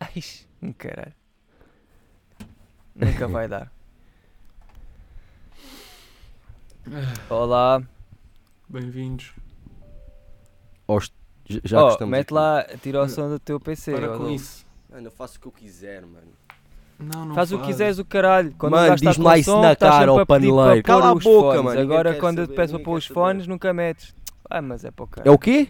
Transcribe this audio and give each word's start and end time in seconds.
Ai, 0.00 0.22
um 0.62 0.72
caralho. 0.72 1.14
Nunca 2.94 3.28
vai 3.28 3.48
dar. 3.48 3.70
Olá. 7.28 7.82
Bem-vindos. 8.68 9.32
Já 11.64 11.82
oh, 11.82 12.06
mete 12.06 12.26
aqui. 12.26 12.34
lá, 12.34 12.64
tira 12.82 13.02
o 13.02 13.08
som 13.08 13.28
do 13.28 13.38
teu 13.38 13.58
PC. 13.60 13.92
Para 13.92 14.16
com 14.16 14.28
isso. 14.30 14.66
Mano, 14.90 15.06
eu 15.06 15.10
faço 15.10 15.38
o 15.38 15.40
que 15.40 15.46
eu 15.48 15.52
quiser, 15.52 16.02
mano. 16.02 16.26
Não, 16.98 17.26
não 17.26 17.34
Faz 17.34 17.52
o 17.52 17.56
que 17.56 17.62
faz. 17.64 17.74
quiseres 17.74 17.98
o 17.98 18.04
caralho. 18.04 18.52
Quando 18.58 18.72
Mano, 18.72 18.96
lá 19.18 19.38
isso 19.38 19.50
som, 19.50 19.62
na 19.62 19.76
cara, 19.76 19.92
sempre 19.92 20.10
ó 20.10 20.18
a 20.20 20.26
pedir 20.26 20.26
para 20.26 20.26
paneleiro. 20.26 20.82
Cala 20.82 21.10
a 21.10 21.14
boca, 21.14 21.22
fones. 21.22 21.62
mano, 21.64 21.80
Agora 21.80 22.14
quando 22.16 22.38
eu 22.40 22.46
te 22.48 22.54
peço 22.54 22.74
para 22.74 22.82
pôr 22.84 22.98
os 22.98 23.06
fones, 23.06 23.46
nunca 23.46 23.72
metes. 23.72 24.14
Ah, 24.50 24.60
mas 24.60 24.84
é 24.84 24.90
para 24.90 25.04
o 25.04 25.06
É 25.06 25.10
caralho. 25.10 25.32
o 25.32 25.38
quê? 25.38 25.68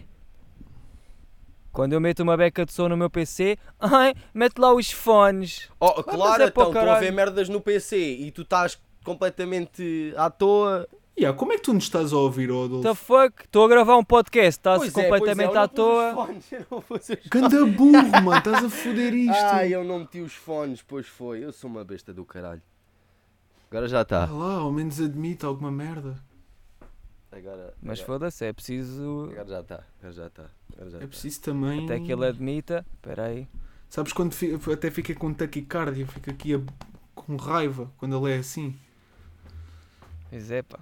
Quando 1.71 1.93
eu 1.93 2.01
meto 2.01 2.21
uma 2.23 2.35
beca 2.35 2.65
de 2.65 2.73
som 2.73 2.87
no 2.89 2.97
meu 2.97 3.09
PC, 3.09 3.57
ai, 3.79 4.13
mete 4.33 4.57
lá 4.57 4.73
os 4.73 4.91
fones. 4.91 5.69
Oh, 5.79 6.03
claro, 6.03 6.43
é 6.43 6.47
então, 6.47 6.67
estou 6.69 6.89
a 6.89 6.99
ver 6.99 7.11
merdas 7.11 7.47
no 7.49 7.61
PC 7.61 7.97
e 7.97 8.31
tu 8.31 8.41
estás 8.41 8.77
completamente 9.03 10.13
à 10.17 10.29
toa. 10.29 10.87
Yeah, 11.17 11.37
como 11.37 11.51
é 11.51 11.57
que 11.57 11.63
tu 11.63 11.73
nos 11.73 11.83
estás 11.83 12.13
a 12.13 12.17
ouvir, 12.17 12.49
What 12.49 12.65
Adolfo? 12.73 12.87
the 12.89 12.95
fuck? 12.95 13.43
Estou 13.43 13.65
a 13.65 13.67
gravar 13.67 13.97
um 13.97 14.03
podcast, 14.05 14.57
estás 14.59 14.77
Pois 14.79 14.97
é, 14.97 15.03
completamente 15.03 15.47
pois 15.47 15.57
é, 15.57 15.59
eu 15.59 15.63
à 15.63 15.67
toa. 15.67 16.09
os 16.09 16.15
fones, 16.15 16.51
eu 16.53 16.65
não 16.71 16.81
pus 16.81 17.09
os 17.09 17.17
Ganda 17.29 17.65
burro, 17.65 18.21
mano, 18.23 18.37
estás 18.37 18.63
a 18.63 18.69
foder 18.69 19.13
isto. 19.13 19.35
Ai, 19.35 19.75
eu 19.75 19.83
não 19.83 19.99
meti 19.99 20.21
os 20.21 20.33
fones, 20.33 20.81
pois 20.81 21.07
foi. 21.07 21.43
Eu 21.43 21.51
sou 21.51 21.69
uma 21.69 21.83
besta 21.83 22.13
do 22.13 22.23
caralho. 22.23 22.61
Agora 23.69 23.87
já 23.89 23.99
Ah 23.99 24.01
está. 24.03 24.25
lá, 24.31 24.53
ao 24.55 24.71
menos 24.71 24.99
admite 25.01 25.45
alguma 25.45 25.69
merda. 25.69 26.15
Agora, 27.31 27.73
Mas 27.81 27.99
foda-se, 27.99 28.43
é 28.45 28.51
preciso. 28.53 29.29
agora 29.31 29.47
já 29.47 29.59
está. 29.61 29.83
Agora 29.99 30.13
já 30.13 30.27
está. 30.27 30.49
É 30.77 30.99
tá. 30.99 31.07
preciso 31.07 31.41
também. 31.41 31.85
Até 31.85 31.99
que 31.99 32.11
ele 32.11 32.25
admita. 32.25 32.85
Espera 32.95 33.25
aí. 33.25 33.47
Sabes 33.87 34.13
quando 34.13 34.33
até 34.73 34.89
fica 34.91 35.13
com 35.15 35.33
taquicardia, 35.33 36.07
fica 36.07 36.31
aqui 36.31 36.55
a- 36.55 36.61
com 37.15 37.35
raiva 37.35 37.91
quando 37.97 38.15
ele 38.25 38.35
é 38.35 38.39
assim. 38.39 38.75
Pois 40.29 40.49
é, 40.51 40.61
pá. 40.61 40.79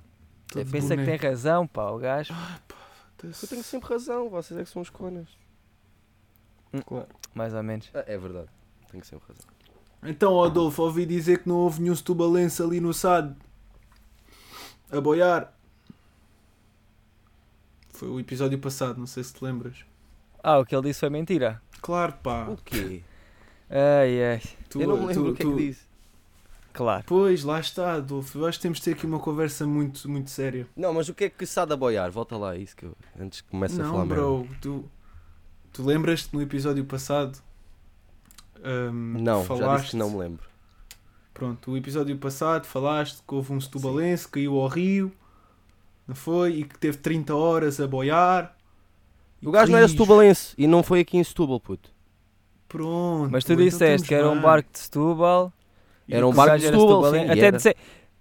todo 0.48 0.70
Pensa 0.72 0.95
que 0.95 1.06
tem 1.06 1.16
razão, 1.17 1.67
pá, 1.67 1.89
o 1.89 1.98
gajo. 1.98 2.34
Eu 3.23 3.48
tenho 3.48 3.64
sempre 3.64 3.89
razão, 3.89 4.30
vocês 4.30 4.59
é 4.59 4.64
que 4.64 4.70
são 4.70 4.82
os 4.82 4.89
conas. 4.89 5.28
Claro. 6.86 7.08
Mais 7.34 7.54
ou 7.54 7.64
menos. 7.64 7.89
Ah, 7.94 8.04
é 8.06 8.17
verdade, 8.17 8.50
tenho 8.92 9.04
sempre 9.04 9.28
razão. 9.28 9.45
Então, 10.04 10.44
Adolfo, 10.44 10.84
ouvi 10.84 11.06
dizer 11.06 11.39
que 11.39 11.50
não 11.50 11.56
houve 11.56 11.82
nenhum 11.82 11.95
setubalense 11.95 12.61
ali 12.61 12.80
no 12.80 12.94
SAD 12.94 13.36
a 14.92 15.02
boiar. 15.02 15.57
Foi 17.98 18.08
o 18.09 18.20
episódio 18.20 18.59
passado, 18.59 19.00
não 19.00 19.08
sei 19.08 19.23
se 19.23 19.34
te 19.34 19.44
lembras. 19.44 19.78
Ah, 20.44 20.59
o 20.59 20.66
que 20.66 20.76
ele 20.76 20.88
disse 20.88 21.00
foi 21.00 21.09
mentira. 21.09 21.59
Claro, 21.81 22.14
pá. 22.22 22.48
O 22.48 22.58
quê? 22.58 23.02
Ai, 23.70 24.23
ai. 24.23 24.42
Tu- 24.70 24.80
eu 24.81 24.88
não 24.88 24.98
me 24.98 25.06
lembro 25.08 25.23
tu- 25.26 25.30
o 25.31 25.36
que 25.36 25.42
é 25.42 25.45
tu- 25.45 25.52
que 25.56 25.67
disse. 25.67 25.88
Claro. 26.73 27.04
Pois, 27.08 27.44
lá 27.44 27.59
está, 27.59 27.94
Adolfo. 27.95 28.38
Eu 28.38 28.45
acho 28.45 28.59
que 28.59 28.62
temos 28.62 28.78
de 28.78 28.84
ter 28.84 28.92
aqui 28.92 29.08
uma 29.08 29.17
conversa 29.20 29.66
muito, 29.66 30.08
muito 30.08 30.30
séria. 30.30 30.67
Não, 30.76 30.94
mas 30.94 31.09
o 31.09 31.14
que 31.16 31.23
é 31.23 31.30
que 31.30 31.44
sabe 31.48 31.73
a 31.73 31.76
boiar? 31.76 32.12
Volta 32.12 32.38
lá, 32.38 32.56
isso 32.56 32.76
que 32.76 32.86
eu, 32.86 32.95
antes 33.20 33.42
que 33.42 33.50
comece 33.50 33.81
a 33.81 33.86
falar 33.86 33.98
não, 34.00 34.08
bro. 34.08 34.48
Tu, 34.61 34.86
tu 35.73 35.84
lembras-te 35.84 36.32
no 36.36 36.42
episódio 36.42 36.86
passado? 36.86 37.39
ahm, 38.64 39.17
Não, 39.22 39.42
já 39.42 39.48
falaste, 39.48 39.82
disse 39.82 39.92
que 39.92 39.98
não 39.98 40.11
me 40.11 40.17
lembro. 40.17 40.48
Pronto, 41.34 41.72
o 41.72 41.78
episódio 41.78 42.16
passado 42.17 42.66
falaste 42.66 43.22
que 43.28 43.34
houve 43.36 43.54
um 43.54 43.59
setubalense 43.61 44.26
que 44.26 44.34
caiu 44.34 44.59
ao 44.59 44.67
rio, 44.67 45.11
não 46.08 46.16
foi? 46.16 46.52
E 46.58 46.64
que 46.64 46.78
teve 46.80 46.98
30 46.98 47.36
horas 47.36 47.80
a 47.80 47.88
boiar. 47.88 48.56
E 49.42 49.48
O 49.48 49.52
gajo 49.52 49.72
não 49.72 49.78
era 49.78 49.88
quis- 49.88 49.92
setubalense 49.98 50.54
e 50.58 50.66
não 50.68 50.82
foi 50.82 51.02
aqui 51.02 51.18
em 51.18 51.24
Setúbal, 51.24 51.60
puto. 51.60 51.92
Pronto. 52.68 53.30
Mas 53.32 53.44
tu 53.44 53.54
então 53.54 53.64
disseste 53.66 54.08
que 54.08 54.14
era 54.16 54.30
um 54.30 54.42
barco 54.42 54.70
de 54.72 54.80
Setúbal. 54.80 55.54
Era 56.10 56.28
um 56.28 56.34
barco 56.34 56.58
de 56.58 56.66
era 56.68 56.78
Setúbal, 56.78 57.12
sim, 57.12 57.20
Até 57.30 57.40
era. 57.46 57.58
disse- 57.58 57.76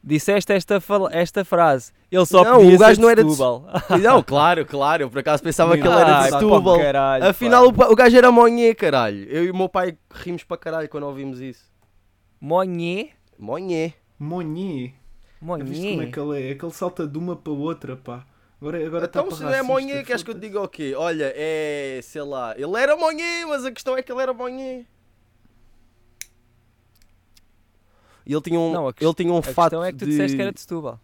disseste 0.05 0.53
esta, 0.53 0.81
esta 1.13 1.45
frase. 1.45 1.93
Ele 2.11 2.25
só 2.27 2.45
Não, 2.45 2.57
podia 2.59 2.77
o 2.77 2.79
gajo 2.79 2.95
ser 2.97 3.01
não 3.03 3.11
era 3.11 3.25
de 3.25 3.31
Setúbal. 3.31 3.65
Não, 4.01 4.23
claro, 4.23 4.65
claro. 4.67 5.03
Eu 5.05 5.11
por 5.11 5.19
acaso 5.19 5.43
pensava 5.43 5.77
que 5.77 5.83
ele 5.87 5.95
era 5.99 6.23
de 6.25 6.31
Setúbal. 6.31 6.79
caralho, 6.79 7.25
Afinal, 7.25 7.73
pá. 7.73 7.87
o, 7.89 7.97
gajo 7.97 8.17
era 8.17 8.31
Monhê, 8.31 8.75
caralho. 8.75 9.25
Eu 9.29 9.45
e 9.45 9.51
o 9.51 9.57
meu 9.57 9.69
pai 9.69 9.97
rimos 10.13 10.45
para 10.45 10.57
caralho 10.59 10.89
quando 10.89 11.05
ouvimos 11.05 11.41
isso. 11.41 11.65
Monhê. 12.41 13.11
Monhê. 13.39 13.95
Monhê. 15.41 15.65
Viste 15.65 15.91
como 15.91 16.03
é 16.03 16.07
que 16.07 16.19
ele 16.21 16.43
é? 16.43 16.51
É 16.51 16.55
que 16.55 16.65
ele 16.65 16.73
salta 16.73 17.07
de 17.07 17.19
uma 17.19 17.37
para 17.37 17.53
outra, 17.53 17.97
pá. 17.97 18.27
Agora, 18.61 18.87
agora 18.87 19.05
Então, 19.05 19.29
tá 19.29 19.37
se 19.37 19.43
não 19.43 19.53
é 19.53 19.63
Monhê, 19.63 20.03
queres 20.03 20.23
que 20.23 20.31
eu 20.31 20.35
te 20.35 20.41
diga 20.41 20.61
o 20.63 20.69
quê? 20.69 20.95
Olha, 20.97 21.33
é. 21.37 22.01
sei 22.03 22.23
lá. 22.23 22.55
Ele 22.57 22.77
era 22.77 22.97
Monhê, 22.97 23.45
mas 23.47 23.65
a 23.65 23.71
questão 23.71 23.97
é 23.97 24.03
que 24.03 24.11
ele 24.11 24.23
era 24.23 24.33
Monhê. 24.33 24.87
E 28.25 28.33
ele 28.33 28.41
tinha 28.41 28.59
um, 28.59 28.73
Não, 28.73 28.89
a 28.89 28.95
ele 28.99 29.15
tinha 29.15 29.33
um 29.33 29.39
A 29.39 29.43
fato 29.43 29.71
questão 29.71 29.85
é 29.85 29.93
que 29.93 29.99
tu 29.99 30.05
de... 30.05 30.11
disseste 30.11 30.37
que 30.37 30.43
era 30.43 30.53
de 30.53 30.61
Setúbal. 30.61 30.99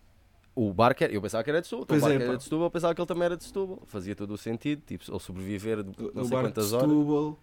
O 0.54 0.72
barco 0.72 1.04
era... 1.04 1.12
Eu 1.12 1.22
pensava 1.22 1.44
que 1.44 1.50
era 1.50 1.60
de 1.60 1.66
Setúbal. 1.66 1.86
Pois 1.86 2.02
o 2.02 2.06
barco 2.06 2.20
é, 2.20 2.26
era 2.26 2.36
de 2.36 2.42
Setúbal, 2.42 2.66
eu 2.66 2.70
pensava 2.70 2.94
que 2.94 3.00
ele 3.00 3.06
também 3.06 3.24
era 3.24 3.36
de 3.36 3.44
Setúbal. 3.44 3.82
Fazia 3.86 4.16
todo 4.16 4.32
o 4.32 4.38
sentido. 4.38 4.82
Tipo, 4.84 5.04
ele 5.10 5.20
sobreviver 5.20 5.82
de 5.84 5.92
não 6.14 6.22
o 6.22 6.24
sei 6.24 6.36
barco 6.36 6.48
de 6.48 6.54
quantas 6.54 6.72
horas. 6.72 6.88
Setúbal. 6.88 7.38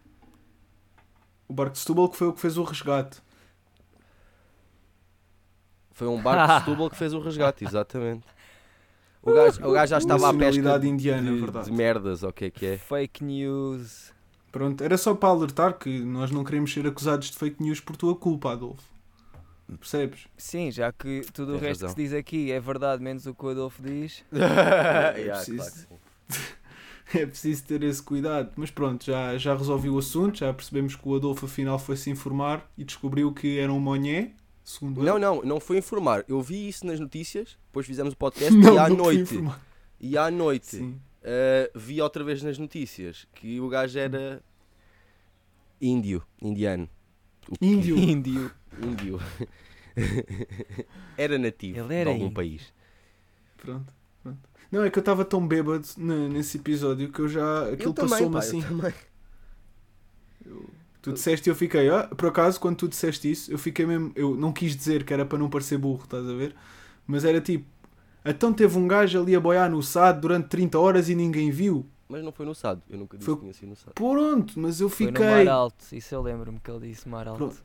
O 1.47 1.53
barco 1.53 1.71
de 1.73 1.79
Setúbal 1.79 2.09
que 2.09 2.17
foi 2.17 2.27
o 2.27 2.33
que 2.33 2.41
fez 2.41 2.57
o 2.57 2.63
resgate. 2.63 3.21
Foi 5.99 6.07
um 6.07 6.21
barco 6.21 6.53
de 6.53 6.59
Setúbal 6.63 6.89
que 6.89 6.95
fez 6.95 7.13
o 7.13 7.19
resgate, 7.19 7.65
exatamente. 7.65 8.25
O 9.21 9.33
gajo, 9.33 9.67
o 9.67 9.71
gajo 9.73 9.89
já 9.89 9.97
estava 9.97 10.29
à 10.29 10.33
pesca 10.33 10.79
de, 10.79 10.87
indiana, 10.87 11.29
de, 11.29 11.39
verdade. 11.41 11.65
de 11.65 11.73
merdas, 11.73 12.23
o 12.23 12.31
que 12.31 12.45
é 12.45 12.49
que 12.49 12.65
é. 12.65 12.77
Fake 12.77 13.21
news. 13.21 14.13
Pronto, 14.49 14.81
era 14.81 14.97
só 14.97 15.13
para 15.13 15.27
alertar 15.27 15.77
que 15.77 15.99
nós 15.99 16.31
não 16.31 16.45
queremos 16.45 16.71
ser 16.73 16.87
acusados 16.87 17.29
de 17.29 17.37
fake 17.37 17.61
news 17.61 17.81
por 17.81 17.97
tua 17.97 18.15
culpa, 18.15 18.53
Adolfo. 18.53 18.81
Percebes? 19.77 20.25
Sim, 20.37 20.71
já 20.71 20.89
que 20.93 21.21
tudo 21.33 21.55
o 21.55 21.57
resto 21.57 21.81
razão. 21.81 21.89
que 21.89 22.01
se 22.01 22.07
diz 22.07 22.13
aqui 22.17 22.49
é 22.49 22.59
verdade, 22.61 23.03
menos 23.03 23.25
o 23.25 23.35
que 23.35 23.45
o 23.45 23.49
Adolfo 23.49 23.83
diz. 23.83 24.23
Preciso. 24.31 25.57
claro 25.57 25.71
que 25.71 26.33
sim. 26.33 26.45
É 27.11 27.25
preciso 27.25 27.63
ter 27.65 27.83
esse 27.83 28.01
cuidado. 28.01 28.51
Mas 28.55 28.69
pronto, 28.71 29.03
já, 29.03 29.37
já 29.37 29.55
resolvi 29.55 29.89
o 29.89 29.97
assunto, 29.97 30.37
já 30.37 30.53
percebemos 30.53 30.95
que 30.95 31.09
o 31.09 31.15
Adolfo 31.15 31.45
afinal 31.45 31.79
foi 31.79 31.97
se 31.97 32.09
informar 32.09 32.69
e 32.77 32.83
descobriu 32.83 33.33
que 33.33 33.57
era 33.59 33.73
um 33.73 33.79
monhé, 33.79 34.31
segundo 34.69 35.03
Não, 35.03 35.17
não, 35.19 35.41
não 35.41 35.59
foi 35.59 35.77
informar. 35.77 36.23
Eu 36.27 36.41
vi 36.41 36.67
isso 36.67 36.85
nas 36.85 36.99
notícias, 36.99 37.57
depois 37.67 37.85
fizemos 37.85 38.13
o 38.13 38.17
podcast 38.17 38.53
Não, 38.57 38.75
e 38.75 38.77
à 38.77 38.89
noite. 38.89 39.43
E 39.99 40.17
à 40.17 40.29
noite 40.31 40.77
uh, 40.81 40.99
vi 41.79 42.01
outra 42.01 42.23
vez 42.23 42.41
nas 42.43 42.57
notícias 42.57 43.27
que 43.33 43.59
o 43.59 43.67
gajo 43.67 43.97
era 43.99 44.41
índio, 45.81 46.23
indiano. 46.41 46.87
Índio. 47.61 47.97
Índio. 47.97 48.51
Índio. 48.81 49.19
era 51.17 51.37
nativo 51.37 51.79
Ele 51.79 51.93
era 51.95 52.05
de 52.05 52.09
algum 52.11 52.25
índio. 52.25 52.35
país. 52.35 52.73
Pronto, 53.57 53.93
pronto. 54.23 54.39
Não, 54.71 54.83
é 54.83 54.89
que 54.89 54.97
eu 54.99 55.01
estava 55.01 55.25
tão 55.25 55.45
bêbado 55.47 55.85
ne- 55.97 56.29
nesse 56.29 56.57
episódio 56.57 57.11
que 57.11 57.19
eu 57.19 57.27
já. 57.27 57.69
Aquilo 57.73 57.93
passou-me 57.93 58.37
assim. 58.37 58.61
eu 58.61 58.67
também. 58.67 58.93
Tu 61.01 61.13
disseste 61.13 61.49
e 61.49 61.51
eu 61.51 61.55
fiquei, 61.55 61.89
ah, 61.89 62.03
por 62.07 62.27
acaso, 62.27 62.59
quando 62.59 62.75
tu 62.77 62.87
disseste 62.87 63.31
isso, 63.31 63.51
eu 63.51 63.57
fiquei 63.57 63.85
mesmo. 63.85 64.11
Eu 64.15 64.35
não 64.35 64.51
quis 64.51 64.75
dizer 64.75 65.03
que 65.05 65.13
era 65.13 65.25
para 65.25 65.37
não 65.37 65.49
parecer 65.49 65.77
burro, 65.77 66.03
estás 66.03 66.27
a 66.27 66.33
ver? 66.33 66.53
Mas 67.07 67.23
era 67.23 67.39
tipo, 67.39 67.65
então 68.25 68.51
teve 68.53 68.77
um 68.77 68.87
gajo 68.87 69.21
ali 69.21 69.35
a 69.35 69.39
boiar 69.39 69.69
no 69.71 69.81
SAD 69.81 70.19
durante 70.19 70.47
30 70.49 70.77
horas 70.77 71.09
e 71.09 71.15
ninguém 71.15 71.51
viu. 71.51 71.85
Mas 72.09 72.23
não 72.23 72.31
foi 72.31 72.45
no 72.45 72.53
SAD. 72.53 72.81
Eu 72.89 72.97
nunca 72.97 73.17
disse 73.17 73.25
Foi- 73.25 73.35
que 73.35 73.41
tinha 73.41 73.53
sido 73.53 73.69
no 73.69 73.75
SAD. 73.75 73.93
Pronto, 73.93 74.59
mas 74.59 74.81
eu 74.81 74.89
Foi 74.89 75.07
no 75.07 75.13
fiquei. 75.13 75.45
Mar 75.45 75.47
Alto. 75.47 75.85
Isso 75.95 76.13
eu 76.13 76.21
lembro-me 76.21 76.59
que 76.59 76.69
ele 76.69 76.87
disse 76.89 77.07
Mar 77.07 77.27
Alto. 77.27 77.37
Pronto. 77.37 77.63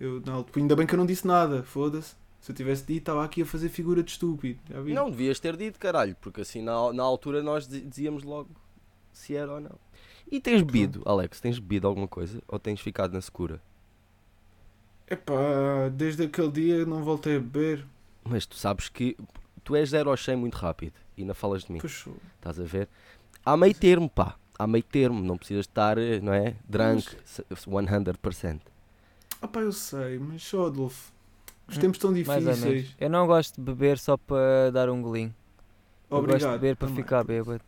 Eu, 0.00 0.20
não, 0.24 0.44
ainda 0.56 0.74
bem 0.74 0.86
que 0.86 0.94
eu 0.94 0.98
não 0.98 1.06
disse 1.06 1.26
nada, 1.26 1.62
foda-se. 1.62 2.14
Se 2.40 2.50
eu 2.52 2.56
tivesse 2.56 2.84
dito, 2.84 3.00
estava 3.00 3.22
aqui 3.22 3.42
a 3.42 3.46
fazer 3.46 3.68
figura 3.68 4.02
de 4.02 4.12
estúpido. 4.12 4.58
Já 4.68 4.80
vi? 4.80 4.94
Não, 4.94 5.10
devias 5.10 5.38
ter 5.38 5.56
dito, 5.56 5.78
caralho, 5.78 6.16
porque 6.22 6.40
assim 6.40 6.62
na, 6.62 6.90
na 6.92 7.02
altura 7.02 7.42
nós 7.42 7.68
dizíamos 7.68 8.22
logo 8.22 8.48
se 9.12 9.36
era 9.36 9.52
ou 9.52 9.60
não. 9.60 9.76
E 10.30 10.40
tens 10.40 10.62
bebido, 10.62 11.02
Alex? 11.04 11.40
Tens 11.40 11.58
bebido 11.58 11.86
alguma 11.86 12.08
coisa? 12.08 12.42
Ou 12.48 12.58
tens 12.58 12.80
ficado 12.80 13.12
na 13.12 13.20
secura? 13.20 13.60
Epá, 15.08 15.88
desde 15.92 16.24
aquele 16.24 16.50
dia 16.50 16.86
não 16.86 17.02
voltei 17.02 17.36
a 17.36 17.40
beber. 17.40 17.84
Mas 18.24 18.46
tu 18.46 18.54
sabes 18.56 18.88
que 18.88 19.16
tu 19.64 19.74
és 19.74 19.90
0 19.90 20.10
ao 20.10 20.16
100 20.16 20.36
muito 20.36 20.54
rápido 20.56 20.92
e 21.16 21.22
ainda 21.22 21.34
falas 21.34 21.64
de 21.64 21.72
mim, 21.72 21.78
Puxou. 21.80 22.16
estás 22.36 22.60
a 22.60 22.64
ver? 22.64 22.88
Há 23.44 23.56
meio 23.56 23.74
termo, 23.74 24.08
pá. 24.08 24.36
Há 24.58 24.66
meio 24.66 24.84
termo, 24.84 25.20
não 25.22 25.38
precisas 25.38 25.64
estar, 25.66 25.96
eh, 25.98 26.20
não 26.20 26.32
é? 26.34 26.54
Drunk, 26.68 27.02
se- 27.24 27.44
100%. 27.50 28.60
Ah 29.42 29.48
pá, 29.48 29.60
eu 29.60 29.72
sei, 29.72 30.18
mas 30.18 30.42
só 30.42 30.66
Adolfo. 30.66 31.10
Os 31.66 31.76
Hum, 31.76 31.80
tempos 31.80 31.98
tão 31.98 32.10
Mais 32.12 32.28
ou 32.28 32.36
menos. 32.42 32.58
difíceis. 32.60 32.94
Eu 33.00 33.08
não 33.08 33.26
gosto 33.26 33.54
de 33.56 33.62
beber 33.62 33.98
só 33.98 34.16
para 34.16 34.70
dar 34.70 34.90
um 34.90 35.00
golinho. 35.00 35.34
Eu 36.10 36.16
gosto 36.18 36.26
de 36.26 36.34
Obrigado. 36.34 36.52
beber 36.60 36.76
para 36.76 36.88
também. 36.88 37.02
ficar 37.02 37.24
bêbado. 37.24 37.62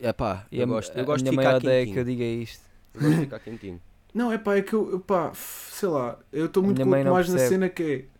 É 0.00 0.12
pá, 0.12 0.46
eu 0.52 0.62
a, 0.62 0.66
gosto, 0.66 0.96
eu 0.96 1.04
gosto 1.04 1.24
de 1.24 1.30
ficar 1.30 1.54
odeia 1.56 1.86
que 1.86 1.94
quentinho. 1.94 2.00
eu 2.00 2.04
diga 2.04 2.24
isto. 2.24 2.64
Eu 2.94 3.00
gosto 3.02 3.16
de 3.16 3.20
ficar 3.22 3.40
quentinho. 3.40 3.80
Não, 4.14 4.32
é 4.32 4.38
pá, 4.38 4.56
é 4.56 4.62
que 4.62 4.72
eu, 4.74 4.90
eu 4.90 5.00
pá, 5.00 5.32
sei 5.34 5.88
lá, 5.88 6.18
eu 6.32 6.46
estou 6.46 6.62
muito 6.62 6.84
mais 6.86 7.28
na 7.28 7.38
percebe. 7.38 7.38
cena 7.38 7.68
que 7.68 7.82
é. 7.82 8.18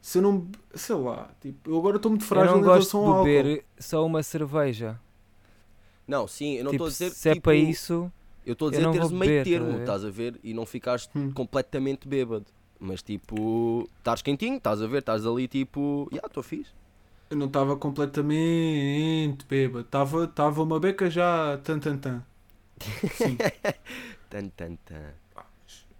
Se 0.00 0.18
eu 0.18 0.22
não. 0.22 0.48
Sei 0.74 0.96
lá, 0.96 1.30
tipo, 1.40 1.70
eu 1.70 1.78
agora 1.78 1.96
estou 1.96 2.10
muito 2.10 2.24
Eu 2.24 2.26
frágil 2.26 2.52
não 2.52 2.60
em 2.60 2.62
gosto 2.62 2.90
de 3.04 3.10
álcool. 3.10 3.24
beber 3.24 3.64
só 3.78 4.04
uma 4.06 4.22
cerveja. 4.22 4.98
Não, 6.06 6.26
sim, 6.26 6.54
eu 6.54 6.64
não 6.64 6.70
Tipo, 6.70 6.84
estou 6.84 6.86
a 6.86 6.90
dizer 6.90 7.10
se 7.10 7.28
é 7.28 7.34
tipo, 7.34 7.44
para 7.44 7.54
isso, 7.54 8.10
Eu 8.46 8.54
estou 8.54 8.68
a 8.68 8.70
Eu 8.70 8.70
dizer 8.70 8.90
teres 8.92 9.10
meio 9.10 9.34
beber, 9.34 9.44
termo, 9.44 9.78
estás 9.78 10.04
a 10.04 10.04
estás 10.04 10.04
a 10.06 10.10
ver? 10.10 10.40
E 10.42 10.54
não 10.54 10.64
ficares 10.64 11.08
Hum. 11.14 11.30
completamente 11.32 12.08
bêbado. 12.08 12.46
Mas 12.80 13.02
tipo, 13.02 13.88
estás 13.98 14.22
quentinho, 14.22 14.56
estás 14.56 14.80
a 14.80 14.86
ver? 14.86 14.98
Estás 14.98 15.26
ali 15.26 15.46
tipo, 15.48 16.08
já, 16.12 16.22
estou 16.24 16.42
fixe. 16.42 16.72
Eu 17.30 17.36
não 17.36 17.46
estava 17.46 17.76
completamente 17.76 19.44
bêbado. 19.48 19.84
Estava 19.84 20.26
tava 20.26 20.62
uma 20.62 20.80
beca 20.80 21.10
já 21.10 21.58
tan 21.58 21.78
tan 21.78 21.98
tan. 21.98 22.22
Sim. 23.12 23.36
Tan, 24.30 24.48
tan, 24.50 24.76
tan. 24.84 25.14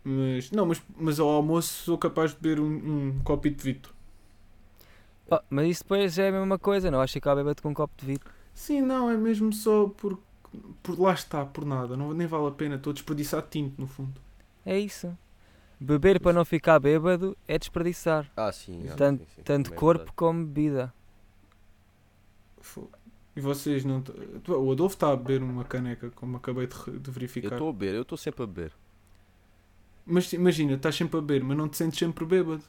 Mas, 0.04 0.50
não, 0.50 0.66
mas, 0.66 0.82
mas 0.96 1.19
ao 1.19 1.28
almoço 1.30 1.84
sou 1.84 1.96
capaz 1.96 2.32
de 2.34 2.36
beber 2.40 2.60
um, 2.60 2.66
um 3.08 3.20
copito 3.25 3.56
de 3.56 3.64
Vito. 3.64 3.94
Oh, 5.30 5.40
mas 5.48 5.66
isso 5.69 5.82
depois 5.82 6.19
é 6.19 6.28
a 6.28 6.32
mesma 6.32 6.58
coisa, 6.58 6.90
não 6.90 6.98
vais 6.98 7.10
ficar 7.10 7.34
bêbado 7.34 7.62
com 7.62 7.70
um 7.70 7.75
copo 7.75 7.94
de 7.98 8.04
vidro. 8.06 8.30
Sim, 8.54 8.82
não, 8.82 9.10
é 9.10 9.16
mesmo 9.16 9.50
só 9.52 9.86
por, 9.88 10.19
por 10.82 10.98
lá 11.00 11.14
está, 11.14 11.44
por 11.46 11.64
nada. 11.64 11.96
Não, 11.96 12.12
nem 12.12 12.26
vale 12.26 12.48
a 12.48 12.50
pena. 12.50 12.75
Estou 12.76 12.90
a 12.90 12.94
desperdiçar 12.94 13.42
tinto, 13.42 13.80
no 13.80 13.86
fundo. 13.86 14.20
É 14.64 14.78
isso. 14.78 15.16
Beber 15.80 16.20
para 16.20 16.32
não 16.34 16.44
ficar 16.44 16.78
bêbado 16.78 17.36
é 17.46 17.58
desperdiçar. 17.58 18.30
Ah, 18.36 18.52
sim. 18.52 18.86
ah, 18.90 18.94
Tanto- 18.94 19.25
sim, 19.25 19.30
sim, 19.36 19.42
Tanto 19.42 19.72
é 19.72 19.76
corpo 19.76 19.98
verdade. 20.00 20.16
como 20.16 20.44
bebida. 20.44 20.92
E 23.37 23.41
vocês 23.41 23.85
não. 23.85 24.03
O 24.49 24.73
Adolfo 24.73 24.97
está 24.97 25.12
a 25.12 25.17
beber 25.17 25.43
uma 25.43 25.65
caneca, 25.65 26.11
como 26.11 26.37
acabei 26.37 26.67
de, 26.67 26.75
de 26.99 27.09
Eu 27.09 27.12
verificar. 27.12 27.53
estou 27.53 27.69
a 27.69 27.73
beber, 27.73 27.94
eu 27.94 28.03
estou 28.03 28.19
sempre 28.19 28.43
a 28.43 28.47
beber. 28.47 28.73
Mas 30.05 30.32
imagina, 30.32 30.75
estás 30.75 30.97
sempre 30.97 31.19
a 31.19 31.20
beber, 31.20 31.44
mas 31.44 31.56
não 31.56 31.69
te 31.69 31.76
sentes 31.76 31.99
sempre 31.99 32.25
bêbado. 32.25 32.62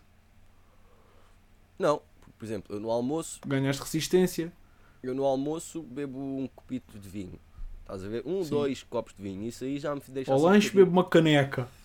Não, 1.78 2.02
por 2.38 2.46
exemplo, 2.46 2.76
eu 2.76 2.80
no 2.80 2.92
almoço, 2.92 3.40
Ganhaste 3.48 3.82
resistência. 3.82 4.52
eu 5.02 5.16
no 5.16 5.24
almoço 5.24 5.82
bebo 5.82 6.20
um 6.20 6.48
copito 6.54 7.00
de 7.00 7.08
vinho. 7.10 7.40
Estás 7.82 8.04
a 8.04 8.08
ver? 8.08 8.22
Um, 8.26 8.44
Sim. 8.44 8.50
dois 8.52 8.84
copos 8.84 9.14
de 9.16 9.24
vinho. 9.24 9.44
Isso 9.48 9.64
aí 9.64 9.80
já 9.80 9.96
me 9.96 10.02
deixa 10.10 10.32
Ao 10.32 10.40
um 10.40 10.44
lanche 10.44 10.70
bebo 10.72 10.92
uma 10.92 11.04
caneca. 11.04 11.68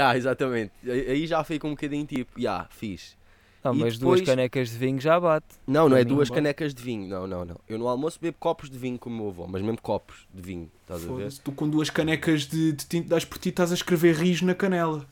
Ah, 0.00 0.16
exatamente. 0.16 0.70
Aí 0.88 1.26
já 1.26 1.42
fica 1.42 1.66
um 1.66 1.70
bocadinho 1.70 2.06
tipo, 2.06 2.40
já, 2.40 2.66
fiz. 2.70 3.16
Não, 3.64 3.74
E 3.74 3.78
mas 3.78 3.96
depois- 3.98 4.20
duas 4.20 4.28
canecas 4.28 4.70
de 4.70 4.76
vinho 4.78 5.00
já 5.00 5.20
bate. 5.20 5.46
Não, 5.66 5.88
não 5.88 5.96
é 5.96 6.02
duas 6.04 6.28
bate. 6.28 6.36
canecas 6.40 6.74
de 6.74 6.82
vinho. 6.82 7.08
Não, 7.08 7.26
não, 7.28 7.44
não. 7.44 7.56
Eu 7.68 7.78
no 7.78 7.86
almoço 7.86 8.18
bebo 8.20 8.36
copos 8.40 8.68
de 8.68 8.76
vinho 8.76 8.98
com 8.98 9.08
o 9.08 9.12
meu 9.12 9.28
avô, 9.28 9.46
mas 9.46 9.62
mesmo 9.62 9.80
copos 9.80 10.26
de 10.34 10.42
vinho. 10.42 10.68
Estás 10.82 11.08
a 11.08 11.12
ver? 11.14 11.32
Tu 11.32 11.52
com 11.52 11.68
duas 11.68 11.88
canecas 11.88 12.42
de, 12.46 12.72
de 12.72 12.84
tinto 12.86 13.08
das 13.08 13.24
por 13.24 13.38
ti 13.38 13.50
estás 13.50 13.70
a 13.70 13.74
escrever 13.74 14.16
rijo 14.16 14.44
na 14.44 14.54
canela. 14.54 15.06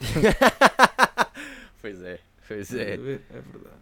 pois 1.80 2.00
é, 2.02 2.20
pois 2.46 2.72
é. 2.74 2.94
É 2.94 2.96
verdade. 2.96 3.80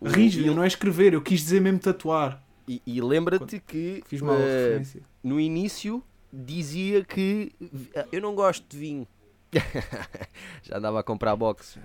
O- 0.00 0.08
Rijo, 0.08 0.40
e- 0.40 0.46
não 0.54 0.62
é 0.62 0.66
escrever, 0.66 1.14
eu 1.14 1.20
quis 1.22 1.40
dizer 1.40 1.60
mesmo 1.60 1.78
tatuar. 1.80 2.42
E, 2.68 2.80
e 2.86 3.00
lembra-te 3.00 3.58
que 3.60 4.02
Fiz 4.06 4.20
mal 4.20 4.36
eh, 4.36 4.38
referência. 4.66 5.02
no 5.24 5.40
início 5.40 6.02
dizia 6.32 7.02
que 7.04 7.50
"Ah, 7.96 8.06
eu 8.12 8.20
não 8.20 8.34
gosto 8.34 8.64
de 8.68 8.76
vinho. 8.78 9.08
Já 10.62 10.76
andava 10.76 11.00
a 11.00 11.02
comprar 11.02 11.34
boxe. 11.34 11.80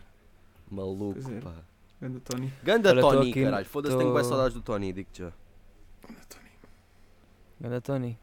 Maluco, 0.74 1.20
é. 1.32 1.40
pá. 1.40 1.54
Ganda 2.02 2.20
Tony. 2.20 2.54
Ganda 2.64 2.90
Olha, 2.92 3.02
Tony, 3.02 3.32
aqui- 3.32 3.44
caralho. 3.44 3.66
Foda-se, 3.66 3.94
tô- 3.96 4.00
tenho 4.02 4.14
bem 4.14 4.24
saudades 4.24 4.54
do 4.54 4.62
Tony, 4.62 4.92
digo-te 4.92 5.20
já. 5.20 5.32
Ganda 6.08 6.22
Tony. 6.28 6.50
Anda, 7.64 7.82
Tony. 7.82 8.20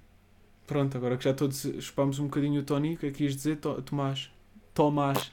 Pronto, 0.66 0.96
agora 0.96 1.16
que 1.16 1.24
já 1.24 1.32
todos 1.34 1.66
chupámos 1.80 2.18
um 2.18 2.24
bocadinho 2.24 2.60
o 2.60 2.64
Tony, 2.64 2.94
o 2.94 2.98
que 2.98 3.06
é 3.06 3.10
que 3.10 3.24
ias 3.24 3.34
dizer, 3.34 3.56
To- 3.56 3.80
Tomás? 3.82 4.30
Tomás. 4.74 5.32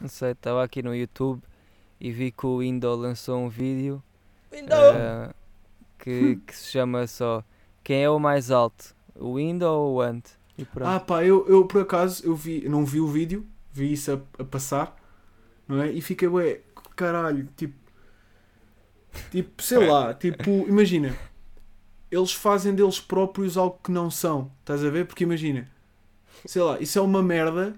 Não 0.00 0.08
sei, 0.08 0.32
estava 0.32 0.62
aqui 0.62 0.82
no 0.82 0.94
YouTube 0.94 1.42
e 2.00 2.10
vi 2.12 2.30
que 2.30 2.46
o 2.46 2.62
Indo 2.62 2.94
lançou 2.94 3.38
um 3.38 3.48
vídeo 3.48 4.02
eh, 4.52 5.32
que, 5.98 6.36
que 6.46 6.56
se 6.56 6.70
chama 6.72 7.06
só 7.06 7.42
Quem 7.82 8.02
é 8.04 8.10
o 8.10 8.18
mais 8.18 8.50
alto? 8.50 8.94
O 9.14 9.38
Indo 9.38 9.64
ou 9.66 9.94
o 9.96 10.00
Ant? 10.00 10.24
E. 10.56 10.66
Ah 10.82 11.00
pá, 11.00 11.24
eu, 11.24 11.46
eu 11.48 11.66
por 11.66 11.82
acaso, 11.82 12.24
eu 12.26 12.34
vi, 12.36 12.68
não 12.68 12.84
vi 12.84 13.00
o 13.00 13.06
vídeo, 13.06 13.46
vi 13.72 13.92
isso 13.92 14.12
a, 14.12 14.42
a 14.42 14.44
passar, 14.44 14.94
não 15.70 15.82
é? 15.82 15.90
E 15.90 16.00
fiquei, 16.00 16.28
ué, 16.28 16.60
caralho, 16.96 17.48
tipo, 17.56 17.74
tipo, 19.30 19.62
sei 19.62 19.86
lá, 19.86 20.12
tipo, 20.12 20.50
imagina, 20.68 21.16
eles 22.10 22.32
fazem 22.32 22.74
deles 22.74 23.00
próprios 23.00 23.56
algo 23.56 23.78
que 23.82 23.92
não 23.92 24.10
são, 24.10 24.50
estás 24.60 24.84
a 24.84 24.90
ver? 24.90 25.06
Porque 25.06 25.24
imagina, 25.24 25.70
sei 26.44 26.62
lá, 26.62 26.80
isso 26.80 26.98
é 26.98 27.02
uma 27.02 27.22
merda 27.22 27.74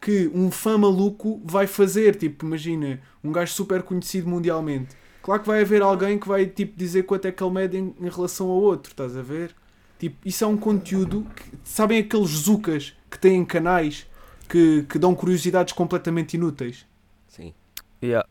que 0.00 0.30
um 0.34 0.50
fã 0.50 0.76
maluco 0.76 1.40
vai 1.44 1.66
fazer, 1.66 2.16
tipo, 2.16 2.44
imagina, 2.44 3.00
um 3.22 3.30
gajo 3.30 3.52
super 3.52 3.82
conhecido 3.82 4.28
mundialmente. 4.28 4.96
Claro 5.22 5.40
que 5.40 5.46
vai 5.48 5.62
haver 5.62 5.82
alguém 5.82 6.18
que 6.18 6.28
vai, 6.28 6.46
tipo, 6.46 6.76
dizer 6.76 7.04
quanto 7.04 7.26
é 7.26 7.32
que 7.32 7.42
ele 7.42 7.52
mede 7.52 7.76
em, 7.76 7.94
em 8.00 8.08
relação 8.08 8.48
ao 8.48 8.56
outro, 8.56 8.92
estás 8.92 9.16
a 9.16 9.22
ver? 9.22 9.54
Tipo, 9.98 10.16
isso 10.24 10.44
é 10.44 10.46
um 10.46 10.56
conteúdo 10.56 11.26
que, 11.34 11.44
sabem 11.64 11.98
aqueles 11.98 12.30
zucas 12.30 12.94
que 13.10 13.18
têm 13.18 13.44
canais 13.44 14.06
que, 14.48 14.84
que 14.88 14.98
dão 14.98 15.14
curiosidades 15.14 15.72
completamente 15.72 16.34
inúteis? 16.34 16.84
Sim. 17.36 17.52
Yeah. 18.02 18.26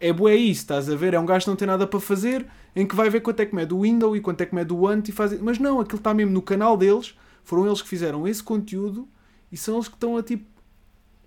É 0.00 0.12
bué 0.12 0.34
isso, 0.34 0.62
estás 0.62 0.88
a 0.88 0.96
ver? 0.96 1.12
É 1.14 1.20
um 1.20 1.26
gajo 1.26 1.44
que 1.44 1.50
não 1.50 1.56
tem 1.56 1.66
nada 1.68 1.86
para 1.86 2.00
fazer, 2.00 2.46
em 2.74 2.86
que 2.86 2.94
vai 2.96 3.10
ver 3.10 3.20
quanto 3.20 3.40
é 3.40 3.46
que 3.46 3.54
mede 3.54 3.74
o 3.74 3.82
Window 3.82 4.16
e 4.16 4.20
quanto 4.20 4.40
é 4.40 4.46
que 4.46 4.54
mede 4.54 4.72
o 4.72 4.86
Ant 4.88 5.08
e 5.08 5.12
faz... 5.12 5.38
Mas 5.40 5.58
não, 5.58 5.80
aquilo 5.80 5.98
está 5.98 6.14
mesmo 6.14 6.32
no 6.32 6.40
canal 6.40 6.76
deles, 6.76 7.14
foram 7.44 7.66
eles 7.66 7.82
que 7.82 7.88
fizeram 7.88 8.26
esse 8.26 8.42
conteúdo 8.42 9.06
e 9.52 9.56
são 9.56 9.74
eles 9.74 9.88
que 9.88 9.94
estão 9.94 10.16
a 10.16 10.22
tipo... 10.22 10.44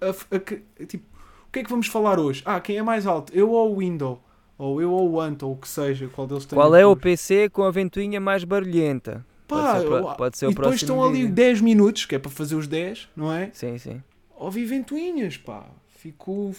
a 0.01 0.07
a 0.07 0.37
a, 0.81 0.85
tipo, 0.85 1.05
o 1.47 1.51
que 1.51 1.59
é 1.59 1.63
que 1.63 1.69
vamos 1.69 1.87
falar 1.87 2.19
hoje? 2.19 2.41
Ah, 2.45 2.59
quem 2.59 2.77
é 2.77 2.81
mais 2.83 3.05
alto? 3.05 3.31
Eu 3.35 3.51
ou 3.51 3.73
o 3.75 3.77
Window? 3.79 4.19
Ou 4.57 4.81
eu 4.81 4.91
ou 4.91 5.09
o 5.11 5.21
Ant, 5.21 5.43
ou 5.43 5.53
o 5.53 5.57
que 5.57 5.67
seja, 5.69 6.07
qual 6.07 6.25
deles 6.27 6.45
tem 6.45 6.57
Qual 6.57 6.75
é 6.75 6.85
o? 6.85 6.95
PC 6.95 7.49
com 7.49 7.63
a 7.63 7.71
ventoinha 7.71 8.19
mais 8.19 8.43
barulhenta? 8.43 9.25
Pá, 9.47 9.73
pode 9.73 9.81
ser 9.81 9.87
pro- 9.87 10.15
pode 10.15 10.37
ser 10.37 10.45
o 10.47 10.49
e 10.51 10.53
depois 10.53 10.67
próximo 10.69 10.91
estão 10.93 11.03
ali 11.07 11.19
vídeo. 11.21 11.33
10 11.35 11.61
minutos, 11.61 12.05
que 12.05 12.15
é 12.15 12.19
para 12.19 12.29
fazer 12.29 12.55
os 12.55 12.67
10, 12.67 13.09
não 13.15 13.31
é? 13.31 13.49
Sim, 13.53 13.77
sim. 13.77 14.03
Ouvi 14.35 14.65
ventoinhas, 14.65 15.37
pá. 15.37 15.65
Ficou. 15.87 16.53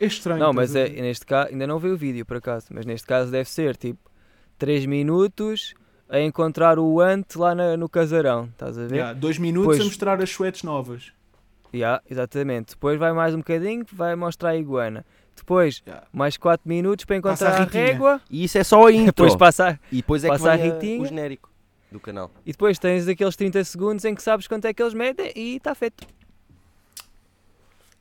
É 0.00 0.06
estranho. 0.06 0.38
Não, 0.40 0.52
mas 0.52 0.74
a 0.76 0.80
é, 0.80 0.88
neste 0.88 1.26
caso, 1.26 1.50
ainda 1.50 1.66
não 1.66 1.78
vi 1.78 1.88
o 1.88 1.96
vídeo 1.96 2.24
por 2.24 2.36
acaso, 2.36 2.66
mas 2.70 2.86
neste 2.86 3.06
caso 3.06 3.30
deve 3.30 3.48
ser 3.48 3.76
tipo 3.76 3.98
3 4.58 4.86
minutos 4.86 5.74
a 6.08 6.20
encontrar 6.20 6.78
o 6.78 7.00
Ant 7.00 7.36
lá 7.36 7.54
na- 7.54 7.76
no 7.76 7.88
casarão, 7.88 8.44
estás 8.46 8.78
a 8.78 8.86
ver? 8.86 8.94
Yeah, 8.96 9.12
dois 9.12 9.38
minutos 9.38 9.66
Pois. 9.76 9.80
a 9.80 9.84
mostrar 9.84 10.22
as 10.22 10.30
suetes 10.30 10.62
novas. 10.62 11.12
Yeah, 11.74 12.02
exatamente. 12.08 12.70
Depois 12.70 12.98
vai 12.98 13.12
mais 13.12 13.34
um 13.34 13.38
bocadinho, 13.38 13.84
vai 13.92 14.14
mostrar 14.16 14.50
a 14.50 14.56
iguana. 14.56 15.04
Depois, 15.36 15.82
Yeah. 15.86 16.06
mais 16.12 16.36
4 16.36 16.66
minutos 16.68 17.04
para 17.04 17.20
Passa 17.20 17.44
encontrar 17.44 17.50
a 17.50 17.62
a, 17.62 17.64
Ritinha. 17.66 17.84
régua. 17.86 18.20
E 18.30 18.42
isso 18.44 18.56
é 18.58 18.64
só 18.64 18.86
a 18.86 18.90
intro. 18.92 19.24
Depois 19.24 19.36
passa, 19.36 19.78
E 19.92 19.96
depois 19.96 20.24
é 20.24 20.28
que 20.28 20.32
passa 20.32 20.52
a 20.52 20.56
vem 20.56 20.70
a- 20.70 20.74
Ritinha. 20.74 21.02
o 21.02 21.06
genérico 21.06 21.50
do 21.92 22.00
canal. 22.00 22.30
e 22.44 22.52
depois 22.52 22.78
tens 22.78 23.06
aqueles 23.06 23.36
30 23.36 23.62
segundos 23.64 24.04
em 24.04 24.14
que 24.14 24.22
sabes 24.22 24.46
quanto 24.48 24.64
é 24.66 24.72
que 24.74 24.82
eles 24.82 24.94
medem 24.94 25.30
e 25.36 25.56
está 25.56 25.74
feito. 25.74 26.06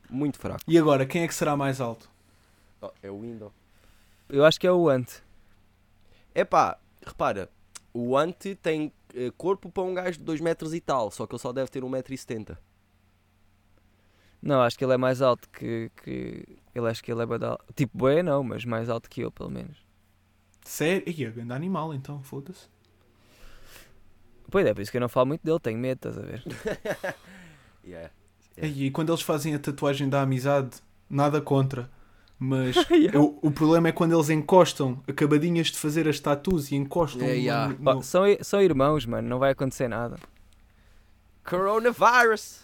Muito 0.09 0.37
fraco. 0.37 0.61
E 0.67 0.77
agora, 0.77 1.05
quem 1.05 1.23
é 1.23 1.27
que 1.27 1.35
será 1.35 1.55
mais 1.55 1.81
alto? 1.81 2.09
Oh, 2.81 2.91
é 3.01 3.09
o 3.09 3.21
Windows. 3.21 3.51
Eu 4.29 4.45
acho 4.45 4.59
que 4.59 4.67
é 4.67 4.71
o 4.71 4.89
Ant. 4.89 5.21
Epá, 6.33 6.77
repara, 7.05 7.49
o 7.93 8.17
Ante 8.17 8.55
tem 8.55 8.91
eh, 9.13 9.31
corpo 9.37 9.71
para 9.71 9.83
um 9.83 9.93
gajo 9.93 10.17
de 10.19 10.23
2 10.23 10.41
metros 10.41 10.73
e 10.73 10.79
tal, 10.79 11.09
só 11.11 11.25
que 11.25 11.33
ele 11.33 11.41
só 11.41 11.51
deve 11.51 11.69
ter 11.69 11.83
1,70m. 11.83 12.57
Não, 14.41 14.61
acho 14.61 14.77
que 14.77 14.85
ele 14.85 14.93
é 14.93 14.97
mais 14.97 15.21
alto 15.21 15.49
que. 15.49 15.91
que 16.03 16.45
ele 16.75 16.87
acho 16.87 17.03
que 17.03 17.11
ele 17.11 17.23
é 17.23 17.25
badal. 17.25 17.59
Tipo, 17.75 17.97
boé 17.97 18.21
não, 18.21 18.43
mas 18.43 18.63
mais 18.65 18.87
alto 18.89 19.09
que 19.09 19.21
eu, 19.21 19.31
pelo 19.31 19.49
menos. 19.49 19.83
Sério? 20.63 21.03
Ih, 21.07 21.25
é 21.25 21.31
grande 21.31 21.53
animal 21.53 21.93
então, 21.93 22.21
foda-se. 22.21 22.67
Pois 24.49 24.65
é, 24.65 24.73
por 24.73 24.81
isso 24.81 24.91
que 24.91 24.97
eu 24.97 25.01
não 25.01 25.09
falo 25.09 25.27
muito 25.27 25.43
dele, 25.43 25.59
tenho 25.59 25.79
medo, 25.79 25.97
estás 26.07 26.17
a 26.17 26.21
ver? 26.21 26.43
Yeah. 27.87 28.11
É. 28.57 28.67
E 28.67 28.91
quando 28.91 29.09
eles 29.11 29.21
fazem 29.21 29.53
a 29.55 29.59
tatuagem 29.59 30.09
da 30.09 30.21
amizade, 30.21 30.71
nada 31.09 31.39
contra. 31.39 31.89
Mas 32.39 32.75
Yeah. 32.91 33.17
eu- 33.17 33.37
o 33.41 33.49
problema 33.51 33.87
é 33.87 33.91
quando 33.91 34.13
eles 34.15 34.29
encostam, 34.29 35.01
acabadinhas 35.07 35.67
de 35.67 35.77
fazer 35.77 36.07
as 36.07 36.19
tatuas 36.19 36.71
e 36.71 36.75
encostam 36.75 37.21
no- 37.27 37.33
yeah. 37.33 37.75
no- 37.79 37.97
Oh, 37.97 38.01
são, 38.01 38.23
são 38.41 38.61
irmãos, 38.61 39.05
mano, 39.05 39.27
não 39.27 39.39
vai 39.39 39.51
acontecer 39.51 39.87
nada. 39.87 40.17
Coronavirus! 41.47 42.61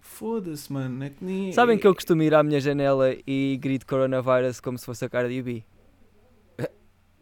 Foda-se, 0.00 0.72
mano. 0.72 1.04
É 1.04 1.10
que 1.10 1.24
nem... 1.24 1.52
Sabem 1.52 1.78
que 1.78 1.86
eu 1.86 1.94
costumo 1.94 2.22
ir 2.22 2.34
à 2.34 2.42
minha 2.42 2.60
janela 2.60 3.14
e 3.26 3.58
grito 3.60 3.86
coronavirus 3.86 4.60
como 4.60 4.78
se 4.78 4.84
fosse 4.86 5.04
a 5.04 5.08
cara 5.08 5.28
de 5.28 5.34
Yubi? 5.34 5.64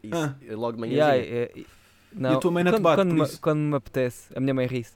Isso, 0.02 0.14
Ah. 0.14 0.35
é 0.47 0.54
logo 0.54 0.73
de 0.75 0.80
manhã. 0.80 0.92
Yeah, 0.92 1.16
é- 1.16 1.42
é- 1.42 1.64
não, 2.12 2.35
a 2.35 2.38
tua 2.38 2.50
mãe 2.50 2.64
não 2.64 2.73
te 2.73 2.75
quando, 2.75 2.83
bate 2.83 2.97
quando, 2.97 3.16
por 3.16 3.28
me, 3.33 3.38
quando 3.38 3.59
me 3.59 3.75
apetece, 3.76 4.28
a 4.37 4.40
minha 4.40 4.54
mãe 4.54 4.66
ri-se. 4.66 4.92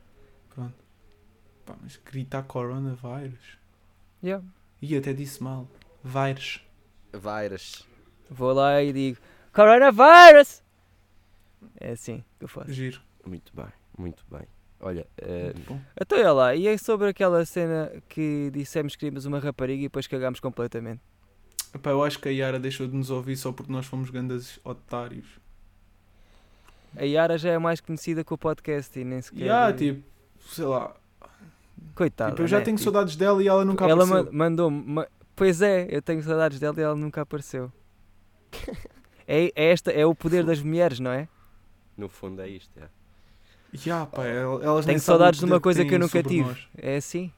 Pá, 1.70 1.76
mas 1.80 2.00
gritar 2.04 2.42
coronavírus. 2.42 3.58
Yeah. 4.22 4.44
E 4.82 4.96
até 4.96 5.12
disse 5.12 5.40
mal. 5.40 5.68
Vírus. 6.02 6.60
Virus. 7.12 7.86
Vou 8.28 8.52
lá 8.52 8.82
e 8.82 8.92
digo 8.92 9.18
coronavirus! 9.52 10.62
É 11.78 11.92
assim 11.92 12.24
que 12.38 12.44
eu 12.44 12.48
faço. 12.48 12.72
Giro. 12.72 13.00
Muito 13.24 13.52
bem, 13.54 13.68
muito 13.96 14.24
bem. 14.30 14.42
Olha, 14.80 15.06
bom. 15.68 15.78
Então 16.00 16.18
olha 16.18 16.32
lá, 16.32 16.54
e 16.54 16.66
é 16.66 16.76
sobre 16.78 17.08
aquela 17.08 17.44
cena 17.44 17.92
que 18.08 18.50
dissemos 18.52 18.94
que 18.94 19.00
queríamos 19.00 19.26
uma 19.26 19.38
rapariga 19.38 19.80
e 19.80 19.86
depois 19.86 20.06
cagámos 20.06 20.40
completamente. 20.40 21.00
Epá, 21.74 21.90
eu 21.90 22.02
acho 22.02 22.18
que 22.18 22.28
a 22.28 22.32
Yara 22.32 22.58
deixou 22.58 22.88
de 22.88 22.96
nos 22.96 23.10
ouvir 23.10 23.36
só 23.36 23.52
porque 23.52 23.70
nós 23.70 23.86
fomos 23.86 24.10
grandes 24.10 24.58
otários. 24.64 25.38
a 26.96 27.04
Yara 27.04 27.36
já 27.38 27.50
é 27.50 27.58
mais 27.58 27.80
conhecida 27.80 28.24
com 28.24 28.34
o 28.34 28.38
podcast 28.38 28.98
e 28.98 29.04
nem 29.04 29.20
sequer. 29.20 29.42
Yeah, 29.42 29.76
tipo, 29.76 30.02
sei 30.48 30.64
lá. 30.64 30.96
Coitada. 31.94 32.30
tipo, 32.32 32.42
eu 32.42 32.46
já 32.46 32.58
né? 32.58 32.64
tenho 32.64 32.76
Tipo, 32.76 32.84
saudades 32.90 33.16
dela 33.16 33.42
e 33.42 33.48
ela 33.48 33.64
nunca 33.64 33.84
Ela 33.86 34.04
apareceu. 34.04 34.32
ma- 34.32 34.44
mandou-me. 34.44 34.82
ma- 34.86 35.06
Pois 35.36 35.62
é, 35.62 35.86
eu 35.90 36.02
tenho 36.02 36.22
saudades 36.22 36.58
dela 36.60 36.74
e 36.78 36.82
ela 36.82 36.94
nunca 36.94 37.22
apareceu. 37.22 37.72
é, 39.26 39.46
é, 39.54 39.70
esta, 39.70 39.90
é 39.90 40.04
o 40.04 40.14
poder 40.14 40.44
das 40.44 40.60
mulheres, 40.62 41.00
não 41.00 41.10
é? 41.10 41.28
No 41.96 42.08
fundo 42.08 42.40
é 42.42 42.48
isto, 42.48 42.70
é. 42.78 42.88
Yeah, 43.86 44.04
pá, 44.06 44.26
el- 44.26 44.62
elas 44.62 44.84
nem 44.84 44.94
Tenho 44.96 45.00
saudades 45.00 45.38
de 45.40 45.46
uma 45.46 45.60
coisa 45.60 45.84
que 45.84 45.94
eu 45.94 45.98
nunca 45.98 46.22
tive. 46.22 46.42
nós. 46.48 46.68
É 46.76 46.96
assim. 46.96 47.32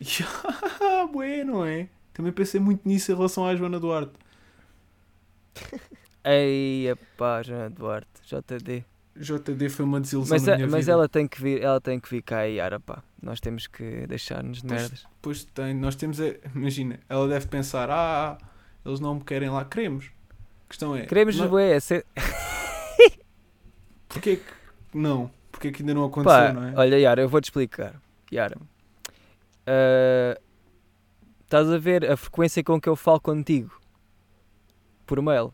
Yeah, 0.00 1.06
bué, 1.12 1.44
não 1.44 1.64
é? 1.64 1.88
Também 2.14 2.32
pensei 2.32 2.58
muito 2.60 2.86
nisso 2.88 3.12
em 3.12 3.14
relação 3.14 3.46
à 3.46 3.54
Joana 3.54 3.78
Duarte. 3.78 4.12
Ei, 6.24 6.94
pá, 7.16 7.42
Joana 7.42 7.68
Duarte, 7.70 8.08
JD. 8.24 8.84
JD 9.16 9.68
foi 9.68 9.84
uma 9.84 10.00
desilusão 10.00 10.34
Mas, 10.34 10.46
na 10.46 10.52
a- 10.54 10.56
minha 10.56 10.68
mas 10.68 10.80
vida. 10.80 10.92
ela 10.92 11.08
tem 11.08 11.28
que 11.28 11.40
vir, 11.42 11.62
ela 11.62 11.80
tem 11.80 12.00
que 12.00 12.08
vir 12.08 12.22
cá 12.22 12.38
a 12.38 12.42
Yara, 12.44 12.80
pá. 12.80 13.02
Nós 13.20 13.40
temos 13.40 13.66
que 13.66 14.06
deixar-nos 14.06 14.62
de 14.62 14.66
Pois- 14.68 14.80
merdas. 14.80 15.06
Pois 15.20 15.44
tem, 15.44 15.74
nós 15.74 15.94
temos 15.94 16.18
é, 16.18 16.40
imagina, 16.54 16.98
ela 17.08 17.28
deve 17.28 17.46
pensar, 17.46 17.90
ah, 17.90 18.38
eles 18.84 19.00
não 19.00 19.16
me 19.16 19.20
querem 19.24 19.50
lá, 19.50 19.64
queremos. 19.64 20.10
A 20.64 20.68
questão 20.68 20.96
é, 20.96 21.04
Queremos, 21.06 21.36
não- 21.38 21.58
é 21.58 21.78
ser- 21.78 22.06
porquê 24.08 24.36
que 24.36 24.98
não? 24.98 25.30
Porquê 25.50 25.70
que 25.70 25.82
ainda 25.82 25.94
não 25.94 26.04
aconteceu, 26.04 26.38
Pá, 26.38 26.52
não 26.52 26.64
é? 26.68 26.72
olha, 26.76 26.98
Yara, 26.98 27.20
eu 27.22 27.28
vou-te 27.28 27.44
explicar. 27.44 27.94
Yara, 28.32 28.56
ah, 29.66 30.38
estás 31.44 31.70
a 31.70 31.78
ver 31.78 32.10
a 32.10 32.16
frequência 32.16 32.64
com 32.64 32.80
que 32.80 32.88
eu 32.88 32.96
falo 32.96 33.20
contigo 33.20 33.70
por 35.06 35.20
mail? 35.20 35.52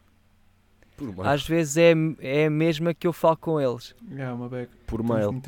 Por 0.99 1.07
mail. 1.17 1.27
Às 1.31 1.47
vezes 1.47 1.77
é, 1.79 1.93
é 2.21 2.47
a 2.47 2.51
mesma 2.51 2.93
que 2.93 3.07
eu 3.07 3.13
falo 3.13 3.37
com 3.39 3.59
eles, 3.61 3.95
Yeah, 4.11 4.35
uma 4.35 4.49
beca. 4.49 4.73
Por 4.87 5.03
mail. 5.03 5.41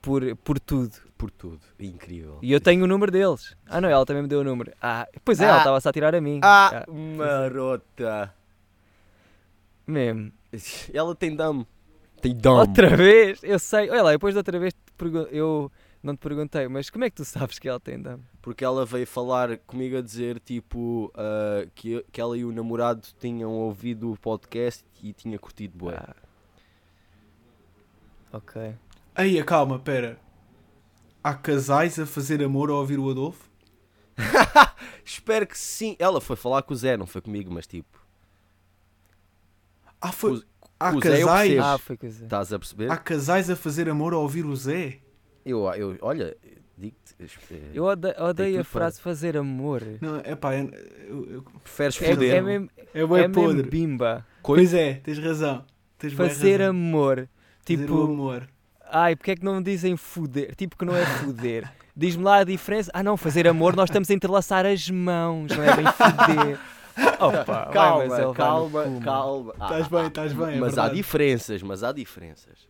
por, 0.00 0.36
por 0.36 0.58
tudo. 0.60 0.96
Por 1.18 1.30
tudo. 1.30 1.60
Incrível. 1.78 2.38
E 2.42 2.52
eu 2.52 2.60
tenho 2.60 2.84
o 2.84 2.86
número 2.86 3.10
deles. 3.12 3.56
Ah, 3.66 3.80
não, 3.80 3.88
ela 3.88 4.04
também 4.06 4.22
me 4.22 4.28
deu 4.28 4.40
o 4.40 4.44
número. 4.44 4.72
Ah, 4.80 5.06
pois 5.24 5.40
é, 5.40 5.44
ela 5.44 5.56
Ah. 5.56 5.58
estava-se 5.58 5.88
a 5.88 5.92
tirar 5.92 6.14
a 6.14 6.20
mim. 6.20 6.40
Ah, 6.42 6.84
Ah, 6.86 6.92
marota. 6.92 8.34
mesmo. 9.86 10.32
Ela 10.92 11.14
tem 11.14 11.34
dame. 11.34 11.66
Tem 12.20 12.34
dame. 12.36 12.58
Outra 12.60 12.96
vez? 12.96 13.40
Eu 13.42 13.58
sei. 13.58 13.90
Olha 13.90 14.02
lá, 14.02 14.10
depois 14.12 14.34
da 14.34 14.40
outra 14.40 14.58
vez 14.58 14.72
eu 15.30 15.70
não 16.04 16.14
te 16.14 16.20
perguntei, 16.20 16.68
mas 16.68 16.90
como 16.90 17.04
é 17.04 17.10
que 17.10 17.16
tu 17.16 17.24
sabes 17.24 17.58
que 17.58 17.68
ela 17.68 17.80
tem 17.80 18.00
dama? 18.00 18.22
Porque 18.42 18.64
ela 18.64 18.84
veio 18.84 19.06
falar 19.06 19.56
comigo 19.58 19.96
a 19.96 20.00
dizer 20.02 20.38
tipo 20.40 21.10
ah, 21.16 21.66
que, 21.74 22.04
que 22.12 22.20
ela 22.20 22.36
e 22.36 22.44
o 22.44 22.52
namorado 22.52 23.06
tinham 23.18 23.50
ouvido 23.52 24.12
o 24.12 24.16
podcast 24.18 24.84
e 25.02 25.12
tinha 25.12 25.38
curtido 25.38 25.76
bué. 25.78 25.96
Ah. 25.96 26.14
Ok. 28.32 28.74
Aí, 29.14 29.42
calma, 29.44 29.78
pera. 29.78 30.18
Há 31.22 31.34
casais 31.34 31.98
a 31.98 32.04
fazer 32.06 32.42
amor 32.42 32.68
ao 32.70 32.76
ouvir 32.76 32.98
o 32.98 33.08
Adolfo? 33.10 33.48
Espero 35.04 35.46
que 35.46 35.58
sim. 35.58 35.96
Ela 35.98 36.20
foi 36.20 36.36
falar 36.36 36.62
com 36.62 36.74
o 36.74 36.76
Zé, 36.76 36.96
não 36.96 37.06
foi 37.06 37.20
comigo, 37.22 37.52
mas 37.52 37.66
tipo, 37.66 37.98
Ah, 40.00 40.12
foi. 40.12 40.32
O- 40.38 40.44
há 40.78 40.90
o 40.94 41.00
Zé 41.00 41.22
eu 41.22 41.26
casais. 41.26 41.48
percebo. 41.48 41.66
Ah, 41.66 41.78
foi 41.78 41.96
coisa. 41.96 42.24
estás 42.24 42.52
a 42.52 42.58
perceber? 42.58 42.90
Há 42.90 42.96
casais 42.98 43.48
a 43.48 43.56
fazer 43.56 43.88
amor 43.88 44.12
ao 44.12 44.20
ouvir 44.22 44.44
o 44.44 44.54
Zé? 44.54 45.00
Eu, 45.44 45.66
eu, 45.74 45.96
olha, 46.00 46.36
digo-te. 46.76 47.14
eh, 47.20 47.56
Eu 47.74 47.84
ode- 47.84 48.14
odeio 48.18 48.60
a 48.60 48.64
frase 48.64 49.00
fazer 49.00 49.36
amor. 49.36 49.82
Não, 50.00 50.16
é 50.24 50.34
pá, 50.34 50.54
eu, 50.56 50.70
eu, 51.08 51.30
eu- 51.32 51.42
Preferes 51.62 52.00
É, 52.00 52.10
foder? 52.14 52.34
é 52.36 52.40
mesmo, 52.40 52.70
é 52.94 53.04
bué 53.06 53.22
é 53.24 53.28
mesmo 53.28 53.62
bimba. 53.64 54.26
Pois 54.42 54.72
é, 54.74 54.94
tens 54.94 55.18
razão. 55.18 55.64
Tens 55.98 56.12
Fazer 56.14 56.58
razão. 56.60 56.70
amor. 56.70 57.16
Fazer 57.16 57.28
o 57.74 57.86
Tipo, 57.86 58.02
amor. 58.04 58.48
ai, 58.90 59.16
porque 59.16 59.30
é 59.32 59.36
que 59.36 59.44
não 59.44 59.62
dizem 59.62 59.96
foder? 59.96 60.54
Tipo 60.54 60.76
que 60.76 60.84
não 60.84 60.96
é 60.96 61.04
foder. 61.04 61.70
Diz-me 61.96 62.24
lá 62.24 62.38
a 62.38 62.44
diferença. 62.44 62.90
Ah, 62.92 63.02
não, 63.04 63.16
fazer 63.16 63.46
amor, 63.46 63.76
nós 63.76 63.88
estamos 63.88 64.10
a 64.10 64.14
entrelaçar 64.14 64.66
as 64.66 64.90
mãos, 64.90 65.56
não 65.56 65.62
é 65.62 65.76
bem 65.76 65.84
foder. 65.86 66.58
Opa, 67.20 67.98
ele 68.00 68.08
vai 68.08 68.22
calma, 68.22 68.34
calma, 68.34 69.00
calma. 69.02 69.54
Ah, 69.60 69.64
Estás 69.64 69.88
bem, 69.88 70.06
estás 70.06 70.32
bem. 70.32 70.56
é 70.56 70.60
mas 70.60 70.72
há 70.76 70.82
verdade. 70.82 70.94
diferenças, 70.96 71.62
mas 71.62 71.82
há 71.84 71.92
diferenças. 71.92 72.68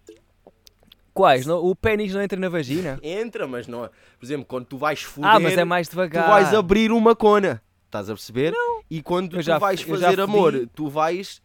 Quais? 1.15 1.47
Não- 1.47 1.65
o 1.65 1.75
pênis 1.77 2.13
não 2.13 2.21
entra 2.21 2.39
na 2.39 2.49
vagina? 2.49 2.99
Entra, 3.03 3.47
mas 3.47 3.67
não. 3.69 3.89
Por 4.19 4.27
exemplo, 4.27 4.45
quando 4.45 4.67
tu 4.67 4.77
vais 4.77 5.01
foder, 5.01 5.31
Ah, 5.31 5.39
mas 5.41 5.57
é 5.57 5.65
mais 5.65 5.87
tu 5.89 5.93
devagar. 5.93 6.29
vais 6.29 6.53
abrir 6.53 6.91
uma 6.91 7.15
cona. 7.15 7.63
Estás 7.87 8.11
a 8.11 8.15
perceber? 8.15 8.53
E 8.91 9.01
quando 9.01 9.35
Eu 9.37 9.39
tu 9.39 9.43
já- 9.43 9.57
vais 9.59 9.81
fazer 9.81 10.19
amor, 10.21 10.69
tu 10.75 10.89
vais 10.89 11.41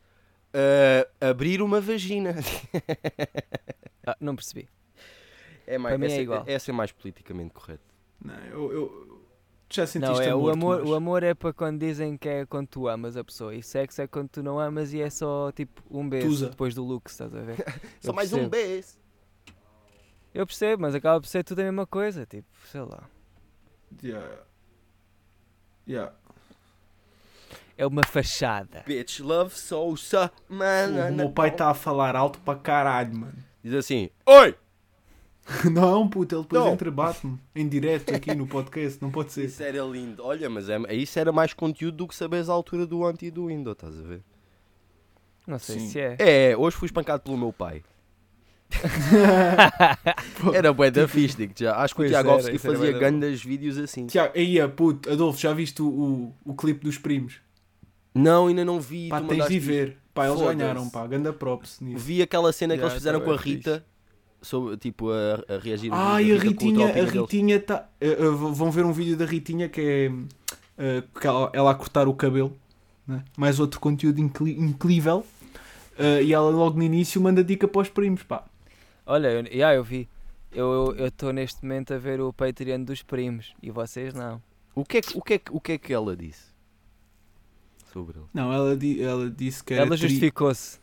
ah, 0.52 1.08
abrir 1.30 1.62
uma 1.62 1.80
vagina. 1.80 2.36
Ah, 4.08 4.16
não 4.20 4.36
percebi. 4.36 4.68
É 5.68 5.78
mais, 5.78 5.92
Para 5.94 5.98
mim 6.00 6.06
é 6.06 6.14
essa, 6.16 6.22
igual. 6.22 6.44
essa 6.48 6.72
é 6.72 6.74
mais 6.74 6.92
politicamente 6.92 7.54
correto. 7.54 7.84
Não, 8.24 8.34
eu, 8.46 8.72
eu- 8.74 9.22
tu 9.68 9.76
já 9.76 9.86
sentiste 9.86 10.16
Não, 10.16 10.22
é, 10.24 10.34
o, 10.34 10.50
amor, 10.50 10.54
amor, 10.54 10.76
Tomás? 10.78 10.90
o 10.90 10.96
amor 10.96 11.24
é 11.24 11.34
para 11.36 11.54
quando 11.54 11.80
dizem 11.80 12.18
que 12.18 12.28
é 12.28 12.46
quando 12.46 12.68
tu 12.68 12.88
amas 12.88 13.16
a 13.16 13.24
pessoa. 13.24 13.54
E 13.54 13.62
sexo 13.62 14.02
é 14.02 14.08
quando 14.08 14.30
tu 14.30 14.42
não 14.42 14.60
amas 14.60 14.94
e 14.94 15.02
é 15.02 15.10
só 15.12 15.52
tipo 15.52 15.84
um 15.92 16.10
beijo 16.10 16.28
Tusa. 16.28 16.50
depois 16.50 16.74
do 16.74 16.84
look, 16.84 17.08
estás 17.08 17.36
a 17.36 17.40
ver? 17.42 17.58
Só 18.02 18.10
Eu 18.10 18.14
mais 18.16 18.34
um 18.34 18.50
percebo. 18.50 18.50
beijo. 18.50 18.88
Eu 20.34 20.46
percebo, 20.46 20.84
mas 20.84 20.94
acaba 20.96 21.20
por 21.20 21.28
ser 21.28 21.44
tudo 21.44 21.60
a 21.60 21.64
mesma 21.64 21.88
coisa. 21.88 22.26
Tipo, 22.26 22.48
sei 22.68 22.82
lá. 22.82 23.04
Yeah. 24.04 24.38
Yeah. 25.88 26.14
É 27.78 27.86
uma 27.88 28.04
fachada. 28.06 28.84
Bitch 28.86 29.20
love 29.22 29.56
Sousa. 29.58 30.32
Man, 30.48 31.10
O 31.10 31.14
meu 31.14 31.32
pai 31.32 31.50
está 31.50 31.70
a 31.70 31.74
falar 31.74 32.16
alto 32.16 32.40
para 32.40 32.60
caralho, 32.60 33.16
mano. 33.16 33.34
Diz 33.64 33.74
assim: 33.74 34.10
Oi! 34.26 34.56
Não, 35.72 36.08
puto, 36.08 36.36
ele 36.36 36.44
depois 36.44 36.64
Não. 36.64 36.74
entrebate-me 36.74 37.40
em 37.56 37.68
direto 37.68 38.14
aqui 38.14 38.36
no 38.36 38.46
podcast, 38.46 39.02
não 39.02 39.10
pode 39.10 39.34
ser. 39.34 39.46
Isso 39.46 39.64
era 39.64 39.82
lindo. 39.82 40.24
Olha, 40.24 40.48
mas 40.48 40.70
é, 40.70 40.78
isso 40.94 41.18
era 41.18 41.32
mais 41.32 41.54
conteúdo 41.54 41.98
do 41.98 42.08
que 42.08 42.16
saberes 42.16 42.50
a 42.50 42.54
altura 42.54 42.86
do 42.86 43.04
anti 43.04 43.26
e 43.26 43.32
do 43.32 43.48
window, 43.48 43.74
estás 43.74 43.98
a 43.98 44.04
ver? 44.04 44.22
Não 45.48 45.58
sei 45.58 45.80
Sim. 45.80 45.90
se 45.90 46.00
é. 46.00 46.16
É, 46.20 46.56
hoje 46.58 46.78
fui 46.78 46.86
espancado 46.86 47.24
pelo 47.24 47.36
meu 47.38 47.52
pai. 47.52 47.84
Era 50.54 50.72
bué 50.72 50.92
da 50.92 51.08
fixe, 51.08 51.36
digo 51.36 51.54
já. 51.56 51.76
Acho 51.78 51.96
que 51.96 52.02
o 52.02 52.04
Pois 52.04 52.12
Tiago 52.12 52.30
era, 52.30 52.38
Alves 52.38 52.56
isso 52.56 52.68
era 52.68 52.78
fazia 52.78 52.92
grandes 52.98 53.44
vídeos 53.44 53.78
assim. 53.78 54.08
Tiago, 54.08 54.34
aí, 54.36 54.60
ah, 54.60 54.70
puto, 54.70 55.12
Adolfo, 55.12 55.40
já 55.40 55.54
viste 55.54 55.82
o, 55.82 55.88
o, 55.88 56.34
o 56.46 56.54
clipe 56.54 56.84
dos 56.84 56.98
primos? 56.98 57.40
Não, 58.14 58.48
ainda 58.48 58.66
não 58.66 58.80
vi. 58.80 59.10
Pá, 59.10 59.22
tu 59.22 59.28
tens 59.28 59.48
de 59.48 59.60
ver. 59.60 59.98
Pá, 60.14 60.28
eles 60.28 60.42
ganharam, 60.42 60.90
pá, 60.90 61.06
ganda 61.08 61.32
props 61.32 61.74
isso. 61.74 61.84
nisso. 61.84 62.04
Vi 62.04 62.22
aquela 62.22 62.52
cena 62.52 62.76
que 62.76 62.84
eles 62.84 62.94
fizeram 62.94 63.20
tá 63.20 63.26
com 63.26 63.32
a 63.32 63.38
Rita. 63.38 63.86
Sobre, 64.42 64.78
tipo, 64.78 65.10
a, 65.12 65.44
a 65.54 65.58
reagir 65.60 65.92
a 65.92 66.18
Rita 66.18 66.38
com 66.38 66.66
o 66.66 66.70
Ritinha, 66.70 66.88
a. 66.88 67.06
Ritinha 67.06 67.60
tá. 67.60 67.90
eh, 68.00 68.12
eh, 68.12 68.30
vão 68.30 68.72
ver 68.72 68.86
um 68.86 68.94
vídeo 68.94 69.18
da 69.18 69.26
Ritinha 69.26 69.68
que 69.68 69.82
é 69.82 70.12
eh, 70.78 71.04
que 71.20 71.28
ela, 71.28 71.50
ela 71.54 71.72
a 71.72 71.76
cortar 71.76 72.08
o 72.08 72.14
cabelo, 72.14 72.56
né? 73.06 73.22
mais 73.38 73.60
outro 73.60 73.80
conteúdo 73.80 74.20
incrível. 74.20 75.26
E 76.24 76.34
ela 76.34 76.50
logo 76.50 76.78
no 76.78 76.84
início 76.84 77.20
manda 77.20 77.44
dica 77.44 77.68
para 77.68 77.82
os 77.82 77.90
primos, 77.90 78.24
pá. 78.24 78.46
Olha, 79.12 79.28
eu, 79.30 79.44
yeah, 79.48 79.76
eu 79.76 79.84
vi. 79.84 80.08
Eu 80.52 80.96
estou 81.08 81.34
neste 81.34 81.64
momento 81.64 81.94
a 81.94 81.98
ver 81.98 82.22
o 82.22 82.32
Patreon 82.32 82.84
dos 82.84 83.02
primos 83.02 83.54
e 83.62 83.72
vocês 83.72 84.14
não. 84.14 84.42
O 84.76 84.86
que, 84.86 84.98
é 84.98 85.02
que, 85.02 85.18
o, 85.18 85.22
que 85.22 85.34
é 85.34 85.38
que, 85.40 85.52
o 85.52 85.60
que 85.60 85.72
é 85.74 85.78
que 85.80 85.92
ela 85.92 86.16
disse? 86.16 86.54
Sobre 87.92 88.20
ele. 88.20 88.28
Não, 88.34 88.54
ela, 88.54 88.76
di- 88.78 89.02
ela 89.02 89.30
disse 89.32 89.64
que 89.64 89.74
era. 89.74 89.82
Ela 89.84 89.98
tri- 89.98 90.08
justificou-se. 90.08 90.80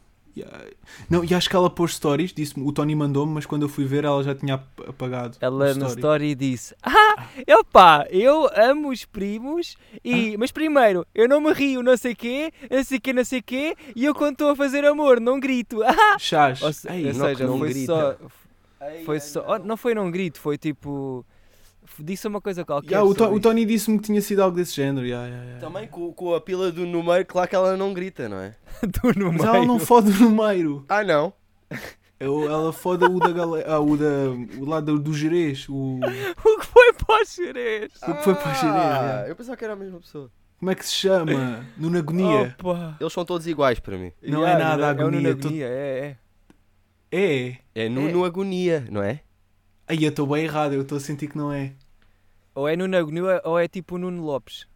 Não, 1.09 1.25
e 1.25 1.35
acho 1.35 1.49
que 1.49 1.57
ela 1.57 1.71
pôs 1.71 1.95
stories, 1.95 2.33
disse 2.33 2.55
o 2.59 2.73
Tony 2.73 2.95
mandou-me, 2.95 3.33
mas 3.33 3.47
quando 3.47 3.63
eu 3.63 3.69
fui 3.69 3.85
ver 3.85 4.05
ela 4.05 4.23
já 4.23 4.35
tinha 4.35 4.55
ap- 4.55 4.89
apagado. 4.89 5.37
Ela 5.41 5.67
no 5.75 5.87
story. 5.87 5.95
story 5.95 6.35
disse: 6.35 6.75
Ah, 6.83 7.27
eu 7.47 7.65
pá, 7.65 8.07
eu 8.11 8.49
amo 8.55 8.91
os 8.91 9.05
primos, 9.05 9.77
e, 10.05 10.37
mas 10.37 10.51
primeiro, 10.53 11.07
eu 11.15 11.29
não 11.29 11.41
me 11.41 11.53
rio, 11.53 11.83
não 11.83 11.97
sei 11.97 12.15
quê, 12.15 12.53
não 12.71 12.85
sei 12.85 13.01
quê, 13.01 13.13
não 13.13 13.25
sei 13.25 13.41
quê, 13.43 13.77
e 13.95 14.05
eu 14.05 14.15
quando 14.15 14.33
estou 14.33 14.51
a 14.51 14.57
fazer 14.57 14.85
amor, 14.85 15.21
não 15.21 15.39
grito. 15.41 15.81
Ah! 15.87 16.19
Chás. 16.19 16.61
Ou, 16.63 16.73
se- 16.73 16.89
Ei, 16.91 17.07
ou 17.09 17.15
não, 17.15 17.27
seja, 17.27 17.47
não 17.47 17.59
foi 17.59 17.69
grita. 17.71 17.87
só. 17.87 18.17
Foi 19.05 19.21
só 19.21 19.45
oh, 19.49 19.59
não 19.59 19.77
foi 19.77 19.95
não 19.95 20.11
grito, 20.11 20.39
foi 20.39 20.59
tipo. 20.59 21.25
Disse 21.99 22.27
uma 22.29 22.41
coisa 22.41 22.65
qualquer. 22.65 22.91
Yeah, 22.93 23.09
o, 23.09 23.15
To- 23.15 23.33
o 23.33 23.41
Tony 23.41 23.65
disse-me 23.65 23.99
que 23.99 24.05
tinha 24.05 24.21
sido 24.21 24.41
algo 24.43 24.57
desse 24.57 24.75
género. 24.75 25.07
yeah, 25.07 25.27
yeah, 25.27 25.45
yeah. 25.47 25.67
Também 25.67 25.87
com, 25.89 26.13
com 26.13 26.35
a 26.35 26.41
pila 26.41 26.71
do 26.73 26.85
número, 26.87 27.25
claro 27.27 27.49
que 27.49 27.55
ela 27.57 27.77
não 27.77 27.93
grita, 27.95 28.29
não 28.29 28.39
é? 28.39 28.55
no 29.17 29.33
Mas 29.33 29.45
ela 29.45 29.65
não 29.65 29.79
fode 29.79 30.11
o 30.11 30.15
número. 30.31 30.85
Ah, 30.89 31.03
não? 31.05 31.33
Eu- 32.19 32.49
Ela 32.51 32.73
foda 32.73 33.07
o 33.11 33.19
da 33.19 33.31
galera. 33.31 33.71
Ah, 33.71 33.79
o, 33.81 33.97
da, 33.97 34.07
o 34.59 34.65
lado 34.65 34.99
do 34.99 35.13
Jerez. 35.13 35.69
O, 35.69 36.01
O 36.45 36.59
que 36.61 36.67
foi 36.67 36.93
para 36.95 37.23
os 37.23 37.29
xerez? 37.29 37.93
o 38.03 38.15
que 38.15 38.23
foi 38.25 38.35
para 38.35 38.51
a 38.51 38.55
Jerez. 38.55 38.75
Ah, 38.77 39.25
eu 39.29 39.37
pensava 39.37 39.57
que 39.57 39.65
era 39.65 39.75
a 39.75 39.77
mesma 39.77 40.01
pessoa. 40.01 40.31
Como 40.59 40.71
é 40.71 40.75
que 40.75 40.87
se 40.87 40.95
chama? 40.95 41.67
Nuno 41.77 41.99
Agonia. 41.99 42.57
Opa. 42.59 42.97
Eles 42.99 43.13
são 43.13 43.25
todos 43.25 43.47
iguais 43.47 43.79
para 43.79 43.99
mim. 43.99 44.13
Não 44.23 44.47
é 44.47 44.57
nada 44.57 44.83
É 44.83 44.87
o 44.87 44.89
agonia, 44.89 45.35
tu- 45.37 45.49
agonia, 45.49 45.67
é, 45.67 46.17
é. 47.13 47.57
É. 47.75 47.85
É 47.85 47.89
Nuno 47.91 48.25
Agonia, 48.25 48.87
não 48.91 49.03
é? 49.03 49.21
Aí 49.89 50.03
eu 50.05 50.11
estou 50.11 50.27
bem 50.27 50.45
errado. 50.45 50.73
Eu 50.75 50.83
estou 50.83 50.99
a 50.99 51.01
sentir 51.01 51.29
que 51.29 51.37
não 51.37 51.53
é. 51.53 51.73
Ou 52.55 52.69
é 52.69 52.77
Nuno 52.77 52.97
Agonia 52.97 53.41
ou 53.45 53.59
é 53.59 53.69
tipo 53.69 53.97
o 53.97 53.99
Nuno 53.99 54.23
Lopes. 54.25 54.67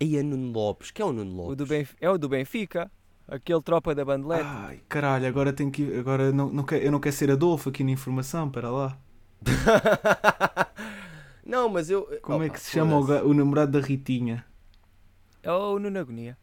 Aí 0.00 0.16
é 0.16 0.22
Nuno 0.22 0.52
Lopes. 0.52 0.90
Quem 0.90 1.04
é 1.04 1.08
o 1.08 1.12
Nuno 1.12 1.32
O 1.32 1.36
Lopes? 1.42 1.56
do 1.58 1.66
Benf... 1.66 1.92
É 2.00 2.10
o 2.10 2.18
do 2.18 2.28
Benfica. 2.28 2.90
Aquele 3.28 3.62
tropa 3.62 3.94
da 3.94 4.04
bandelete. 4.04 4.42
Ai, 4.44 4.80
caralho, 4.88 5.28
agora 5.28 5.52
tenho 5.52 5.70
que 5.70 5.82
ir- 5.82 5.98
Agora 6.00 6.32
não, 6.32 6.48
não 6.50 6.64
quero, 6.64 6.82
eu 6.84 6.90
não 6.90 6.98
quero 6.98 7.14
ser 7.14 7.30
Adolfo 7.30 7.68
aqui 7.68 7.84
na 7.84 7.92
informação, 7.92 8.50
para 8.50 8.68
lá. 8.70 8.98
não, 11.44 11.68
mas 11.68 11.90
eu. 11.90 12.06
Como 12.22 12.42
é 12.42 12.48
que 12.48 12.60
se 12.60 12.72
chama 12.72 12.96
o, 12.98 13.28
o 13.28 13.34
namorado 13.34 13.78
da 13.80 13.86
Ritinha? 13.86 14.44
É 15.42 15.50
o 15.52 15.78
Nuno 15.78 15.98
Agonia. 15.98 16.36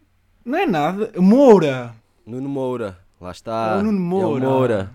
Não 0.45 0.57
é 0.57 0.65
nada. 0.65 1.11
Moura! 1.19 1.93
Nuno 2.25 2.49
Moura. 2.49 2.97
Lá 3.19 3.29
É 3.29 3.31
está. 3.31 3.77
o 3.77 3.83
Nuno 3.83 3.97
É 3.97 4.01
Moura. 4.01 4.47
o 4.47 4.51
Moura. 4.51 4.91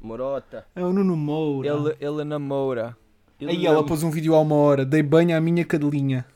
Morota. 0.00 0.66
É 0.74 0.82
o 0.82 0.92
Nuno 0.92 1.16
Moura. 1.16 1.68
Ele, 1.68 1.96
ele 2.00 2.24
namora. 2.24 2.96
Aí 3.40 3.66
ela 3.66 3.84
pôs 3.84 4.02
um 4.02 4.10
vídeo 4.10 4.34
há 4.34 4.40
uma 4.40 4.56
hora. 4.56 4.84
Dei 4.84 5.02
banho 5.02 5.36
à 5.36 5.40
minha 5.40 5.64
cadelinha. 5.64 6.26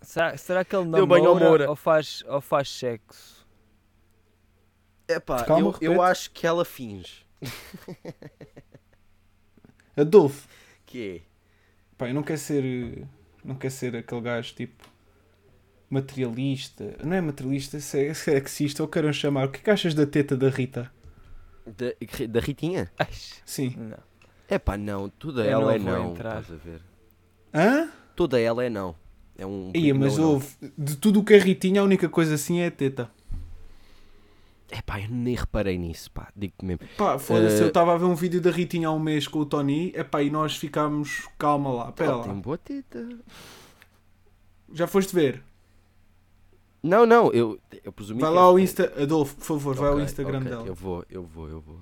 Será, 0.00 0.36
será 0.36 0.64
que 0.64 0.74
ele 0.74 0.90
Deu 0.90 1.06
banho 1.06 1.26
ao 1.26 1.34
namora 1.34 1.48
Moura. 1.48 1.70
ou 1.70 1.76
faz, 1.76 2.22
ou 2.26 2.40
faz 2.40 2.70
sexo? 2.70 3.46
Epá, 5.08 5.44
Calma, 5.44 5.74
eu, 5.80 5.94
eu 5.94 6.02
acho 6.02 6.30
que 6.30 6.46
ela 6.46 6.64
finge. 6.64 7.26
Adolfo. 9.96 10.48
Que 10.86 11.22
Pá, 11.98 12.08
eu 12.08 12.14
não 12.14 12.22
quero 12.22 12.38
ser. 12.38 13.06
Não 13.44 13.54
quero 13.54 13.72
ser 13.72 13.96
aquele 13.96 14.20
gajo 14.20 14.54
tipo. 14.54 14.90
Materialista. 15.90 16.96
Não 17.04 17.14
é 17.14 17.20
materialista, 17.20 17.76
isso 17.76 17.96
é 17.96 18.14
sexista. 18.14 18.82
Ou 18.82 18.88
queiram 18.88 19.12
chamar. 19.12 19.46
O 19.46 19.50
que 19.50 19.60
é 19.60 19.62
que 19.62 19.70
achas 19.70 19.94
da 19.94 20.06
teta 20.06 20.36
da 20.36 20.48
Rita? 20.48 20.90
É? 21.66 21.70
Da, 21.70 22.26
da 22.28 22.40
Ritinha? 22.40 22.90
Ai, 22.98 23.08
Sim. 23.44 23.74
não. 23.76 23.98
Epá, 24.50 24.76
não. 24.76 25.08
Toda 25.08 25.44
Eu 25.44 25.50
ela 25.60 25.74
é 25.74 25.78
não 25.78 25.84
vou 25.84 25.94
não. 26.04 26.10
entrar. 26.12 26.40
Estás 26.42 26.60
a 26.60 26.64
ver? 26.64 26.80
Hã? 27.54 27.88
Toda 28.14 28.40
ela 28.40 28.64
é 28.64 28.68
não. 28.70 28.94
É 29.36 29.46
um. 29.46 29.72
Ia, 29.74 29.94
mas 29.94 30.16
não, 30.16 30.24
não. 30.24 30.30
houve. 30.34 30.48
De 30.76 30.96
tudo 30.96 31.20
o 31.20 31.24
que 31.24 31.34
é 31.34 31.38
Ritinha, 31.38 31.80
a 31.80 31.84
única 31.84 32.08
coisa 32.08 32.34
assim 32.34 32.60
é 32.60 32.66
a 32.66 32.70
teta. 32.70 33.10
Epá, 34.70 35.00
eu 35.00 35.08
nem 35.10 35.34
reparei 35.34 35.76
nisso, 35.76 36.10
pá. 36.10 36.28
Digo-te 36.34 36.64
mesmo. 36.64 36.80
Pá, 36.96 37.18
foda-se, 37.18 37.56
Eh, 37.60 37.62
eu 37.64 37.68
estava 37.68 37.94
a 37.94 37.98
ver 37.98 38.06
um 38.06 38.14
vídeo 38.14 38.40
da 38.40 38.50
Ritinha 38.50 38.88
há 38.88 38.92
um 38.92 38.98
mês 38.98 39.28
com 39.28 39.38
o 39.40 39.44
Tony. 39.46 39.92
Epá, 39.94 40.22
e 40.22 40.30
nós 40.30 40.56
ficámos. 40.56 41.28
Calma 41.38 41.70
lá, 41.72 41.88
espera 41.90 42.10
Ela 42.12 42.22
tem 42.22 42.32
lá. 42.32 42.38
boa 42.40 42.56
teta. 42.58 43.06
Já 44.72 44.86
foste 44.86 45.14
ver? 45.14 45.42
Não, 46.82 47.06
não, 47.06 47.30
eu, 47.32 47.60
eu 47.84 47.92
presumi 47.92 48.20
Vai 48.20 48.30
que 48.30 48.34
lá 48.36 48.42
é- 48.42 48.44
ao 48.44 48.58
Insta. 48.58 48.92
Adolfo, 49.00 49.36
por 49.36 49.44
favor, 49.44 49.74
vai 49.76 49.88
ao 49.88 49.94
Ok, 49.94 50.04
Instagram 50.04 50.38
ok, 50.38 50.50
dela. 50.50 50.66
Eu 50.66 50.74
vou, 50.74 51.04
eu 51.08 51.22
vou, 51.22 51.48
eu 51.48 51.60
vou. 51.60 51.80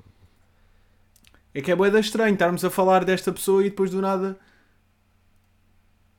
É 1.55 1.61
que 1.63 1.71
é 1.73 1.77
boeda 1.77 1.99
estranho 1.99 2.35
estarmos 2.35 2.65
a 2.65 2.71
falar 2.71 3.05
desta 3.05 3.33
pessoa 3.33 3.65
e 3.65 3.71
depois 3.71 3.91
do 3.91 4.01
nada. 4.01 4.39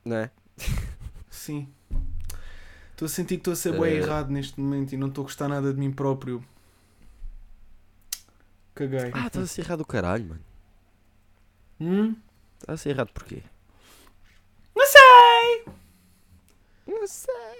Não 0.04 0.16
é? 0.16 0.30
Sim. 1.30 1.68
Estou 2.90 3.06
a 3.06 3.08
sentir 3.08 3.36
que 3.36 3.40
estou 3.40 3.52
a 3.52 3.56
ser 3.56 3.72
bem 3.72 3.92
Eh. 3.94 3.96
errado 3.98 4.30
neste 4.30 4.60
momento 4.60 4.92
e 4.92 4.96
não 4.96 5.08
estou 5.08 5.22
a 5.22 5.26
gostar 5.26 5.48
nada 5.48 5.72
de 5.72 5.78
mim 5.78 5.90
próprio. 5.92 6.44
Caguei. 8.74 9.10
Ah, 9.14 9.26
estás 9.26 9.44
a 9.44 9.46
ser 9.46 9.60
errado 9.62 9.78
do 9.78 9.86
caralho, 9.86 10.24
mano. 10.26 10.44
Hum? 11.80 12.16
Estás 12.60 12.80
a 12.80 12.82
ser 12.82 12.90
errado 12.90 13.10
porquê? 13.12 13.42
Não 14.74 14.86
sei! 14.86 15.64
Não 16.86 17.06
sei. 17.06 17.51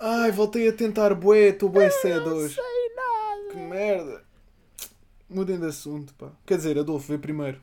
Ai, 0.00 0.30
voltei 0.30 0.68
a 0.68 0.72
tentar 0.72 1.14
bué, 1.14 1.48
estou 1.48 1.68
bué 1.68 1.90
cedo 1.90 2.30
hoje. 2.34 2.56
Que 3.50 3.56
merda. 3.56 4.22
Mudem 5.28 5.58
de 5.58 5.66
assunto, 5.66 6.14
pá. 6.14 6.30
Quer 6.46 6.56
dizer, 6.56 6.78
Adolfo, 6.78 7.08
vê 7.08 7.18
primeiro. 7.18 7.60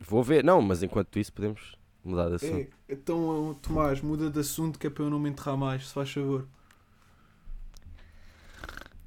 Vou 0.00 0.22
ver, 0.22 0.42
não, 0.42 0.62
mas 0.62 0.82
enquanto 0.82 1.18
isso 1.18 1.32
podemos 1.32 1.76
mudar 2.04 2.28
de 2.28 2.36
assunto. 2.36 2.72
É, 2.88 2.92
então, 2.92 3.56
Tomás, 3.60 4.00
muda 4.00 4.30
de 4.30 4.40
assunto 4.40 4.78
que 4.78 4.86
é 4.86 4.90
para 4.90 5.04
eu 5.04 5.10
não 5.10 5.18
me 5.18 5.28
enterrar 5.28 5.56
mais, 5.56 5.88
se 5.88 5.94
faz 5.94 6.10
favor. 6.12 6.46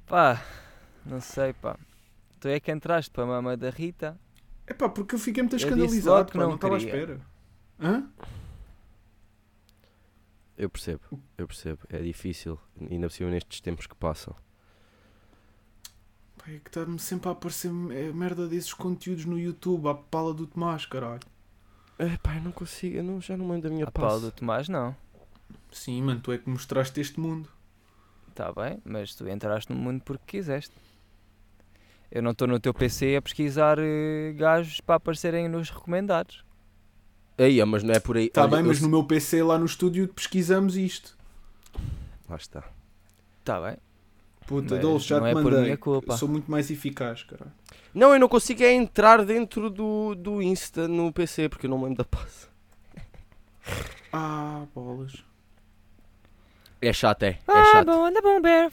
Pá, 0.06 0.42
não 1.04 1.20
sei, 1.20 1.52
pá. 1.52 1.76
Tu 2.38 2.48
é 2.48 2.60
que 2.60 2.70
entraste 2.70 3.10
para 3.10 3.24
a 3.24 3.26
mama 3.26 3.56
da 3.56 3.70
Rita. 3.70 4.18
É 4.66 4.74
pá, 4.74 4.88
porque 4.88 5.14
eu 5.14 5.18
fiquei 5.18 5.42
muito 5.42 5.54
Eu 5.54 5.58
escandalizado, 5.58 6.32
pá, 6.32 6.38
não 6.38 6.48
não 6.48 6.54
estava 6.54 6.74
à 6.74 6.78
espera. 6.78 7.20
Hã? 7.80 8.08
Eu 10.62 10.70
percebo, 10.70 11.00
eu 11.36 11.48
percebo. 11.48 11.80
É 11.88 12.00
difícil, 12.00 12.56
ainda 12.88 13.08
por 13.08 13.12
cima 13.12 13.30
nestes 13.30 13.60
tempos 13.60 13.84
que 13.88 13.96
passam. 13.96 14.32
Pá, 16.38 16.52
é 16.52 16.60
que 16.60 16.68
está-me 16.68 17.00
sempre 17.00 17.28
a 17.28 17.32
aparecer 17.32 17.72
é, 17.90 18.12
merda 18.12 18.46
desses 18.46 18.72
conteúdos 18.72 19.24
no 19.24 19.36
YouTube, 19.36 19.88
à 19.88 19.94
pala 19.94 20.32
do 20.32 20.46
Tomás, 20.46 20.86
caralho. 20.86 21.22
É 21.98 22.16
pá, 22.18 22.36
eu 22.36 22.42
não 22.42 22.52
consigo, 22.52 22.96
eu 22.96 23.02
não, 23.02 23.20
já 23.20 23.36
não 23.36 23.48
lembro 23.48 23.62
da 23.62 23.70
minha 23.70 23.86
A 23.86 23.90
passo. 23.90 24.20
do 24.20 24.30
Tomás, 24.30 24.68
não. 24.68 24.94
Sim, 25.72 26.00
mano, 26.00 26.20
tu 26.20 26.30
é 26.30 26.38
que 26.38 26.48
mostraste 26.48 27.00
este 27.00 27.18
mundo. 27.18 27.48
Está 28.28 28.52
bem, 28.52 28.80
mas 28.84 29.16
tu 29.16 29.26
entraste 29.28 29.72
no 29.72 29.76
mundo 29.76 30.00
porque 30.04 30.38
quiseste. 30.38 30.76
Eu 32.08 32.22
não 32.22 32.30
estou 32.30 32.46
no 32.46 32.60
teu 32.60 32.72
PC 32.72 33.16
a 33.16 33.22
pesquisar 33.22 33.80
eh, 33.80 34.32
gajos 34.36 34.80
para 34.80 34.94
aparecerem 34.94 35.48
nos 35.48 35.70
recomendados. 35.70 36.44
Aí, 37.38 37.64
mas 37.64 37.82
não 37.82 37.94
é 37.94 38.00
por 38.00 38.16
aí. 38.16 38.26
Está 38.26 38.46
bem, 38.46 38.60
eu 38.60 38.66
mas 38.66 38.76
se- 38.78 38.82
no 38.82 38.88
meu 38.88 39.04
PC 39.04 39.42
lá 39.42 39.58
no 39.58 39.64
estúdio 39.66 40.08
pesquisamos 40.08 40.76
isto. 40.76 41.16
Lá 42.28 42.36
está. 42.36 42.64
Está 43.40 43.60
bem. 43.60 43.76
Puta, 44.46 44.74
Mas 44.74 44.82
Dolce, 44.82 45.06
já 45.08 45.18
não 45.18 45.26
te 45.26 45.30
é 45.30 45.32
por 45.32 45.52
mandei. 45.52 45.78
Eu 46.10 46.16
Sou 46.16 46.28
muito 46.28 46.50
mais 46.50 46.70
eficaz, 46.70 47.22
caralho. 47.22 47.52
Não, 47.94 48.12
eu 48.12 48.18
não 48.20 48.28
consigo 48.28 48.62
é 48.62 48.72
entrar 48.72 49.24
dentro 49.24 49.70
do, 49.70 50.14
do 50.14 50.42
Insta 50.42 50.86
no 50.88 51.12
PC 51.12 51.48
porque 51.48 51.66
eu 51.66 51.70
não 51.70 51.78
me 51.78 51.84
lembro 51.84 51.98
da 51.98 52.04
passo. 52.04 52.50
Ah, 54.12 54.66
bolas. 54.74 55.24
É 56.80 56.92
chato, 56.92 57.22
é. 57.22 57.28
É 57.30 57.38
Ah, 57.46 57.64
chato. 57.72 57.86
bom, 57.86 58.04
anda 58.04 58.20
bom, 58.20 58.40
Bear. 58.40 58.72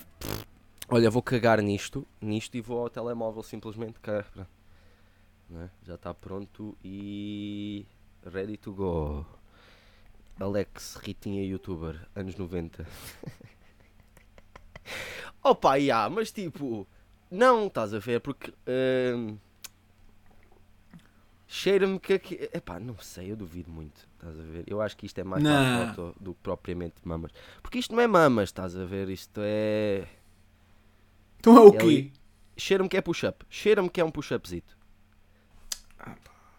Olha, 0.89 1.09
vou 1.11 1.21
cagar 1.21 1.61
nisto, 1.61 2.05
nisto 2.19 2.55
e 2.57 2.61
vou 2.61 2.79
ao 2.79 2.89
telemóvel 2.89 3.43
simplesmente. 3.43 3.99
Cara, 3.99 4.25
pronto. 4.33 4.49
Não 5.49 5.61
é? 5.61 5.69
Já 5.83 5.95
está 5.95 6.13
pronto 6.13 6.75
e. 6.83 7.85
Ready 8.25 8.57
to 8.57 8.73
go. 8.73 9.25
Alex 10.39 10.95
Ritinha 10.95 11.43
youtuber, 11.43 12.07
anos 12.15 12.35
90. 12.35 12.85
Opa, 15.43 15.75
yeah, 15.75 16.09
mas 16.09 16.31
tipo. 16.31 16.87
Não, 17.31 17.67
estás 17.67 17.93
a 17.93 17.99
ver? 17.99 18.19
Porque. 18.19 18.53
hum, 18.67 19.37
Cheira-me 21.47 21.99
que 21.99 22.13
aqui. 22.13 22.35
Epá, 22.53 22.79
não 22.79 22.95
sei, 22.99 23.31
eu 23.31 23.35
duvido 23.35 23.71
muito. 23.71 24.07
Estás 24.13 24.39
a 24.39 24.43
ver? 24.43 24.63
Eu 24.67 24.79
acho 24.81 24.95
que 24.95 25.07
isto 25.07 25.17
é 25.19 25.23
mais 25.23 25.43
foto 25.95 26.15
do 26.19 26.35
que 26.35 26.41
propriamente 26.41 26.95
mamas. 27.03 27.31
Porque 27.61 27.79
isto 27.79 27.95
não 27.95 28.01
é 28.01 28.05
mamas, 28.05 28.49
estás 28.49 28.77
a 28.77 28.85
ver? 28.85 29.09
Isto 29.09 29.41
é. 29.43 30.07
Então 31.39 31.57
é 31.57 31.61
o 31.61 31.73
É 31.73 31.77
quê? 31.77 32.11
Cheira-me 32.55 32.87
que 32.87 32.97
é 32.97 33.01
push-up. 33.01 33.43
Cheira-me 33.49 33.89
que 33.89 33.99
é 33.99 34.05
um 34.05 34.11
push-upzito. 34.11 34.77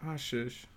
Achas? 0.01 0.67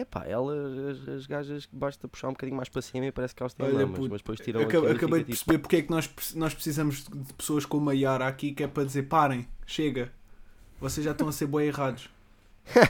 Epá, 0.00 0.24
elas, 0.24 0.78
as, 0.78 1.08
as 1.08 1.26
gajas, 1.26 1.68
basta 1.70 2.08
puxar 2.08 2.28
um 2.28 2.32
bocadinho 2.32 2.56
mais 2.56 2.70
para 2.70 2.80
cima 2.80 3.04
e 3.04 3.12
parece 3.12 3.34
que 3.34 3.42
elas 3.42 3.52
têm 3.52 3.66
Olha, 3.66 3.86
puto, 3.86 4.08
mas 4.10 4.22
depois 4.22 4.40
tiram 4.40 4.62
Acabei, 4.62 4.90
e 4.90 4.94
acabei 4.94 5.18
de 5.18 5.32
tipo- 5.32 5.44
perceber 5.44 5.58
porque 5.58 5.76
é 5.76 5.82
que 5.82 5.90
nós, 5.90 6.10
nós 6.34 6.54
precisamos 6.54 7.04
de 7.04 7.34
pessoas 7.34 7.66
como 7.66 7.90
a 7.90 7.92
Yara 7.92 8.26
aqui 8.26 8.52
que 8.52 8.62
é 8.62 8.66
para 8.66 8.84
dizer 8.84 9.02
parem, 9.02 9.46
chega. 9.66 10.10
Vocês 10.80 11.04
já 11.04 11.12
estão 11.12 11.28
a 11.28 11.32
ser 11.32 11.46
bem 11.48 11.66
errados. 11.66 12.08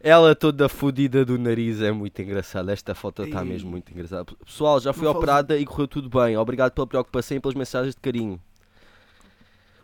Ela 0.00 0.34
toda 0.34 0.68
fodida 0.68 1.24
do 1.24 1.38
nariz 1.38 1.80
é 1.80 1.90
muito 1.90 2.20
engraçada. 2.20 2.72
Esta 2.72 2.94
foto 2.94 3.22
está 3.22 3.42
mesmo 3.42 3.70
muito 3.70 3.90
engraçada. 3.90 4.26
Pessoal, 4.44 4.80
já 4.80 4.92
fui 4.92 5.04
Não 5.04 5.12
operada 5.12 5.56
e 5.56 5.64
correu 5.64 5.88
tudo 5.88 6.10
bem. 6.10 6.36
Obrigado 6.36 6.72
pela 6.72 6.86
preocupação 6.86 7.36
e 7.36 7.40
pelas 7.40 7.54
mensagens 7.54 7.94
de 7.94 8.00
carinho. 8.00 8.38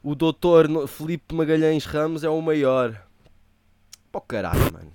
O 0.03 0.15
doutor 0.15 0.87
Felipe 0.87 1.35
Magalhães 1.35 1.87
Ramos 1.87 2.23
é 2.23 2.29
o 2.29 2.41
maior. 2.43 3.01
Pô 4.13 4.21
caralho, 4.21 4.71
mano. 4.73 4.93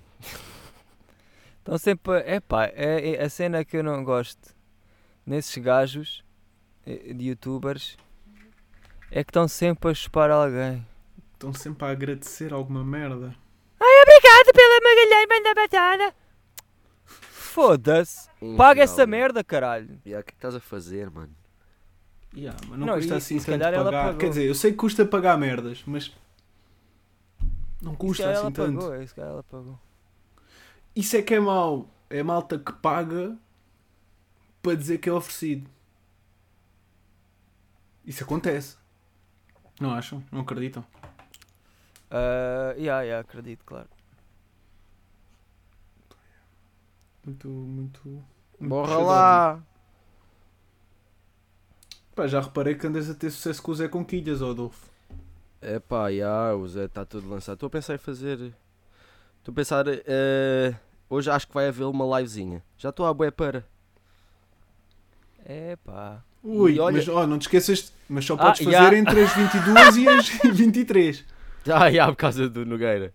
Estão 1.70 1.78
sempre. 1.78 2.18
Epá, 2.36 2.66
é, 2.66 3.12
é 3.16 3.24
a 3.24 3.30
cena 3.30 3.64
que 3.64 3.78
eu 3.78 3.84
não 3.84 4.04
gosto 4.04 4.56
nesses 5.24 5.56
gajos 5.64 6.24
eh, 6.84 7.14
de 7.14 7.26
youtubers 7.26 7.96
é 9.12 9.24
que 9.24 9.30
estão 9.30 9.48
sempre 9.48 9.92
a 9.92 9.94
chupar 9.94 10.32
alguém. 10.32 10.84
Estão 11.34 11.54
sempre 11.54 11.86
a 11.86 11.92
agradecer 11.92 12.52
alguma 12.54 12.84
merda. 12.84 13.36
Obrigado 13.80 14.52
pela 14.54 14.80
Magalhães, 14.82 15.28
manda 15.30 15.54
batata. 15.56 16.16
Foda-se. 17.06 18.30
Paga 18.58 18.82
essa 18.84 19.06
merda, 19.06 19.44
caralho. 19.44 20.00
E 20.06 20.14
aí, 20.14 20.20
O 20.20 20.24
que 20.24 20.30
é 20.30 20.32
que 20.32 20.38
estás 20.38 20.56
a 20.56 20.60
fazer, 20.60 21.10
mano? 21.12 21.36
Yeah, 22.36 22.60
mas 22.68 22.80
não, 22.80 22.88
Não, 22.88 22.96
custa 22.96 23.14
e- 23.14 23.18
assim 23.18 23.36
e 23.36 23.40
se 23.40 23.46
tanto 23.46 23.60
pagar. 23.64 23.84
pagou. 23.92 24.18
Quer 24.18 24.30
dizer, 24.30 24.46
eu 24.48 24.56
sei 24.56 24.72
que 24.72 24.78
custa 24.78 25.06
pagar 25.06 25.38
merdas, 25.38 25.84
mas 25.86 26.12
não 27.82 27.96
custa 27.96 28.24
ela 28.24 28.34
assim 28.34 28.52
tanto. 28.52 28.80
pagou, 28.80 29.02
isso 29.04 29.14
que 29.14 29.22
ela 29.22 29.44
pagou. 29.44 29.80
Isso 30.96 31.16
é 31.18 31.22
que 31.22 31.34
é 31.36 31.40
mau. 31.40 31.90
É 32.10 32.24
malta 32.24 32.58
que 32.60 32.74
paga 32.74 33.38
para 34.62 34.76
dizer 34.76 34.98
que 34.98 35.10
é 35.10 35.14
oferecido. 35.14 35.70
Isso 38.06 38.24
acontece. 38.24 38.78
Não 39.80 39.92
acham? 39.92 40.24
Não 40.32 40.42
acreditam? 40.42 40.86
Ah, 42.12 42.74
yeah, 42.78 43.02
yeah, 43.04 43.20
acredito, 43.22 43.64
claro. 43.66 43.88
Muito, 47.26 47.48
muito. 47.48 48.24
muito 48.60 48.70
Borra 48.70 48.88
puxador. 48.88 49.06
lá! 49.06 49.64
Pá, 52.16 52.28
já 52.28 52.42
reparei 52.42 52.76
que 52.76 52.88
andas 52.88 53.10
a 53.10 53.16
ter 53.16 53.30
sucesso 53.32 53.62
com 53.62 53.72
o 53.72 53.76
Zé 53.76 53.88
Conquilhas, 53.88 54.42
Adolfo. 54.42 54.90
É 55.62 55.80
pá, 55.80 56.12
já, 56.12 56.54
o 56.56 56.68
Zé 56.68 56.86
está 56.86 57.06
tudo 57.06 57.30
lançado. 57.30 57.56
Estou 57.56 57.68
a 57.68 57.70
pensar 57.70 57.96
em 57.96 57.98
fazer. 58.00 58.54
Estou 59.50 59.52
a 59.52 59.56
pensar. 59.56 59.86
eh, 59.88 60.74
hoje 61.10 61.30
acho 61.30 61.48
que 61.48 61.54
vai 61.54 61.68
haver 61.68 61.86
uma 61.86 62.20
livezinha. 62.20 62.64
Já 62.78 62.90
estou 62.90 63.06
à 63.06 63.14
bué 63.14 63.32
para. 63.32 63.66
É 65.46 65.76
pá. 65.84 66.22
Ui, 66.44 66.74
E 66.76 66.80
olha- 66.80 66.98
mas 66.98 67.08
ó, 67.10 67.26
não 67.28 67.38
te 67.40 67.44
esqueças, 67.44 67.92
mas 68.08 68.24
só 68.26 68.36
Ah, 68.36 68.38
podes 68.38 68.60
fazer 68.64 68.72
já. 68.78 68.94
entre 68.96 69.22
as 69.22 69.34
22 69.34 69.98
e 69.98 70.08
as 70.08 70.30
23. 70.56 71.26
Já, 71.66 71.92
já, 71.92 72.08
por 72.08 72.16
causa 72.16 72.48
do 72.48 72.66
Nogueira. 72.66 73.14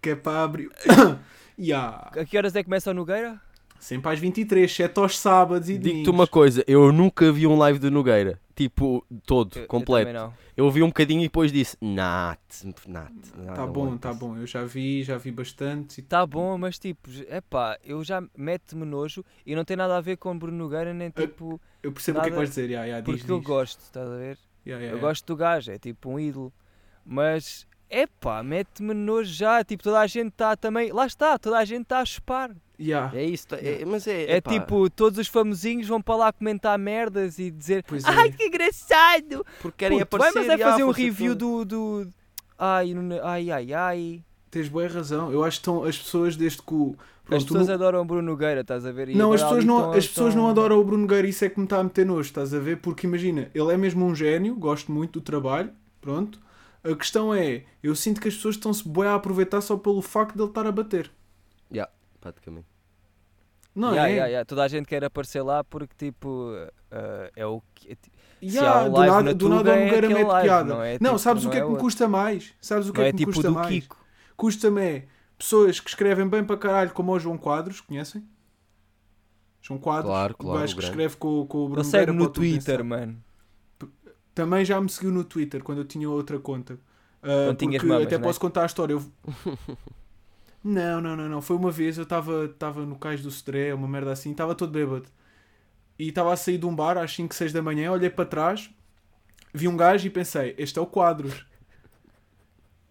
Que 0.00 0.10
é 0.10 0.16
para 0.16 0.42
abrir. 0.44 0.70
Ya. 1.58 2.10
A 2.16 2.24
que 2.24 2.36
horas 2.36 2.56
é 2.56 2.60
que 2.60 2.64
começa 2.64 2.90
o 2.90 2.94
Nogueira? 2.94 3.38
Sempre 3.82 4.12
às 4.12 4.18
23, 4.20 4.70
exceto 4.70 5.00
aos 5.00 5.18
sábados 5.18 5.68
e 5.68 5.76
Digo-te 5.76 6.08
uma 6.08 6.24
coisa, 6.28 6.62
eu 6.68 6.92
nunca 6.92 7.32
vi 7.32 7.48
um 7.48 7.58
live 7.58 7.80
do 7.80 7.90
Nogueira. 7.90 8.40
Tipo, 8.54 9.04
todo, 9.26 9.56
Eu- 9.56 9.62
eu 9.62 9.66
completo. 9.66 10.12
não. 10.12 10.32
Eu, 10.56 10.70
vi 10.70 10.84
um 10.84 10.86
bocadinho 10.86 11.18
e 11.20 11.24
depois 11.24 11.50
disse, 11.50 11.76
nat, 11.80 12.38
nat. 12.86 13.10
Tá 13.56 13.66
bom, 13.66 13.96
tá 13.96 14.14
bom. 14.14 14.36
Eu 14.36 14.46
já 14.46 14.62
vi, 14.62 15.02
já 15.02 15.18
vi 15.18 15.32
bastante. 15.32 15.98
e- 15.98 16.02
Tá 16.04 16.24
bom, 16.24 16.56
mas 16.56 16.78
tipo, 16.78 17.10
é 17.26 17.40
pá, 17.40 17.76
eu 17.82 18.04
já 18.04 18.22
mete-me 18.36 18.84
nojo 18.84 19.24
e 19.44 19.56
não 19.56 19.64
tem 19.64 19.76
nada 19.76 19.96
a 19.96 20.00
ver 20.00 20.16
com 20.16 20.38
Bruno 20.38 20.58
Nogueira, 20.58 20.94
nem 20.94 21.10
tipo, 21.10 21.60
Eu 21.82 21.90
percebo 21.90 22.20
o 22.20 22.22
que 22.22 22.28
é 22.28 22.30
que 22.30 22.36
Nada, 22.36 22.46
vais 22.46 22.50
dizer. 22.50 22.70
Ya, 22.70 22.84
ya, 22.86 23.00
diz, 23.00 23.16
porque 23.16 23.32
eu 23.32 23.38
diz. 23.38 23.46
gosto, 23.48 23.80
estás 23.80 24.06
a 24.08 24.14
ver? 24.16 24.38
Ya, 24.64 24.78
ya, 24.78 24.92
Eu 24.92 25.00
gosto 25.00 25.26
do 25.26 25.34
gajo, 25.34 25.72
é 25.72 25.78
tipo 25.80 26.08
um 26.08 26.20
ídolo. 26.20 26.52
Mas, 27.04 27.66
é 27.90 28.06
pá, 28.06 28.44
mete-me 28.44 28.94
nojo 28.94 29.32
já, 29.32 29.64
tipo, 29.64 29.82
toda 29.82 29.98
a 29.98 30.06
gente 30.06 30.28
está 30.28 30.54
também, 30.56 30.92
lá 30.92 31.04
está, 31.04 31.36
toda 31.36 31.58
a 31.58 31.64
gente 31.64 31.82
está 31.82 31.98
a 31.98 32.04
chupar. 32.04 32.54
Ya. 32.84 33.10
É 33.14 33.24
isso, 33.24 33.46
tá- 33.48 33.58
é- 33.58 33.84
mas 33.84 34.06
é. 34.06 34.24
É 34.24 34.36
epá, 34.38 34.50
tipo, 34.50 34.90
todos 34.90 35.18
os 35.18 35.28
famosinhos 35.28 35.86
vão 35.86 36.02
para 36.02 36.16
lá 36.16 36.32
comentar 36.32 36.76
merdas 36.78 37.38
e 37.38 37.50
dizer 37.50 37.84
Pois 37.86 38.04
é. 38.04 38.08
Ai, 38.08 38.32
que 38.32 38.44
engraçado! 38.44 39.46
Porque 39.60 39.76
querem 39.78 39.98
Puto, 40.00 40.18
vai, 40.18 40.28
aparecer. 40.30 40.48
mas 40.50 40.60
é 40.60 40.62
já, 40.64 40.70
fazer 40.72 40.84
um 40.84 40.90
review 40.90 41.34
do, 41.34 41.64
do... 41.64 42.08
Ai, 42.58 42.92
ai, 43.22 43.50
ai, 43.50 43.72
ai. 43.72 44.24
Tens 44.50 44.68
boa 44.68 44.86
razão. 44.88 45.32
Eu 45.32 45.44
acho 45.44 45.58
que 45.58 45.60
estão 45.62 45.84
as 45.84 45.96
pessoas 45.96 46.36
desde 46.36 46.60
que 46.62 46.74
o. 46.74 46.94
As 47.22 47.28
Pronto, 47.28 47.46
pessoas 47.46 47.68
no- 47.68 47.74
adoram 47.74 48.00
o 48.02 48.04
Bruno 48.04 48.22
Nogueira, 48.32 48.60
estás 48.62 48.84
a 48.84 48.90
ver? 48.92 49.08
E 49.08 49.14
Não, 49.14 49.32
as 49.32 49.40
pessoas 49.42 49.64
não, 49.64 49.76
estão- 49.78 49.92
as 49.92 50.08
pessoas 50.08 50.34
não 50.34 50.48
adoram 50.48 50.78
o 50.80 50.84
Bruno 50.84 51.02
Nogueira, 51.02 51.26
isso 51.26 51.44
é 51.44 51.48
que 51.48 51.58
me 51.58 51.64
está 51.64 51.78
a 51.78 51.84
meter 51.84 52.04
nojo, 52.04 52.20
estás 52.28 52.52
a 52.52 52.58
ver? 52.58 52.78
Porque 52.78 53.06
imagina, 53.06 53.48
ele 53.54 53.72
é 53.72 53.76
mesmo 53.76 54.04
um 54.04 54.14
gênio, 54.14 54.54
gosto 54.56 54.90
muito 54.92 55.20
do 55.20 55.24
trabalho, 55.24 55.70
pronto. 56.00 56.38
A 56.84 56.94
questão 56.96 57.32
é, 57.32 57.62
eu 57.82 57.94
sinto 57.94 58.20
que 58.20 58.26
as 58.28 58.34
pessoas 58.34 58.56
estão-se 58.56 58.86
bué 58.86 59.06
a 59.06 59.14
aproveitar 59.14 59.60
só 59.60 59.76
pelo 59.76 60.02
facto 60.02 60.34
de 60.34 60.42
ele 60.42 60.48
estar 60.50 60.66
a 60.66 60.72
bater. 60.72 61.10
Praticamente. 62.20 62.66
Não 63.74 63.94
Ya, 63.94 64.08
é? 64.08 64.16
ya, 64.16 64.26
ya, 64.28 64.44
Toda 64.44 64.64
a 64.64 64.68
gente 64.68 64.86
quer 64.86 65.02
aparecer 65.04 65.42
lá 65.42 65.64
porque, 65.64 65.94
tipo, 65.96 66.52
eh, 66.90 67.32
é 67.36 67.46
o 67.46 67.62
que... 67.74 67.96
se 68.50 68.64
Ya, 68.64 68.70
há 68.70 68.84
um 68.84 68.90
do 68.92 68.98
live 68.98 69.06
nada, 69.06 69.22
na 69.22 69.32
do 69.32 69.48
nada 69.48 69.70
o 69.70 69.74
é 69.74 69.84
Nogueira 69.84 70.08
mete 70.10 70.26
live, 70.26 70.48
piada. 70.48 70.74
não 70.74 70.82
é? 70.82 70.98
Não, 71.00 71.10
Tipo, 71.12 71.18
sabes 71.18 71.42
o 71.44 71.46
não 71.46 71.52
que 71.52 71.56
é 71.58 71.60
é 71.60 71.64
que 71.64 71.70
me 71.70 71.78
custa 71.78 72.08
mais? 72.08 72.54
Sabes 72.60 72.88
o 72.88 72.92
que 72.92 72.98
Não 72.98 73.06
é 73.06 73.08
é 73.08 73.12
que 73.12 73.14
me 73.14 73.18
tipo 73.18 73.32
custa 73.32 73.48
do 73.48 73.54
mais? 73.54 73.68
Kiko. 73.68 73.96
Custa-me 74.36 74.80
é 74.82 75.08
pessoas 75.38 75.80
que 75.80 75.88
escrevem 75.88 76.28
bem 76.28 76.44
para 76.44 76.56
caralho, 76.56 76.90
como 76.92 77.12
o 77.12 77.18
João 77.18 77.38
Quadros, 77.38 77.80
conhecem? 77.80 78.26
João 79.60 79.78
Quadros, 79.78 80.10
Claro, 80.10 80.34
o 80.34 80.36
claro, 80.36 80.60
gajo 80.60 80.72
o 80.72 80.76
que 80.76 80.80
grande. 80.82 80.90
escreve 80.92 81.16
com, 81.16 81.46
com 81.46 81.58
o 81.64 81.68
Bruno 81.68 81.96
Ele 81.96 82.12
no 82.12 82.28
Twitter, 82.28 82.84
mano. 82.84 83.22
Também 84.34 84.64
já 84.64 84.80
me 84.80 84.88
seguiu 84.88 85.10
no 85.12 85.24
Twitter 85.24 85.62
quando 85.62 85.78
eu 85.78 85.84
tinha 85.84 86.08
outra 86.10 86.38
conta. 86.38 86.78
Tinhas 87.58 87.82
porque 87.82 87.86
mamas, 87.86 88.06
até 88.06 88.18
né? 88.18 88.24
posso 88.24 88.40
contar 88.40 88.62
a 88.62 88.66
história. 88.66 88.94
Eu... 88.94 89.02
não, 90.64 91.00
não, 91.00 91.16
não, 91.16 91.28
não. 91.28 91.42
Foi 91.42 91.56
uma 91.56 91.70
vez, 91.70 91.98
eu 91.98 92.04
estava 92.04 92.86
no 92.86 92.96
cais 92.98 93.22
do 93.22 93.30
Cedré, 93.30 93.74
uma 93.74 93.88
merda 93.88 94.12
assim, 94.12 94.30
estava 94.30 94.54
todo 94.54 94.70
bêbado. 94.72 95.08
E 95.98 96.08
estava 96.08 96.32
a 96.32 96.36
sair 96.36 96.58
de 96.58 96.66
um 96.66 96.74
bar 96.74 96.96
às 96.98 97.12
5, 97.14 97.34
6 97.34 97.52
da 97.52 97.62
manhã, 97.62 97.90
olhei 97.92 98.10
para 98.10 98.24
trás, 98.24 98.70
vi 99.52 99.68
um 99.68 99.76
gajo 99.76 100.06
e 100.06 100.10
pensei, 100.10 100.54
este 100.58 100.78
é 100.78 100.82
o 100.82 100.86
Quadros. 100.86 101.44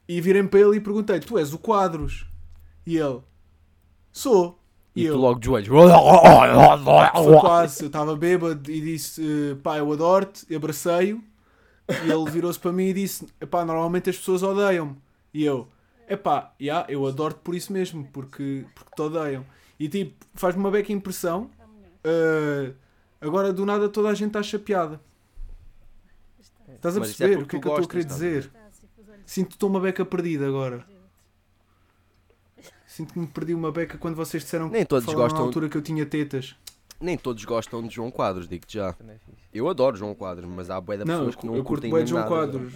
E 0.07 0.19
virei 0.19 0.43
para 0.43 0.60
ele 0.60 0.77
e 0.77 0.81
perguntei, 0.81 1.19
tu 1.19 1.38
és 1.38 1.53
o 1.53 1.57
Quadros? 1.60 2.27
E 2.86 2.97
ele, 2.97 3.21
sou. 4.12 4.60
E, 4.95 5.03
E 5.03 5.05
eu, 5.05 5.17
logo 5.17 5.39
de 5.39 5.45
joelhos. 5.45 5.69
foi 7.23 7.39
quase, 7.39 7.84
eu 7.84 7.88
estava 7.88 8.15
bêbado 8.15 8.69
e 8.69 8.81
disse, 8.81 9.21
eh, 9.53 9.55
pá, 9.63 9.77
eu 9.77 9.91
adoro-te, 9.91 10.45
e 10.49 10.55
abracei-o. 10.55 11.23
E 12.01 12.10
ele 12.12 12.29
virou-se 12.29 12.60
para 12.60 12.71
mim 12.73 12.86
e 12.88 12.93
disse, 12.93 13.27
epá, 13.39 13.63
normalmente 13.65 14.10
as 14.10 14.17
pessoas 14.17 14.43
odeiam-me. 14.43 14.97
E 15.34 15.43
eu, 15.45 15.67
epá, 16.13 16.54
yeah, 16.62 16.86
eu 16.91 17.06
adoro-te 17.08 17.39
por 17.41 17.56
isso 17.56 17.71
mesmo, 17.74 18.06
porque, 18.12 18.65
porque 18.76 18.91
te 18.95 19.02
odeiam. 19.02 19.45
E 19.80 19.88
tipo, 19.89 20.13
faz-me 20.36 20.60
uma 20.62 20.71
beca 20.71 20.91
impressão. 20.93 21.50
eh, 22.04 22.71
agora 23.19 23.52
do 23.54 23.65
nada 23.65 23.88
toda 23.89 24.10
a 24.10 24.13
gente 24.13 24.28
está 24.30 24.43
chapeada. 24.43 25.00
Estás 26.74 26.95
a 26.95 27.00
é 27.00 27.04
perceber 27.04 27.36
o 27.36 27.39
porque 27.39 27.50
que 27.50 27.58
é 27.58 27.60
que 27.60 27.67
eu 27.67 27.71
estou 27.71 27.86
a 27.86 27.89
querer 27.89 28.04
dizer? 28.06 28.52
Sinto 29.26 29.47
que 29.50 29.54
estou 29.56 29.69
uma 29.69 29.80
beca 29.80 30.04
perdida 30.06 30.47
agora. 30.47 30.86
Sinto 32.88 33.13
que 33.13 33.19
me 33.19 33.28
perdi 33.28 33.54
uma 33.54 33.71
beca 33.71 33.97
quando 33.97 34.15
vocês 34.15 34.43
disseram 34.43 34.67
que 34.69 34.74
Nem 34.76 34.86
todos 34.86 35.06
falaram 35.06 35.24
gostam- 35.24 35.39
na 35.39 35.45
altura 35.45 35.69
que 35.69 35.78
eu 35.78 35.82
tinha 35.82 36.06
tetas. 36.06 36.56
Nem 37.00 37.17
todos 37.17 37.43
gostam 37.45 37.82
de 37.88 37.95
João 37.95 38.12
Quadros, 38.12 38.47
digo-te 38.47 38.76
já. 38.76 38.95
É. 39.08 39.15
Eu 39.54 39.67
adoro 39.69 39.95
João 39.97 40.13
Quadros, 40.13 40.47
mas 40.50 40.69
há 40.69 40.80
bué 40.80 40.97
de 40.97 41.06
Não, 41.06 41.17
pessoas 41.19 41.36
que 41.36 41.45
não 41.45 41.56
eu 41.56 41.63
curto 41.63 41.82
curtem 41.82 41.91
bem 41.93 42.04
de 42.04 42.10
João 42.12 42.21
nada. 42.24 42.36
Quadros. 42.36 42.74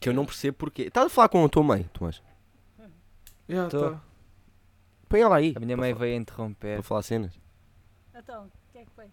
Que 0.00 0.08
eu 0.08 0.12
não 0.14 0.24
percebo 0.26 0.56
porquê. 0.58 0.82
Estás 0.82 1.06
a 1.06 1.10
falar 1.10 1.28
com 1.28 1.44
a 1.44 1.48
tua 1.48 1.62
mãe, 1.62 1.84
Tomás? 1.92 2.22
Yeah, 3.48 3.70
Tô. 3.70 3.92
tá. 3.92 4.00
Põe 5.08 5.20
ela 5.20 5.36
aí. 5.36 5.54
A 5.56 5.60
minha 5.60 5.76
mãe 5.76 5.94
veio 5.94 6.16
interromper. 6.16 6.74
Para 6.76 6.82
falar 6.82 7.02
cenas. 7.02 7.38
Então, 8.14 8.46
o 8.46 8.72
que 8.72 8.78
é 8.78 8.84
que 8.84 8.90
foi? 8.92 9.06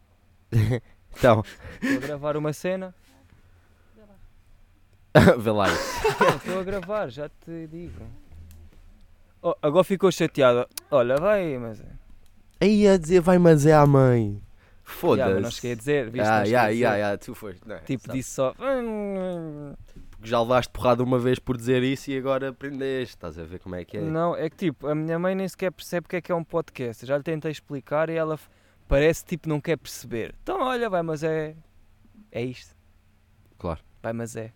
Então, 1.16 1.44
Estou 1.80 1.98
a 1.98 2.08
gravar 2.08 2.36
uma 2.38 2.52
cena. 2.54 2.96
Vê 5.14 5.22
lá. 5.22 5.36
vê 5.38 5.52
lá 5.52 5.66
aí. 5.68 5.72
Não, 6.20 6.36
Estou 6.38 6.60
a 6.60 6.64
gravar, 6.64 7.10
já 7.10 7.30
te 7.30 7.68
digo. 7.68 8.02
Oh, 9.44 9.54
agora 9.62 9.84
ficou 9.84 10.12
chateada. 10.12 10.68
Olha, 10.90 11.18
vai, 11.18 11.56
mas. 11.60 11.84
Aí 12.60 12.88
a 12.88 12.98
dizer 12.98 13.20
vai, 13.22 13.38
mas 13.38 13.68
é 13.68 13.74
a 13.74 13.86
mãe. 13.86 14.42
Foda-se. 14.84 15.20
Yeah, 15.20 15.34
mas 15.36 15.44
não 15.44 15.52
cheguei 15.52 15.72
a 15.74 15.76
dizer, 15.76 16.10
viste? 16.10 16.28
Ah, 16.28 16.38
cheguei 16.40 16.52
yeah, 16.52 16.70
dizer. 16.70 16.80
yeah, 16.82 16.98
yeah, 16.98 17.18
tu 17.20 17.36
foste. 17.36 17.62
Não, 17.68 17.76
é, 17.76 17.80
Tipo, 17.82 18.08
sabe, 18.08 18.18
disse 18.18 18.32
só. 18.32 18.56
Já 20.24 20.40
levaste 20.42 20.72
porrada 20.72 21.04
uma 21.04 21.20
vez 21.20 21.38
por 21.38 21.58
dizer 21.58 21.84
isso 21.84 22.10
e 22.10 22.18
agora 22.18 22.50
aprendeste. 22.50 23.16
Estás 23.16 23.38
a 23.38 23.44
ver 23.44 23.60
como 23.60 23.76
é 23.76 23.84
que 23.84 23.98
é? 23.98 24.02
Não, 24.02 24.36
é 24.36 24.50
que 24.50 24.56
tipo, 24.56 24.88
a 24.88 24.96
minha 24.96 25.20
mãe 25.20 25.36
nem 25.36 25.48
sequer 25.48 25.72
percebe 25.72 26.06
o 26.06 26.10
que 26.10 26.16
é 26.16 26.22
que 26.22 26.32
é 26.32 26.36
um 26.36 26.44
podcast. 26.44 27.04
Eu 27.04 27.08
já 27.08 27.18
lhe 27.18 27.24
tentei 27.24 27.52
explicar 27.52 28.10
e 28.10 28.14
ela 28.16 28.40
parece 28.88 29.26
tipo 29.26 29.50
não 29.50 29.60
quer 29.60 29.78
perceber. 29.78 30.34
Então 30.42 30.62
olha, 30.62 30.90
vai, 30.90 31.02
mas 31.02 31.24
é. 31.24 31.56
É 32.32 32.42
isto. 32.42 32.74
Claro. 33.60 33.82
Vai, 34.02 34.14
mas 34.14 34.36
é. 34.36 34.52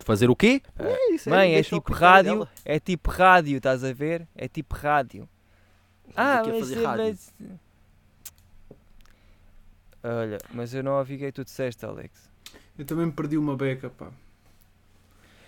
Fazer 0.00 0.28
o 0.30 0.34
quê? 0.36 0.62
Ah, 0.78 0.84
É 0.88 1.12
isso, 1.12 1.28
Mãe, 1.30 1.52
é 1.52 1.54
deixa 1.54 1.76
ao 1.76 1.80
tipo 1.80 1.92
rádio. 1.92 2.32
dela. 2.32 2.48
É 2.64 2.80
tipo 2.80 3.10
rádio, 3.10 3.56
estás 3.58 3.84
a 3.84 3.92
ver? 3.92 4.26
É 4.34 4.48
tipo 4.48 4.74
rádio. 4.74 5.28
Estamos 6.08 6.32
aqui 6.40 6.48
a 6.48 6.52
mas, 6.52 6.60
fazer 6.60 6.84
rádio. 6.84 7.04
mas- 7.04 7.32
Olha, 10.02 10.38
mas 10.52 10.74
eu 10.74 10.82
não 10.82 10.92
ouvi 10.98 11.14
o 11.14 11.18
que 11.18 11.24
é 11.24 11.26
que 11.28 11.32
tu 11.34 11.44
disseste, 11.44 11.84
Alex. 11.84 12.30
Eu 12.78 12.84
também 12.86 13.06
me 13.06 13.12
perdi 13.12 13.36
uma 13.36 13.54
beca, 13.56 13.90
pá. 13.90 14.10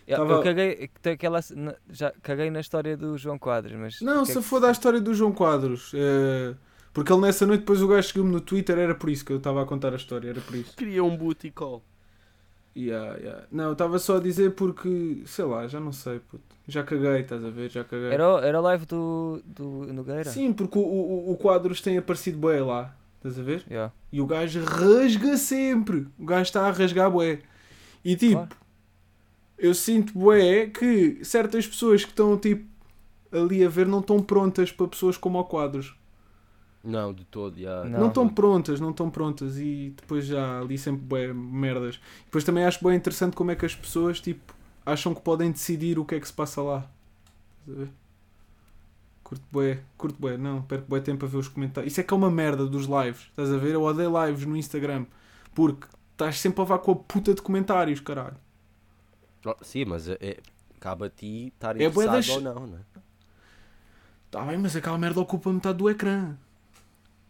Eu, 0.06 0.16
Tava- 0.16 0.32
eu 0.34 0.42
caguei, 0.42 0.90
tem 1.00 1.12
aquela, 1.14 1.40
na- 1.54 1.74
já 1.90 2.12
caguei 2.22 2.50
na 2.50 2.60
história 2.60 2.96
do 2.96 3.16
João 3.16 3.38
Quadros, 3.38 3.72
mas. 3.78 4.00
Não, 4.00 4.22
é 4.22 4.24
se 4.24 4.34
que- 4.34 4.42
for 4.42 4.60
da 4.60 4.70
história 4.70 5.00
do 5.00 5.14
João 5.14 5.32
Quadros. 5.32 5.92
eh, 5.94 6.54
porque 6.92 7.12
ele 7.12 7.22
nessa 7.22 7.46
noite, 7.46 7.60
depois 7.60 7.80
o 7.80 7.88
gajo 7.88 8.08
seguiu-me 8.08 8.30
no 8.32 8.40
Twitter, 8.40 8.78
era 8.78 8.94
por 8.94 9.08
isso 9.10 9.24
que 9.24 9.32
eu 9.32 9.38
estava 9.38 9.62
a 9.62 9.66
contar 9.66 9.92
a 9.92 9.96
história, 9.96 10.28
era 10.30 10.40
por 10.40 10.54
isso. 10.56 10.76
Queria 10.76 11.02
um 11.04 11.16
booty 11.16 11.50
call. 11.50 11.82
Yeah, 12.74 13.18
yeah. 13.18 13.44
Não, 13.52 13.64
eu 13.66 13.72
estava 13.72 13.98
só 13.98 14.16
a 14.16 14.20
dizer 14.20 14.52
porque, 14.52 15.22
sei 15.26 15.44
lá, 15.44 15.66
já 15.68 15.78
não 15.78 15.92
sei, 15.92 16.20
puto. 16.20 16.42
Já 16.66 16.82
caguei, 16.82 17.20
estás 17.20 17.44
a 17.44 17.50
ver? 17.50 17.68
Já 17.70 17.84
caguei. 17.84 18.08
Era, 18.10 18.24
era 18.46 18.60
live 18.60 18.86
do, 18.86 19.42
do 19.44 19.92
Nogueira? 19.92 20.24
Sim, 20.30 20.52
porque 20.54 20.78
o, 20.78 20.82
o, 20.82 21.32
o 21.32 21.36
Quadros 21.36 21.80
tem 21.82 21.98
aparecido 21.98 22.38
bué 22.38 22.60
lá, 22.62 22.96
estás 23.16 23.38
a 23.38 23.42
ver? 23.42 23.62
Yeah. 23.68 23.92
E 24.10 24.20
o 24.22 24.26
gajo 24.26 24.64
rasga 24.64 25.36
sempre. 25.36 26.06
O 26.18 26.24
gajo 26.24 26.42
está 26.42 26.66
a 26.66 26.70
rasgar 26.70 27.10
bué. 27.10 27.40
E 28.04 28.16
tipo, 28.16 28.32
Claro. 28.36 28.56
Eu 29.62 29.72
sinto 29.74 30.12
bué 30.18 30.66
que 30.66 31.24
certas 31.24 31.68
pessoas 31.68 32.04
que 32.04 32.10
estão 32.10 32.36
tipo 32.36 32.66
ali 33.30 33.64
a 33.64 33.68
ver 33.68 33.86
não 33.86 34.00
estão 34.00 34.20
prontas 34.20 34.72
para 34.72 34.88
pessoas 34.88 35.16
como 35.16 35.38
o 35.38 35.44
Quadros. 35.44 35.94
Não, 36.82 37.14
de 37.14 37.24
todo, 37.24 37.56
já. 37.60 37.84
Não. 37.84 38.00
Não 38.00 38.08
estão 38.08 38.28
prontas, 38.28 38.80
não 38.80 38.90
estão 38.90 39.08
prontas 39.08 39.56
e 39.58 39.94
depois 39.96 40.26
já 40.26 40.58
ali 40.58 40.76
sempre 40.76 41.02
bué 41.02 41.32
merdas. 41.32 42.00
Depois 42.24 42.42
também 42.42 42.64
acho 42.64 42.84
bem 42.84 42.96
interessante 42.96 43.36
como 43.36 43.52
é 43.52 43.54
que 43.54 43.64
as 43.64 43.76
pessoas 43.76 44.20
tipo 44.20 44.52
acham 44.84 45.14
que 45.14 45.20
podem 45.20 45.52
decidir 45.52 45.96
o 45.96 46.04
que 46.04 46.16
é 46.16 46.20
que 46.20 46.26
se 46.26 46.32
passa 46.32 46.60
lá. 46.60 46.90
Estás 47.60 47.78
a 47.78 47.84
ver? 47.84 47.92
Curto 49.22 49.44
bué, 49.52 49.80
curto 49.96 50.20
bué, 50.20 50.36
não, 50.36 50.60
perco 50.62 50.88
bué 50.88 51.00
tempo 51.00 51.24
a 51.24 51.28
ver 51.28 51.36
os 51.36 51.46
comentários. 51.46 51.92
Isso 51.92 52.00
é 52.00 52.04
que 52.04 52.12
é 52.12 52.16
uma 52.16 52.32
merda 52.32 52.66
dos 52.66 52.86
lives, 52.86 53.28
estás 53.30 53.52
a 53.52 53.58
ver? 53.58 53.74
Eu 53.74 53.82
odeio 53.82 54.10
lives 54.26 54.44
no 54.44 54.56
Instagram 54.56 55.06
porque 55.54 55.86
estás 56.10 56.40
sempre 56.40 56.60
a 56.60 56.64
levar 56.64 56.78
com 56.78 56.90
a 56.90 56.96
puta 56.96 57.32
de 57.32 57.40
comentários, 57.40 58.00
caralho. 58.00 58.36
Oh, 59.44 59.56
Sim, 59.62 59.84
mas 59.86 60.08
é, 60.08 60.16
é- 60.20 60.40
cabe 60.80 61.06
a 61.06 61.10
ti 61.10 61.52
estar 61.54 61.80
É 61.80 61.84
interessado 61.84 62.12
das- 62.16 62.28
ou 62.28 62.40
não, 62.40 62.66
não 62.66 62.78
é? 62.78 62.80
Tá 64.30 64.42
bem, 64.44 64.56
mas 64.58 64.74
aquela 64.74 64.96
merda 64.96 65.20
ocupa 65.20 65.52
metade 65.52 65.78
do 65.78 65.90
ecrã. 65.90 66.36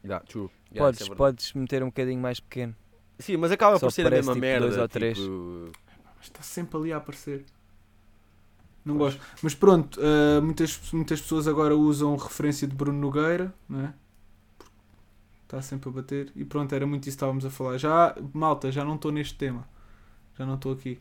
Yeah, 0.05 0.25
true. 0.27 0.48
Yeah, 0.72 0.87
podes, 0.87 1.01
isso 1.01 1.12
é 1.12 1.16
podes 1.16 1.53
meter 1.55 1.83
um 1.83 1.87
bocadinho 1.87 2.20
mais 2.20 2.38
pequeno. 2.40 2.75
Sim, 3.18 3.37
mas 3.37 3.51
acaba 3.53 3.79
Só 3.79 3.87
por 3.87 3.92
ser 3.92 4.07
a 4.07 4.11
mesma 4.11 4.33
tipo, 4.35 4.40
merda. 4.46 4.66
dois 4.66 4.79
ou 4.79 4.88
três. 4.88 5.18
tipo, 5.18 5.70
Mas 6.16 6.27
está 6.27 6.42
sempre 6.42 6.77
ali 6.77 6.92
a 6.92 6.96
aparecer. 6.98 7.44
Não 8.85 8.96
gosto. 8.96 9.20
Mas 9.42 9.55
pronto, 9.55 10.01
ah, 10.03 10.40
muitas, 10.40 10.81
muitas 10.92 11.20
pessoas 11.20 11.46
agora 11.46 11.77
usam 11.77 12.16
referência 12.16 12.66
de 12.66 12.75
Bruno 12.75 12.98
Nogueira, 12.98 13.53
não 13.68 13.81
é? 13.81 13.94
Está 15.44 15.61
sempre 15.62 15.88
a 15.88 15.92
bater. 15.92 16.33
E 16.35 16.44
pronto, 16.44 16.72
era 16.75 16.87
muito 16.87 17.03
isso 17.03 17.11
que 17.16 17.16
estávamos 17.16 17.44
a 17.44 17.51
falar. 17.51 17.79
Já, 17.79 18.16
malta, 18.33 18.72
já 18.72 18.85
não 18.85 18.94
estou 18.96 19.12
neste 19.12 19.35
tema. 19.37 19.68
Já 20.37 20.46
não 20.46 20.55
estou 20.55 20.72
aqui. 20.72 20.98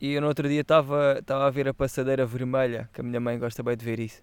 E 0.00 0.12
eu 0.12 0.20
no 0.20 0.26
outro 0.26 0.48
dia 0.48 0.62
estava 0.62 1.18
estava 1.18 1.46
a 1.46 1.50
ver 1.50 1.68
a 1.68 1.74
passadeira 1.74 2.26
vermelha, 2.26 2.88
que 2.92 3.00
a 3.00 3.04
minha 3.04 3.20
mãe 3.20 3.38
gosta 3.38 3.62
bem 3.62 3.76
de 3.76 3.84
ver 3.84 4.00
isso. 4.00 4.22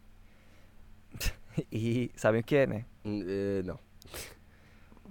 e 1.72 2.12
sabem 2.16 2.42
o 2.42 2.44
que 2.44 2.56
é, 2.56 2.68
né? 2.68 2.86
eh, 3.06 3.62
não. 3.64 3.80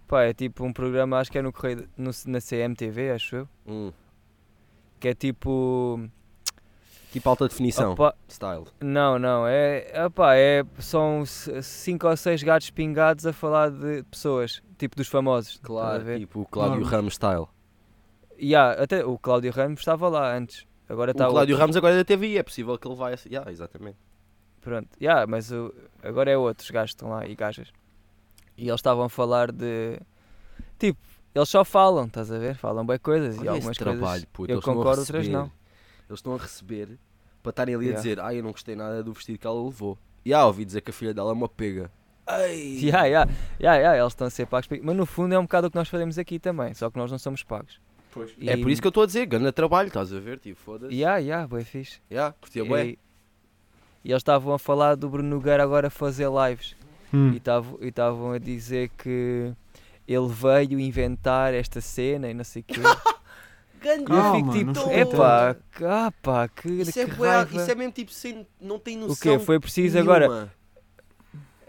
Pá, 0.06 0.22
é 0.22 0.32
tipo 0.32 0.64
um 0.64 0.72
programa, 0.72 1.18
acho 1.18 1.30
que 1.30 1.38
é 1.38 1.42
no 1.42 1.52
correio, 1.52 1.88
no, 1.96 2.11
na 2.26 2.40
CMTV, 2.40 3.11
acho 3.11 3.37
eu. 3.37 3.48
Hum. 3.66 3.92
Que 4.98 5.08
é 5.08 5.14
tipo. 5.14 6.08
Tipo 7.12 7.28
alta 7.28 7.48
definição. 7.48 7.92
Opa, 7.92 8.14
Style. 8.28 8.66
não, 8.80 9.18
não, 9.18 9.46
é. 9.46 9.87
Opá, 10.06 10.34
é 10.37 10.64
são 10.78 11.24
cinco 11.26 12.06
ou 12.06 12.16
seis 12.16 12.42
gatos 12.42 12.70
pingados 12.70 13.26
a 13.26 13.32
falar 13.32 13.70
de 13.70 14.02
pessoas, 14.04 14.62
tipo 14.76 14.96
dos 14.96 15.08
famosos. 15.08 15.58
Claro, 15.62 16.18
tipo 16.18 16.40
o 16.40 16.46
Cláudio. 16.46 16.84
Ramos 16.84 17.14
style. 17.14 17.46
E 18.38 18.55
há, 18.55 18.72
até 18.72 19.05
o 19.05 19.18
Cláudio 19.18 19.53
Ramos 19.53 19.81
estava 19.81 20.09
lá 20.09 20.35
antes. 20.37 20.66
Agora 20.88 21.11
O 21.11 21.12
está 21.12 21.27
Cláudio 21.27 21.55
outro. 21.55 21.61
Ramos 21.61 21.77
agora 21.77 21.94
é 21.94 21.98
da 21.98 22.05
TVI, 22.05 22.38
é 22.38 22.42
possível 22.42 22.79
que 22.79 22.87
ele 22.88 22.94
assim- 23.12 23.29
Yeah, 23.31 23.51
exatamente. 23.51 23.96
Pronto, 24.61 24.88
yeah, 25.01 25.27
mas 25.27 25.51
o- 25.53 25.74
agora 26.03 26.31
é 26.31 26.37
outros 26.37 26.70
gajos 26.70 26.90
estão 26.90 27.11
lá 27.11 27.27
e 27.27 27.35
gajas. 27.35 27.68
E 28.57 28.62
eles 28.68 28.79
estavam 28.79 29.05
a 29.05 29.09
falar 29.09 29.53
de. 29.53 30.01
Tipo, 30.79 30.98
eles 31.35 31.48
só 31.48 31.64
falam, 31.64 32.07
estás 32.07 32.31
a 32.33 32.38
ver? 32.38 32.55
Falam 32.57 32.85
bem 32.87 32.98
coisas 32.98 33.37
e 33.37 33.40
Olha 33.40 33.51
algumas 33.53 33.70
esse 33.77 33.79
trabalho, 33.79 34.03
coisas. 34.03 34.24
puto, 34.33 34.53
eu 34.53 34.59
a 34.59 34.62
concordo, 34.62 35.01
outras 35.01 35.29
não. 35.29 35.51
Eles 36.09 36.18
estão 36.20 36.35
a 36.35 36.38
receber 36.38 36.98
para 37.42 37.51
estarem 37.51 37.74
ali 37.74 37.85
a 37.85 37.88
Yeah. 37.88 38.03
dizer: 38.03 38.20
Ah, 38.20 38.35
eu 38.35 38.42
não 38.42 38.51
gostei 38.53 38.74
nada 38.74 39.03
do 39.03 39.12
vestido 39.12 39.38
que 39.38 39.46
ela 39.46 39.62
levou. 39.62 39.98
E 40.24 40.33
ah, 40.35 40.44
ouvi 40.46 40.64
dizer 40.64 40.81
que 40.81 40.90
a 40.90 40.94
filha 40.94 41.14
dela 41.14 41.31
é 41.31 41.33
uma 41.35 41.48
pega. 41.48 41.90
Ei! 42.29 42.81
Yeah, 42.85 43.05
yeah, 43.07 43.31
yeah, 43.61 43.79
yeah, 43.79 43.98
eles 43.98 44.12
estão 44.12 44.27
a 44.27 44.31
ser 44.31 44.46
pagos. 44.46 44.68
Mas 44.83 44.96
no 44.96 45.07
fundo 45.07 45.35
é 45.35 45.38
um 45.38 45.42
bocado 45.44 45.68
o 45.68 45.70
que 45.70 45.77
nós 45.77 45.88
fazemos 45.88 46.18
aqui 46.18 46.38
também, 46.38 46.74
só 46.74 46.90
que 46.90 46.98
nós 46.98 47.11
não 47.11 47.18
somos 47.18 47.42
pagos. 47.42 47.81
Pois. 48.18 48.48
É 48.48 48.57
por 48.57 48.70
isso 48.70 48.81
que 48.81 48.87
eu 48.87 48.90
estou 48.90 49.02
a 49.02 49.07
dizer: 49.07 49.26
ganha 49.26 49.52
trabalho, 49.52 49.88
estás 49.88 50.12
a 50.12 50.18
ver? 50.20 50.38
Tipo, 50.38 50.61
foda-se. 50.61 50.94
Yeah, 50.94 51.18
yeah, 51.18 51.46
bem 51.46 51.64
fixe. 51.64 51.98
Yeah, 52.11 52.35
curtia 52.40 52.64
bué. 52.64 52.87
E, 52.87 52.98
e 54.04 54.11
eles 54.12 54.20
estavam 54.20 54.52
a 54.54 54.59
falar 54.59 54.94
do 54.94 55.09
Bruno 55.09 55.28
Nogueira 55.28 55.62
agora 55.62 55.90
fazer 55.90 56.28
lives. 56.28 56.76
Hum. 57.12 57.33
E 57.33 57.37
estavam 57.88 58.33
e 58.33 58.37
a 58.37 58.38
dizer 58.38 58.90
que 58.98 59.52
ele 60.07 60.28
veio 60.28 60.78
inventar 60.78 61.54
esta 61.54 61.81
cena 61.81 62.28
e 62.31 62.35
não 62.35 62.44
sei 62.44 62.62
o 62.62 62.64
quê. 62.64 62.81
Ganha. 63.81 63.98
E 63.98 64.02
eu 64.02 64.04
Calma, 64.07 64.52
fico 64.52 64.72
tipo, 64.72 64.90
epá, 64.90 65.57
que- 65.76 65.85
ah 65.85 66.12
pá, 66.20 66.48
que, 66.48 66.68
Isso 66.68 66.98
é, 66.98 67.04
que 67.07 67.14
bué- 67.14 67.28
raiva. 67.28 67.57
isso 67.57 67.70
é 67.70 67.74
mesmo 67.74 67.92
tipo 67.92 68.12
sem. 68.12 68.46
Não 68.61 68.78
tem 68.78 68.96
noção. 68.96 69.14
O 69.14 69.38
quê? 69.38 69.38
Foi 69.44 69.61
preciso 69.61 69.98
agora, 69.98 70.26
nenhuma. 70.28 70.52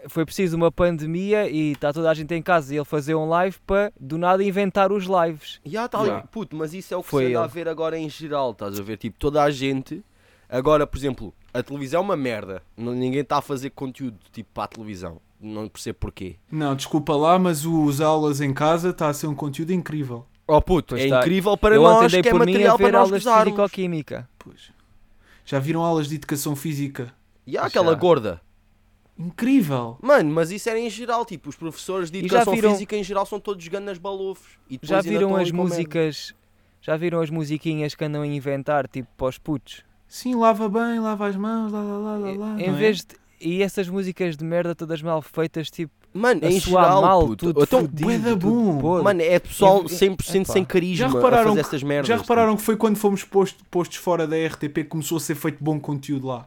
Foi 0.08 0.24
preciso 0.24 0.56
uma 0.56 0.70
pandemia 0.72 1.48
e 1.48 1.72
está 1.72 1.92
toda 1.92 2.10
a 2.10 2.14
gente 2.14 2.34
em 2.34 2.42
casa 2.42 2.72
e 2.74 2.76
ele 2.78 2.84
fazer 2.84 3.14
um 3.14 3.28
live 3.28 3.56
para 3.66 3.92
do 3.98 4.16
nada 4.18 4.42
inventar 4.44 4.90
os 4.92 5.04
lives. 5.06 5.60
Ya, 5.66 5.88
tá 5.88 5.98
Yeah. 6.00 6.20
ali. 6.20 6.28
Puto, 6.30 6.56
mas 6.56 6.72
isso 6.74 6.92
é 6.94 6.96
o 6.96 7.02
que 7.02 7.08
Foi 7.10 7.26
se 7.26 7.34
anda 7.34 7.44
a 7.44 7.46
ver 7.46 7.68
agora 7.68 7.98
em 7.98 8.08
geral, 8.08 8.52
estás 8.52 8.78
a 8.78 8.82
ver? 8.82 8.96
Tipo, 8.96 9.16
toda 9.18 9.42
a 9.42 9.50
gente. 9.50 10.02
Agora, 10.48 10.86
por 10.86 10.98
exemplo, 10.98 11.32
a 11.54 11.62
televisão 11.62 12.00
é 12.00 12.04
uma 12.04 12.16
merda. 12.16 12.62
Ninguém 12.76 13.20
está 13.20 13.38
a 13.38 13.42
fazer 13.42 13.70
conteúdo 13.70 14.16
tipo 14.32 14.48
para 14.52 14.64
a 14.64 14.68
televisão. 14.68 15.20
Não 15.40 15.68
percebo 15.68 15.98
porquê. 16.00 16.36
Não, 16.50 16.74
desculpa 16.74 17.14
lá, 17.16 17.38
mas 17.38 17.64
os 17.64 18.00
aulas 18.00 18.40
em 18.40 18.52
casa 18.52 18.90
está 18.90 19.08
a 19.08 19.14
ser 19.14 19.26
um 19.26 19.34
conteúdo 19.34 19.72
incrível. 19.72 20.26
Oh 20.46 20.60
puto, 20.60 20.94
Pois 20.94 21.04
é 21.04 21.08
tá. 21.08 21.20
incrível 21.20 21.56
para 21.56 21.76
eu 21.76 21.82
nós 21.82 22.10
que 22.12 22.28
é 22.28 22.32
material 22.34 22.76
para 22.76 22.90
nós 22.90 22.94
aulas 23.06 23.20
de 23.22 23.28
gozarmos. 23.28 23.54
físico-química. 23.54 24.28
Pois. 24.38 24.72
Já 25.44 25.58
viram 25.60 25.82
aulas 25.82 26.08
de 26.08 26.16
educação 26.16 26.56
física? 26.56 27.14
E 27.46 27.56
há 27.56 27.64
aquela 27.66 27.92
Já. 27.92 27.98
gorda. 27.98 28.40
Incrível! 29.20 29.98
Mano, 30.00 30.32
mas 30.32 30.50
isso 30.50 30.68
era 30.68 30.78
em 30.78 30.88
geral, 30.88 31.24
tipo, 31.26 31.48
os 31.50 31.56
professores 31.56 32.10
de 32.10 32.18
E 32.18 32.20
já 32.22 32.26
educação 32.26 32.54
viram- 32.54 32.70
física 32.72 32.96
em 32.96 33.04
geral 33.04 33.26
são 33.26 33.38
todos 33.38 33.66
ganas 33.68 33.98
balofos. 33.98 34.58
E 34.68 34.72
depois 34.74 34.88
Já 34.88 34.96
ainda 34.96 35.08
viram 35.08 35.22
estão 35.28 35.36
as 35.36 35.42
ali 35.42 35.50
com 35.50 35.56
merda. 35.58 35.74
músicas, 35.74 36.34
já 36.80 36.96
viram 36.96 37.20
as 37.20 37.30
musiquinhas 37.30 37.94
que 37.94 38.04
andam 38.04 38.22
a 38.22 38.26
inventar, 38.26 38.88
tipo 38.88 39.08
para 39.16 39.26
os 39.28 39.36
putos? 39.38 39.82
Sim, 40.08 40.34
lava 40.34 40.68
bem, 40.68 40.98
lava 40.98 41.26
as 41.28 41.36
mãos, 41.36 41.70
lá, 41.70 41.82
lá, 41.82 41.98
lá, 41.98 42.16
lá, 42.16 42.30
lá. 42.32 42.60
em 42.60 42.68
não 42.68 42.74
é? 42.74 42.78
vez 42.78 42.98
de... 43.04 43.20
E 43.42 43.62
essas 43.62 43.88
músicas 43.88 44.36
de 44.36 44.44
merda 44.44 44.74
todas 44.74 45.00
mal 45.00 45.22
feitas, 45.22 45.70
tipo, 45.70 45.92
Mano, 46.12 46.40
a 46.44 46.50
em 46.50 46.58
geral, 46.60 47.00
mal, 47.02 47.20
puto. 47.28 47.46
tudo 47.46 47.62
Então, 47.62 47.80
fudido, 47.82 48.02
bué 48.02 48.18
da 48.18 48.30
tudo 48.30 48.50
bom. 48.50 48.78
podre. 48.80 49.04
mano, 49.04 49.22
é 49.22 49.38
pessoal 49.38 49.84
E- 49.84 49.88
100% 49.88 50.46
sem 50.50 50.62
epá. 50.62 50.72
carisma 50.72 51.08
Já 51.08 51.14
repararam 51.14 51.42
a 51.42 51.44
fazer 51.44 51.54
que- 51.54 51.60
estas 51.60 51.82
merdas. 51.82 52.08
Já 52.08 52.16
repararam 52.16 52.56
que 52.56 52.62
foi 52.62 52.76
quando 52.76 52.96
fomos 52.96 53.24
posto- 53.24 53.64
postos 53.70 53.96
fora 53.98 54.26
da 54.26 54.36
RTP 54.36 54.82
que 54.82 54.90
começou 54.90 55.16
a 55.16 55.20
ser 55.20 55.36
feito 55.36 55.62
bom 55.62 55.78
conteúdo 55.80 56.26
lá? 56.26 56.46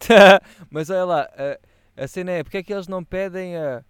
Mas 0.70 0.90
olha 0.90 1.04
lá, 1.04 1.28
a, 1.96 2.04
a 2.04 2.08
cena 2.08 2.32
é, 2.32 2.42
porque 2.42 2.58
é 2.58 2.62
que 2.62 2.72
eles 2.72 2.88
não 2.88 3.04
pedem 3.04 3.56
a 3.56 3.84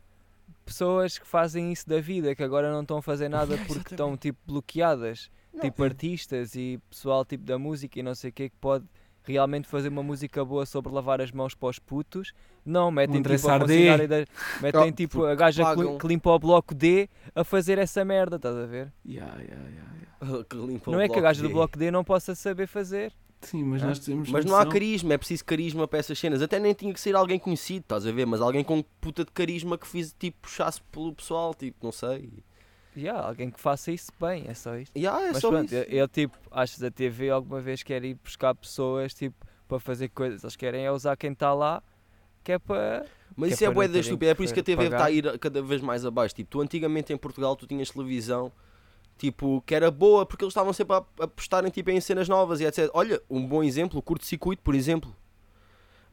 pessoas 0.64 1.18
que 1.18 1.26
fazem 1.26 1.72
isso 1.72 1.88
da 1.88 2.00
vida, 2.00 2.34
que 2.34 2.42
agora 2.42 2.72
não 2.72 2.82
estão 2.82 2.98
a 2.98 3.02
fazer 3.02 3.28
nada 3.30 3.56
porque 3.66 3.94
estão 3.94 4.16
tipo 4.16 4.38
bloqueadas, 4.46 5.30
tipo 5.60 5.82
artistas 5.84 6.54
e 6.54 6.80
pessoal 6.90 7.24
tipo 7.24 7.44
da 7.44 7.58
música 7.58 7.98
e 7.98 8.02
não 8.02 8.14
sei 8.14 8.30
o 8.30 8.32
que 8.32 8.48
que 8.48 8.56
pode 8.60 8.84
realmente 9.26 9.66
fazer 9.66 9.88
uma 9.88 10.02
música 10.02 10.44
boa 10.44 10.66
sobre 10.66 10.92
lavar 10.92 11.20
as 11.20 11.32
mãos 11.32 11.54
para 11.54 11.68
os 11.68 11.78
putos. 11.78 12.32
Não, 12.64 12.90
metem 12.90 13.22
tipo 13.22 13.34
a 13.34 13.38
funcionária 13.60 14.08
da, 14.08 14.16
metem 14.60 14.88
Oh, 14.88 14.92
tipo 14.92 15.24
a 15.24 15.34
gaja 15.34 15.62
que, 15.64 15.76
pagam. 15.76 15.98
que 15.98 16.06
limpa 16.06 16.30
o 16.30 16.38
bloco 16.38 16.74
D 16.74 17.08
a 17.34 17.42
fazer 17.44 17.78
essa 17.78 18.04
merda, 18.04 18.36
estás 18.36 18.56
a 18.56 18.66
ver? 18.66 18.92
Yeah, 19.06 19.34
yeah, 19.40 19.64
yeah, 19.68 19.90
yeah. 20.20 20.44
Que 20.44 20.56
limpa 20.56 20.90
não 20.90 21.00
é 21.00 21.08
que 21.08 21.18
a 21.18 21.22
gaja 21.22 21.42
do 21.42 21.48
D. 21.48 21.54
bloco 21.54 21.78
D 21.78 21.90
não 21.90 22.04
possa 22.04 22.34
saber 22.34 22.66
fazer. 22.66 23.12
Sim, 23.44 23.64
mas 23.64 23.82
nós 23.82 23.98
temos. 23.98 24.30
Mas 24.30 24.44
não 24.44 24.56
há 24.56 24.66
carisma, 24.66 25.14
é 25.14 25.18
preciso 25.18 25.44
carisma 25.44 25.86
para 25.86 25.98
essas 25.98 26.18
cenas. 26.18 26.42
Até 26.42 26.58
nem 26.58 26.72
tinha 26.74 26.92
que 26.92 27.00
ser 27.00 27.14
alguém 27.14 27.38
conhecido, 27.38 27.80
estás 27.80 28.06
a 28.06 28.12
ver? 28.12 28.26
Mas 28.26 28.40
alguém 28.40 28.64
com 28.64 28.82
puta 29.00 29.24
de 29.24 29.30
carisma 29.30 29.76
que 29.78 29.86
fiz, 29.86 30.14
tipo, 30.18 30.38
puxasse 30.42 30.80
pelo 30.90 31.14
pessoal, 31.14 31.54
tipo, 31.54 31.76
não 31.82 31.92
sei. 31.92 32.30
Yeah, 32.96 33.26
alguém 33.26 33.50
que 33.50 33.60
faça 33.60 33.90
isso 33.90 34.12
bem, 34.20 34.44
é 34.46 34.54
só 34.54 34.76
isto. 34.76 34.96
E 34.96 35.06
ah, 35.06 35.20
é 35.20 35.32
Mas 35.32 35.38
só 35.38 35.50
pronto, 35.50 35.66
isso. 35.66 35.74
eu, 35.74 35.82
eu, 35.82 36.08
tipo, 36.08 36.36
achas 36.50 36.82
a 36.82 36.90
TV 36.90 37.28
alguma 37.28 37.60
vez 37.60 37.82
quer 37.82 38.04
ir 38.04 38.14
buscar 38.22 38.54
pessoas 38.54 39.12
tipo, 39.12 39.34
para 39.66 39.80
fazer 39.80 40.08
coisas? 40.10 40.44
Eles 40.44 40.54
querem 40.54 40.84
é 40.84 40.92
usar 40.92 41.16
quem 41.16 41.32
está 41.32 41.52
lá, 41.52 41.82
que 42.44 42.52
é 42.52 42.58
para. 42.58 43.04
Mas 43.36 43.48
que 43.48 43.54
isso 43.54 43.64
é 43.64 43.66
é 43.66 43.70
para 43.70 43.74
bué 43.74 43.86
não 43.86 43.92
da 43.92 43.92
terem 43.94 44.00
estúpida, 44.08 44.30
é 44.30 44.34
por 44.34 44.44
isso 44.44 44.54
que 44.54 44.60
a 44.60 44.62
que 44.62 44.70
TV 44.70 44.84
está 44.84 44.96
a 44.96 45.00
pagar. 45.00 45.12
ir 45.12 45.38
cada 45.40 45.60
vez 45.60 45.80
mais 45.82 46.06
abaixo. 46.06 46.34
Tipo, 46.36 46.50
tu 46.50 46.60
antigamente 46.60 47.12
em 47.12 47.16
Portugal 47.16 47.56
tu 47.56 47.66
tinhas 47.66 47.90
televisão, 47.90 48.52
tipo, 49.16 49.62
que 49.66 49.74
era 49.74 49.90
boa 49.90 50.26
porque 50.26 50.44
eles 50.44 50.52
estavam 50.52 50.72
sempre 50.72 50.96
a 50.96 51.04
apostarem 51.20 51.70
tipo, 51.70 51.90
em 51.90 52.00
cenas 52.00 52.28
novas 52.28 52.60
e 52.60 52.64
etc. 52.64 52.90
Olha, 52.92 53.20
um 53.28 53.46
bom 53.46 53.62
exemplo, 53.62 53.98
o 53.98 54.02
curto-circuito, 54.02 54.62
por 54.62 54.74
exemplo. 54.74 55.14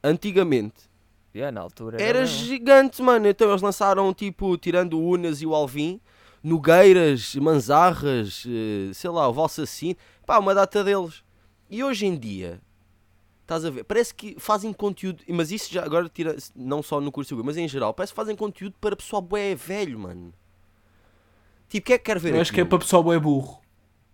Antigamente 0.03 0.91
Yeah, 1.33 1.51
na 1.51 1.61
altura 1.61 2.01
era 2.01 2.19
bem, 2.19 2.27
gigante, 2.27 3.01
mano. 3.01 3.27
Então 3.27 3.49
eles 3.49 3.61
lançaram, 3.61 4.13
tipo, 4.13 4.57
tirando 4.57 4.99
o 4.99 5.09
Unas 5.09 5.41
e 5.41 5.45
o 5.45 5.55
Alvin, 5.55 5.99
Nogueiras, 6.43 7.35
Manzarras, 7.35 8.45
eh, 8.45 8.93
sei 8.93 9.09
lá, 9.09 9.27
o 9.29 9.33
Valsacino, 9.33 9.95
pá, 10.25 10.39
uma 10.39 10.53
data 10.53 10.83
deles. 10.83 11.23
E 11.69 11.83
hoje 11.83 12.05
em 12.05 12.17
dia, 12.17 12.61
estás 13.43 13.63
a 13.63 13.69
ver, 13.69 13.85
parece 13.85 14.13
que 14.13 14.35
fazem 14.37 14.73
conteúdo, 14.73 15.23
mas 15.29 15.51
isso 15.51 15.71
já 15.71 15.85
agora 15.85 16.09
tira, 16.09 16.35
não 16.53 16.83
só 16.83 16.99
no 16.99 17.11
curso, 17.11 17.41
mas 17.45 17.55
em 17.55 17.67
geral, 17.67 17.93
parece 17.93 18.11
que 18.11 18.17
fazem 18.17 18.35
conteúdo 18.35 18.75
para 18.81 18.95
pessoal 18.95 19.21
bué 19.21 19.55
velho, 19.55 19.97
mano. 19.97 20.33
Tipo, 21.71 21.87
quem 21.87 21.93
é 21.95 21.97
que 21.97 22.03
quer 22.03 22.19
ver 22.19 22.35
Eu 22.35 22.41
acho 22.41 22.51
que 22.53 22.59
é 22.59 22.65
para 22.65 22.79
pessoal 22.79 23.13
é 23.13 23.17
burro. 23.17 23.59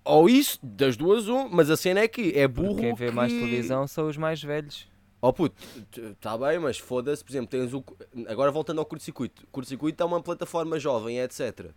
Ou 0.06 0.30
isso, 0.30 0.60
das 0.64 0.96
duas, 0.96 1.28
um, 1.28 1.50
mas 1.50 1.70
a 1.72 1.76
cena 1.76 2.00
é 2.02 2.08
que 2.08 2.32
é 2.38 2.48
burro. 2.48 2.78
Quem 2.78 2.94
vê 2.94 3.10
mais 3.12 3.34
que- 3.34 3.40
televisão 3.40 3.88
são 3.88 4.08
os 4.08 4.16
mais 4.16 4.42
velhos. 4.42 4.88
Oh 5.20 5.34
puto, 5.34 5.56
está 6.12 6.38
bem, 6.38 6.60
mas 6.60 6.78
foda-se, 6.78 7.24
por 7.24 7.32
exemplo, 7.32 7.48
tens 7.48 7.74
o. 7.74 7.84
Agora 8.28 8.52
voltando 8.52 8.78
ao 8.80 8.86
curto-circuito. 8.86 9.44
O 9.44 9.48
curto-circuito 9.48 10.02
é 10.02 10.06
uma 10.06 10.22
plataforma 10.22 10.80
jovem, 10.80 11.20
etc. 11.20 11.72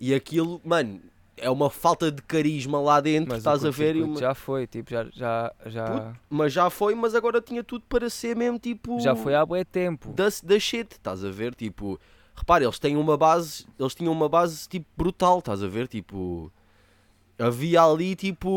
E 0.00 0.14
aquilo, 0.14 0.58
mano, 0.64 0.98
é 1.36 1.50
uma 1.50 1.68
falta 1.68 2.10
de 2.10 2.22
carisma 2.22 2.80
lá 2.80 2.98
dentro, 2.98 3.28
Mas 3.32 3.38
estás 3.40 3.62
o 3.62 3.68
a 3.68 3.70
ver? 3.70 3.94
e 3.96 4.02
uma- 4.02 4.18
Já 4.18 4.34
foi, 4.34 4.66
tipo, 4.66 4.90
já, 4.90 5.04
já, 5.12 5.52
já, 5.66 5.84
Puto, 5.84 6.16
Mas 6.30 6.52
já 6.54 6.70
foi, 6.70 6.94
mas 6.94 7.14
agora 7.14 7.42
tinha 7.42 7.62
tudo 7.62 7.84
para 7.86 8.08
ser 8.08 8.34
mesmo 8.34 8.58
tipo. 8.58 8.98
já 9.00 9.14
foi 9.14 9.34
há 9.34 9.44
bué 9.44 9.62
tempo. 9.62 10.10
Da, 10.14 10.28
da 10.42 10.58
shit, 10.58 10.92
estás 10.92 11.22
a 11.22 11.30
ver? 11.30 11.54
Tipo, 11.54 12.00
repara, 12.38 12.64
eles 12.64 12.78
têm 12.78 12.96
uma 12.96 13.16
base, 13.16 13.66
eles 13.78 13.94
tinham 13.94 14.12
uma 14.12 14.28
base 14.28 14.68
tipo 14.68 14.86
brutal, 14.96 15.38
estás 15.40 15.62
a 15.62 15.68
ver? 15.68 15.86
Tipo, 15.88 16.50
havia 17.38 17.82
ali 17.82 18.16
tipo 18.16 18.48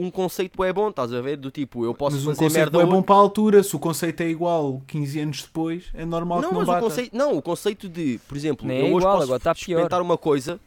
um 0.00 0.10
conceito 0.10 0.62
é 0.62 0.72
bom, 0.72 0.90
estás 0.90 1.12
a 1.12 1.20
ver? 1.20 1.36
Do 1.36 1.50
tipo, 1.50 1.84
eu 1.84 1.94
posso 1.94 2.16
mas 2.16 2.24
o 2.24 2.28
fazer 2.30 2.44
conceito 2.44 2.58
merda 2.72 2.82
é 2.82 2.86
bom 2.86 3.02
para 3.02 3.14
a 3.14 3.18
altura. 3.18 3.62
Se 3.62 3.74
o 3.74 3.78
conceito 3.78 4.20
é 4.22 4.28
igual 4.28 4.82
15 4.86 5.20
anos 5.20 5.42
depois, 5.42 5.84
é 5.94 6.04
normal 6.04 6.40
Não, 6.40 6.48
que 6.48 6.54
não 6.54 6.60
mas 6.60 6.66
bata. 6.66 6.78
o 6.80 6.88
conceito, 6.88 7.16
não, 7.16 7.36
o 7.36 7.42
conceito 7.42 7.88
de, 7.88 8.18
por 8.28 8.36
exemplo, 8.36 8.66
Nem 8.66 8.78
eu 8.78 8.84
é 8.86 8.88
hoje 8.88 8.96
igual, 8.98 9.12
posso 9.14 9.24
agora 9.24 9.40
tá 9.40 9.54
pior. 9.54 9.60
experimentar 9.60 10.02
uma 10.02 10.18
coisa, 10.18 10.60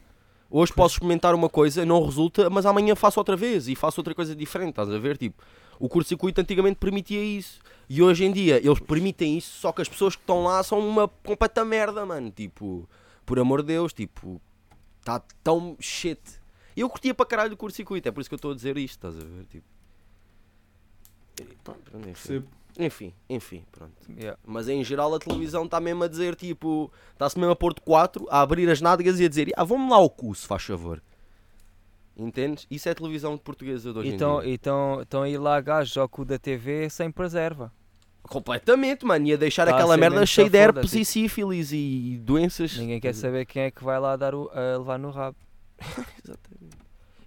hoje 0.50 0.72
posso 0.72 0.94
experimentar 0.94 1.34
uma 1.34 1.48
coisa, 1.48 1.84
não 1.86 2.04
resulta, 2.04 2.50
mas 2.50 2.66
amanhã 2.66 2.96
faço 2.96 3.20
outra 3.20 3.36
vez 3.36 3.68
e 3.68 3.76
faço 3.76 4.00
outra 4.00 4.14
coisa 4.14 4.34
diferente, 4.34 4.70
estás 4.70 4.90
a 4.90 4.98
ver? 4.98 5.16
Tipo, 5.16 5.42
O 5.80 5.88
curto-circuito 5.88 6.40
antigamente 6.40 6.76
permitia 6.76 7.24
isso. 7.24 7.58
E 7.88 8.02
hoje 8.02 8.24
em 8.24 8.30
dia 8.30 8.58
eles 8.58 8.78
permitem 8.78 9.38
isso, 9.38 9.58
só 9.58 9.72
que 9.72 9.80
as 9.80 9.88
pessoas 9.88 10.14
que 10.14 10.22
estão 10.22 10.44
lá 10.44 10.62
são 10.62 10.78
uma 10.78 11.08
completa 11.08 11.64
merda, 11.64 12.04
mano. 12.04 12.30
Tipo, 12.30 12.86
por 13.24 13.38
amor 13.38 13.62
de 13.62 13.68
Deus, 13.68 13.92
tipo, 13.94 14.40
está 15.00 15.20
tão 15.42 15.76
shit. 15.80 16.20
Eu 16.76 16.88
curtia 16.88 17.14
para 17.14 17.26
caralho 17.26 17.54
o 17.54 17.56
curto-circuito, 17.56 18.08
é 18.08 18.12
por 18.12 18.20
isso 18.20 18.28
que 18.28 18.34
eu 18.34 18.36
estou 18.36 18.52
a 18.52 18.54
dizer 18.54 18.76
isto, 18.76 18.94
estás 18.94 19.16
a 19.16 19.24
ver? 19.24 19.46
Tipo. 19.46 19.66
Pá, 21.64 21.74
enfim. 22.08 22.44
Enfim, 22.78 23.12
enfim, 23.28 23.64
pronto. 23.72 23.92
Yeah. 24.16 24.38
Mas 24.46 24.68
em 24.68 24.84
geral 24.84 25.12
a 25.14 25.18
televisão 25.18 25.64
está 25.64 25.80
mesmo 25.80 26.04
a 26.04 26.08
dizer, 26.08 26.36
tipo, 26.36 26.92
está-se 27.12 27.38
mesmo 27.38 27.52
a 27.52 27.56
pôr 27.56 27.74
de 27.74 27.80
4, 27.80 28.26
a 28.30 28.40
abrir 28.42 28.70
as 28.70 28.80
nádegas 28.80 29.18
e 29.18 29.24
a 29.24 29.28
dizer, 29.28 29.50
ah, 29.56 29.64
vamos 29.64 29.90
lá 29.90 29.96
ao 29.96 30.08
cu, 30.08 30.34
se 30.34 30.46
faz 30.46 30.62
favor. 30.62 31.02
Entendes? 32.16 32.66
Isso 32.70 32.88
é 32.88 32.94
televisão 32.94 33.38
portuguesa 33.38 33.92
de 33.92 33.98
hoje 33.98 34.08
Então, 34.10 34.40
em 34.40 34.44
dia. 34.44 34.54
então, 34.54 34.98
então 35.00 35.22
aí 35.22 35.38
lá 35.38 35.60
gajos 35.60 35.96
ao 35.96 36.08
cu 36.08 36.24
da 36.24 36.38
TV 36.38 36.90
sem 36.90 37.10
preserva. 37.10 37.72
Completamente, 38.22 39.04
mano. 39.06 39.26
Ia 39.26 39.38
deixar 39.38 39.66
Tá 39.66 39.74
aquela 39.74 39.96
merda 39.96 40.24
cheia 40.26 40.50
de 40.50 40.56
herpes 40.56 40.90
tipo. 40.90 41.00
e 41.02 41.04
sífilis 41.04 41.72
e 41.72 42.20
doenças. 42.22 42.76
Ninguém 42.76 43.00
quer 43.00 43.14
saber 43.14 43.46
quem 43.46 43.62
é 43.62 43.70
que 43.70 43.82
vai 43.82 43.98
lá 43.98 44.14
dar 44.16 44.34
o, 44.34 44.50
a 44.52 44.76
levar 44.78 44.98
no 44.98 45.10
rabo. 45.10 45.36
Exatamente. 46.22 46.76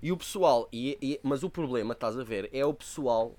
E 0.01 0.11
o 0.11 0.17
pessoal, 0.17 0.67
e, 0.71 0.97
e- 1.01 1.19
mas 1.23 1.43
o 1.43 1.49
problema, 1.49 1.93
estás 1.93 2.17
a 2.19 2.23
ver, 2.23 2.49
é 2.53 2.63
o 2.65 2.73
pessoal. 2.73 3.35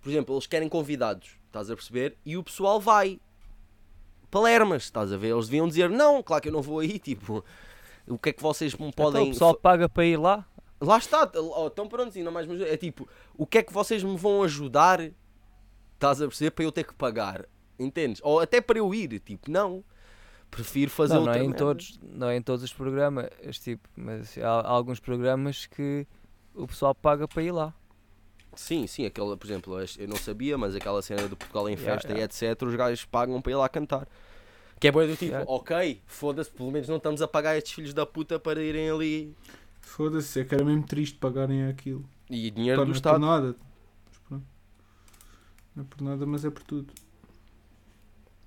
Por 0.00 0.08
exemplo, 0.10 0.34
eles 0.34 0.46
querem 0.46 0.68
convidados, 0.68 1.30
estás 1.46 1.68
a 1.70 1.74
perceber? 1.74 2.16
E 2.24 2.36
o 2.36 2.42
pessoal 2.42 2.80
vai. 2.80 3.20
Palermas, 4.30 4.84
estás 4.84 5.12
a 5.12 5.16
ver? 5.16 5.28
Eles 5.34 5.46
deviam 5.46 5.68
dizer: 5.68 5.90
Não, 5.90 6.22
claro 6.22 6.42
que 6.42 6.48
eu 6.48 6.52
não 6.52 6.62
vou 6.62 6.78
aí. 6.80 6.98
Tipo, 7.00 7.44
o 8.08 8.18
que 8.18 8.30
é 8.30 8.32
que 8.32 8.42
vocês 8.42 8.74
me 8.74 8.88
Então, 8.88 9.04
podem. 9.06 9.28
o 9.28 9.32
pessoal 9.32 9.54
paga 9.54 9.88
para 9.88 10.04
ir 10.04 10.16
lá. 10.18 10.46
Lá 10.80 10.98
está, 10.98 11.30
oh, 11.34 11.68
estão 11.68 11.88
prontos, 11.88 12.16
ainda 12.16 12.30
mais. 12.30 12.48
É 12.62 12.76
tipo, 12.76 13.08
o 13.34 13.46
que 13.46 13.58
é 13.58 13.62
que 13.62 13.72
vocês 13.72 14.02
me 14.02 14.16
vão 14.16 14.42
ajudar? 14.42 15.00
Estás 15.94 16.20
a 16.20 16.26
perceber? 16.26 16.50
Para 16.50 16.64
eu 16.64 16.72
ter 16.72 16.84
que 16.84 16.94
pagar, 16.94 17.46
entendes? 17.78 18.20
Ou 18.22 18.40
até 18.40 18.60
para 18.60 18.78
eu 18.78 18.94
ir, 18.94 19.18
tipo, 19.20 19.50
não. 19.50 19.82
Prefiro 20.50 20.90
fazer 20.90 21.14
Não, 21.14 21.24
não 21.24 21.32
é, 21.32 21.38
em 21.38 21.48
merda. 21.48 21.56
todos, 21.58 21.98
não 22.02 22.28
é 22.28 22.36
em 22.36 22.42
todos 22.42 22.62
os 22.62 22.72
programas, 22.72 23.28
tipo, 23.58 23.88
mas 23.96 24.38
há, 24.38 24.48
há 24.60 24.68
alguns 24.68 25.00
programas 25.00 25.66
que 25.66 26.06
o 26.54 26.66
pessoal 26.68 26.94
paga 26.94 27.26
para 27.26 27.42
ir 27.42 27.50
lá. 27.50 27.74
Sim, 28.54 28.86
sim, 28.86 29.04
aquela, 29.04 29.36
por 29.36 29.46
exemplo, 29.46 29.76
eu 29.98 30.08
não 30.08 30.16
sabia, 30.16 30.56
mas 30.56 30.74
aquela 30.74 31.02
cena 31.02 31.26
do 31.28 31.36
Portugal 31.36 31.68
em 31.68 31.72
Yeah, 31.74 31.92
festa 31.94 32.12
yeah. 32.12 32.22
e 32.22 32.50
etc, 32.52 32.62
os 32.62 32.74
gajos 32.74 33.04
pagam 33.04 33.40
para 33.42 33.52
ir 33.52 33.56
lá 33.56 33.68
cantar. 33.68 34.06
Que 34.78 34.88
é 34.88 34.92
bom 34.92 35.06
do 35.06 35.12
tipo, 35.16 35.24
Yeah. 35.32 35.50
ok, 35.50 36.02
foda-se, 36.06 36.50
pelo 36.50 36.70
menos 36.70 36.88
não 36.88 36.96
estamos 36.96 37.22
a 37.22 37.28
pagar 37.28 37.56
estes 37.56 37.72
filhos 37.72 37.94
da 37.94 38.04
puta 38.04 38.38
para 38.38 38.62
irem 38.62 38.90
ali. 38.90 39.34
Foda-se, 39.80 40.40
é 40.40 40.44
que 40.44 40.54
era 40.54 40.64
mesmo 40.64 40.82
triste 40.84 41.16
pagarem 41.18 41.64
aquilo. 41.66 42.04
E 42.28 42.50
dinheiro 42.50 42.80
Pá, 42.80 42.84
do 42.84 42.88
não 42.88 42.90
é 42.90 42.92
por 42.92 42.96
Estado. 42.96 43.18
nada. 43.20 43.56
Mas 44.06 44.18
pronto. 44.28 44.44
Não 45.74 45.82
é 45.82 45.86
por 45.88 46.02
nada, 46.02 46.26
mas 46.26 46.44
é 46.44 46.50
por 46.50 46.62
tudo. 46.62 46.92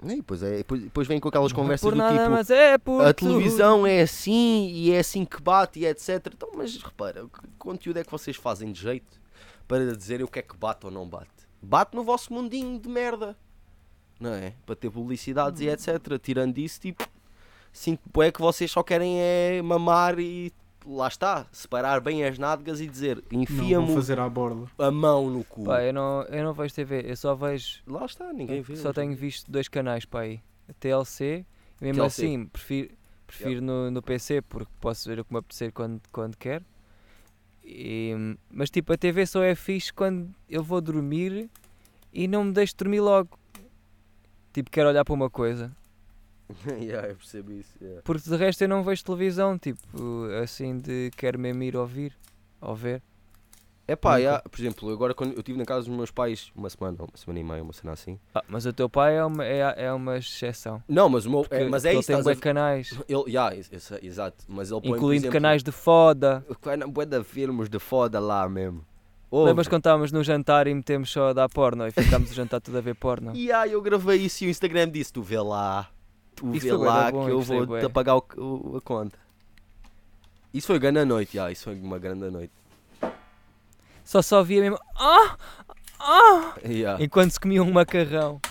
E 0.04 0.16
depois, 0.16 0.42
é, 0.44 0.58
depois, 0.58 0.82
depois 0.82 1.08
vem 1.08 1.20
com 1.20 1.28
aquelas 1.28 1.52
Não 1.52 1.60
é 1.60 1.62
conversas 1.62 1.84
por 1.84 1.92
do 1.94 1.98
nada, 1.98 2.18
tipo, 2.18 2.30
mas 2.30 2.50
é 2.50 2.78
por 2.78 3.02
a 3.06 3.14
tudo. 3.14 3.32
televisão 3.34 3.86
é 3.86 4.02
assim 4.02 4.70
e 4.70 4.92
é 4.92 5.00
assim 5.00 5.26
que 5.26 5.42
bate 5.42 5.80
e 5.80 5.86
etc. 5.86 6.26
Então, 6.34 6.50
mas 6.56 6.78
repara, 6.78 7.24
que 7.26 7.48
conteúdo 7.58 7.98
é 7.98 8.04
que 8.06 8.12
vocês 8.12 8.38
fazem 8.38 8.72
de 8.72 8.80
jeito 8.80 9.20
para 9.68 9.94
dizer 9.96 10.24
o 10.24 10.28
que 10.28 10.40
é 10.40 10.42
que 10.42 10.56
bate 10.56 10.86
ou 10.86 10.92
não 10.92 11.06
bate? 11.08 11.28
Bate 11.62 11.96
no 11.98 12.04
vosso 12.04 12.32
mundinho 12.34 12.80
de 12.80 12.88
merda, 12.88 13.36
não 14.20 14.34
é? 14.34 14.54
Para 14.66 14.76
ter 14.76 14.90
publicidades 14.90 15.62
e 15.62 15.68
etc. 15.68 16.20
Tirando 16.22 16.58
isso, 16.58 16.82
tipo, 16.82 17.08
sinto 17.72 18.22
é 18.22 18.32
que 18.32 18.42
vocês 18.42 18.70
só 18.70 18.84
querem 18.84 19.20
é 19.20 19.62
mamar 19.62 20.20
e 20.20 20.52
lá 20.86 21.08
está, 21.08 21.46
separar 21.52 22.02
bem 22.02 22.24
as 22.24 22.38
nádegas 22.38 22.82
e 22.82 22.88
dizer 22.88 23.24
enfia-me 23.32 23.94
fazer 23.94 24.20
à 24.20 24.30
borda. 24.30 24.68
a 24.78 24.92
mão 24.92 25.30
no 25.30 25.44
cu. 25.44 25.64
Pá, 25.64 25.84
eu 25.84 25.94
não, 25.94 26.24
eu 26.24 26.44
não 26.44 26.54
vejo 26.54 26.74
TV, 26.74 27.04
eu 27.08 27.16
só 27.16 27.36
vejo. 27.36 27.82
Lá 27.88 28.06
está, 28.06 28.32
ninguém 28.34 28.62
vê. 28.62 28.76
Só 28.76 28.92
tenho 28.94 29.16
visto 29.16 29.50
dois 29.52 29.68
canais 29.68 30.06
para 30.06 30.22
aí. 30.22 30.42
A 30.68 30.74
TLC, 30.74 31.46
e 31.82 31.84
mesmo 31.84 32.02
TLC. 32.02 32.26
assim, 32.26 32.46
prefiro, 32.46 32.90
prefiro 33.26 33.62
no, 33.62 33.92
no 33.92 34.02
PC 34.02 34.42
porque 34.42 34.72
posso 34.80 35.08
ver 35.08 35.20
o 35.20 35.26
que 35.26 35.34
me 35.34 35.40
apetecer 35.40 35.72
quando, 35.72 36.02
quando 36.12 36.36
quero. 36.38 36.66
E, 37.64 38.36
mas 38.50 38.70
tipo, 38.70 38.92
a 38.92 38.98
TV 38.98 39.26
só 39.26 39.44
é 39.44 39.54
fixe 39.54 39.94
quando 39.94 40.34
eu 40.50 40.64
vou 40.64 40.82
dormir 40.82 41.50
e 42.12 42.28
não 42.28 42.46
me 42.46 42.52
deixo 42.52 42.76
dormir 42.76 43.00
logo. 43.00 43.39
Tipo, 44.60 44.72
quero 44.72 44.90
olhar 44.90 45.06
para 45.06 45.14
uma 45.14 45.30
coisa. 45.30 45.72
yeah, 46.68 47.08
eu 47.08 47.16
percebo 47.16 47.54
isso. 47.54 47.78
yeah. 47.82 48.02
Porque 48.04 48.30
de 48.30 48.36
resto 48.36 48.62
eu 48.62 48.68
não 48.68 48.84
vejo 48.84 49.06
televisão, 49.06 49.58
tipo, 49.58 49.80
assim 50.44 50.80
de 50.80 51.12
quero 51.16 51.40
mesmo 51.40 51.64
ir 51.64 51.78
ouvir, 51.78 52.14
ou 52.60 52.76
ver. 52.76 53.02
É 53.88 53.96
pá, 53.96 54.18
yeah, 54.18 54.44
por 54.48 54.60
exemplo, 54.60 54.92
agora 54.92 55.14
quando 55.16 55.32
eu 55.32 55.40
estive 55.40 55.58
na 55.58 55.66
casa 55.66 55.88
dos 55.88 55.96
meus 55.96 56.12
pais 56.12 56.52
uma 56.54 56.70
semana, 56.70 56.98
uma 57.00 57.16
semana 57.16 57.40
e 57.40 57.44
meia, 57.44 57.64
uma 57.64 57.72
cena 57.72 57.94
assim. 57.94 58.20
Ah, 58.36 58.44
mas 58.50 58.66
o 58.66 58.74
teu 58.74 58.90
pai 58.90 59.16
é 59.18 59.24
uma, 59.24 59.46
é, 59.46 59.86
é 59.86 59.94
uma 59.94 60.18
exceção. 60.18 60.84
Não, 60.88 61.08
mas 61.08 61.26
o 61.26 61.30
meu. 61.30 61.48
É, 61.50 61.68
mas 61.70 61.86
é 61.86 61.94
porque 61.94 62.02
isso, 62.02 62.12
ele 62.12 62.18
tem 62.18 62.24
bué 62.24 62.36
canais, 62.36 63.00
Ele, 63.08 63.24
yeah, 63.28 63.56
ex- 63.56 63.72
ex- 63.72 64.04
exato, 64.04 64.44
mas 64.48 64.70
ele 64.72 64.82
põe, 64.82 64.92
incluindo 64.92 65.22
exemplo, 65.24 65.32
canais 65.32 65.64
de 65.64 65.72
foda. 65.72 66.46
Bué 66.92 67.06
de 67.06 67.24
filmes 67.24 67.70
de 67.70 67.80
foda 67.80 68.20
lá 68.20 68.48
mesmo. 68.50 68.86
Ouve. 69.32 69.50
Lembras 69.50 69.68
quando 69.68 69.82
estávamos 69.82 70.12
no 70.12 70.24
jantar 70.24 70.66
e 70.68 70.74
metemos 70.74 71.12
só 71.12 71.30
a 71.30 71.34
dar 71.34 71.48
porno 71.50 71.86
e 71.88 71.92
ficámos 71.92 72.32
o 72.32 72.34
jantar 72.34 72.60
tudo 72.62 72.78
a 72.78 72.82
ver 72.82 72.96
porno? 72.96 73.32
E 73.38 73.52
aí 73.52 73.72
eu 73.74 73.82
gravei 73.82 74.18
isso 74.18 74.44
e 74.44 74.48
o 74.48 74.50
Instagram 74.50 74.90
disse: 74.90 75.14
Tu 75.14 75.22
vê 75.22 75.40
lá, 75.40 75.90
tu 76.36 76.54
Isso 76.56 76.66
vê 76.66 76.74
lá 76.74 77.12
bom, 77.12 77.26
que 77.26 77.32
eu 77.32 77.42
vou-te 77.42 77.86
apagar 77.86 78.18
o, 78.18 78.24
o- 78.38 78.78
a 78.78 78.82
conta. 78.82 79.18
Isso 80.54 80.66
foi 80.68 80.80
grande 80.80 81.06
noite, 81.06 81.38
yeah, 81.38 81.52
isso 81.52 81.66
foi 81.66 81.76
uma 81.80 82.00
grande 82.00 82.30
noite. 82.32 82.52
Só 84.04 84.22
só 84.24 84.42
via 84.42 84.62
mesmo. 84.62 84.80
Ah! 84.96 85.38
Ah! 86.00 86.56
Yeah. 86.66 87.04
Enquanto 87.04 87.32
se 87.32 87.40
comia 87.40 87.62
um 87.62 87.72
macarrão. 87.72 88.40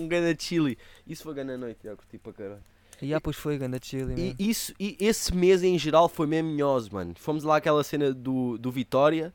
Um 0.00 0.06
grande 0.06 0.40
chili. 0.42 0.78
Isso 1.08 1.24
foi 1.24 1.34
grande 1.34 1.56
noite, 1.56 1.80
yeah, 1.84 2.00
curti 2.00 2.18
para 2.18 2.32
caralho. 2.32 2.62
E 3.00 3.14
ah, 3.14 3.20
pois 3.20 3.36
foi, 3.36 3.56
ganda 3.56 3.78
chili, 3.80 4.34
E 4.38 4.50
isso, 4.50 4.72
e 4.78 4.96
esse 4.98 5.34
mês 5.34 5.62
em 5.62 5.78
geral 5.78 6.08
foi 6.08 6.26
mesmo 6.26 6.50
minhoso, 6.50 6.92
mano. 6.92 7.14
Fomos 7.16 7.44
lá 7.44 7.56
àquela 7.56 7.84
cena 7.84 8.12
do, 8.12 8.58
do 8.58 8.72
Vitória. 8.72 9.32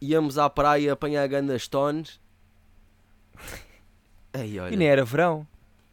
Íamos 0.00 0.38
à 0.38 0.48
praia 0.48 0.92
apanhar 0.92 1.26
grandes 1.26 1.66
tones. 1.66 2.20
Ei, 4.32 4.60
olha. 4.60 4.72
E 4.72 4.76
nem 4.76 4.86
era 4.88 5.04
verão. 5.04 5.46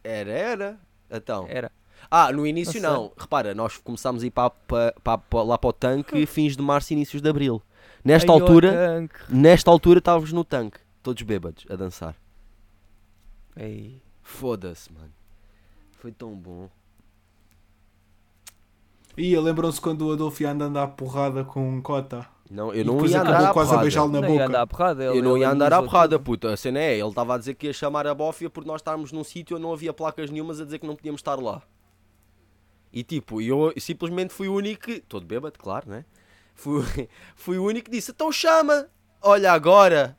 Era, 0.04 0.32
era. 0.32 0.80
Então. 1.10 1.45
Era. 1.49 1.71
Ah, 2.12 2.32
no 2.32 2.45
início 2.45 2.82
Não 2.82 2.93
não. 2.93 3.13
Repara, 3.17 3.56
nós 3.56 3.78
começámos 3.78 4.23
a 4.23 4.28
ir 4.28 4.32
para, 4.32 4.49
para- 4.49 5.17
para- 5.17 5.43
lá 5.43 5.58
para 5.58 5.69
o 5.69 5.73
tanque 5.73 6.26
fins 6.28 6.56
de 6.56 6.62
março, 6.62 6.93
inícios 6.93 7.21
de 7.21 7.30
abril. 7.30 7.62
Nesta 8.04 8.34
Ai, 8.34 8.39
altura, 8.39 9.10
nesta 9.30 9.71
altura 9.71 9.99
estávamos 9.99 10.34
no 10.34 10.43
tanque, 10.43 10.78
todos 11.02 11.23
bêbados, 11.23 11.65
a 11.69 11.76
dançar. 11.78 12.15
Ei. 13.56 14.02
Foda-se, 14.21 14.91
mano. 14.91 15.12
Foi 16.04 16.12
tão 16.12 16.36
bom. 16.36 16.70
E 19.16 19.38
lembram-se 19.38 19.80
quando 19.80 20.02
o 20.06 20.12
Adolfo 20.12 20.44
ia 20.44 20.52
andando 20.52 20.78
à 20.78 20.86
porrada 20.86 21.46
com 21.46 21.66
um 21.78 21.82
cota? 21.82 22.28
Não, 22.52 22.74
eu 22.74 22.84
não 22.84 23.06
ia 23.06 23.22
acabou 23.22 23.38
andar 23.38 23.50
à 23.50 23.54
quase 23.54 23.74
a 23.74 23.78
beijá-lo 23.78 24.12
na 24.12 24.20
não 24.20 24.28
boca. 24.28 24.39
ia 24.42 24.46
andar 24.50 24.62
à 24.63 24.68
porrada. 24.68 25.06
ele- 25.06 25.18
Eu 25.20 25.24
não 25.24 25.38
ia 25.38 25.50
andar 25.50 25.72
à 25.72 25.82
porrada, 25.82 26.20
puta. 26.20 26.52
A 26.52 26.58
cena 26.58 26.80
é, 26.80 27.00
ele 27.00 27.08
estava 27.08 27.36
a 27.36 27.38
dizer 27.38 27.54
que 27.54 27.68
ia 27.68 27.74
chamar 27.74 28.06
a 28.06 28.13
bófia 28.13 28.50
porque 28.50 28.68
nós 28.68 28.82
estávamos 28.82 29.13
num 29.13 29.24
sítio 29.24 29.56
onde 29.56 29.63
não 29.66 29.72
havia 29.72 29.94
placas 29.94 30.30
nenhumas 30.30 30.60
a 30.60 30.66
dizer 30.66 30.78
que 30.80 30.86
não 30.86 30.94
podíamos 30.98 31.20
estar 31.20 31.36
lá. 31.39 31.62
E 32.92 33.02
tipo, 33.02 33.39
eu 33.42 33.74
simplesmente 33.78 34.34
fui 34.34 34.50
o 34.50 34.56
único, 34.56 34.84
que- 34.84 35.00
todo 35.00 35.26
bêbado, 35.26 35.58
claro, 35.58 35.89
né? 35.89 36.04
Fui, 36.54 36.84
fui 37.34 37.58
o 37.58 37.63
único 37.63 37.86
que 37.86 37.92
disse, 37.96 38.12
então 38.12 38.30
chama, 38.30 38.88
olha 39.22 39.54
agora. 39.54 40.18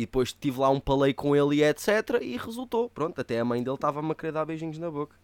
E 0.00 0.06
depois 0.06 0.32
tive 0.32 0.58
lá 0.60 0.70
um 0.70 0.80
palei 0.80 1.12
com 1.12 1.36
ele 1.36 1.56
e 1.56 1.62
etc. 1.62 1.88
E 2.22 2.36
resultou, 2.38 2.88
pronto, 2.88 3.20
até 3.20 3.38
a 3.38 3.44
mãe 3.44 3.62
dele 3.62 3.74
estava-me 3.74 4.10
a 4.12 4.14
querer 4.14 4.32
dar 4.32 4.46
beijinhos 4.46 4.78
na 4.78 4.90
boca. 4.90 5.14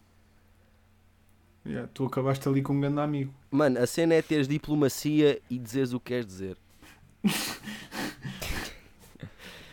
Yeah, 1.65 1.89
tu 1.93 2.05
acabaste 2.05 2.47
ali 2.47 2.61
com 2.61 2.73
um 2.73 2.79
grande 2.79 2.99
amigo. 2.99 3.33
Mano, 3.49 3.79
a 3.79 3.87
cena 3.87 4.13
é 4.13 4.21
teres 4.21 4.47
diplomacia 4.47 5.41
e 5.49 5.57
dizeres 5.57 5.93
o 5.93 5.99
que 5.99 6.05
queres 6.13 6.27
dizer. 6.27 6.57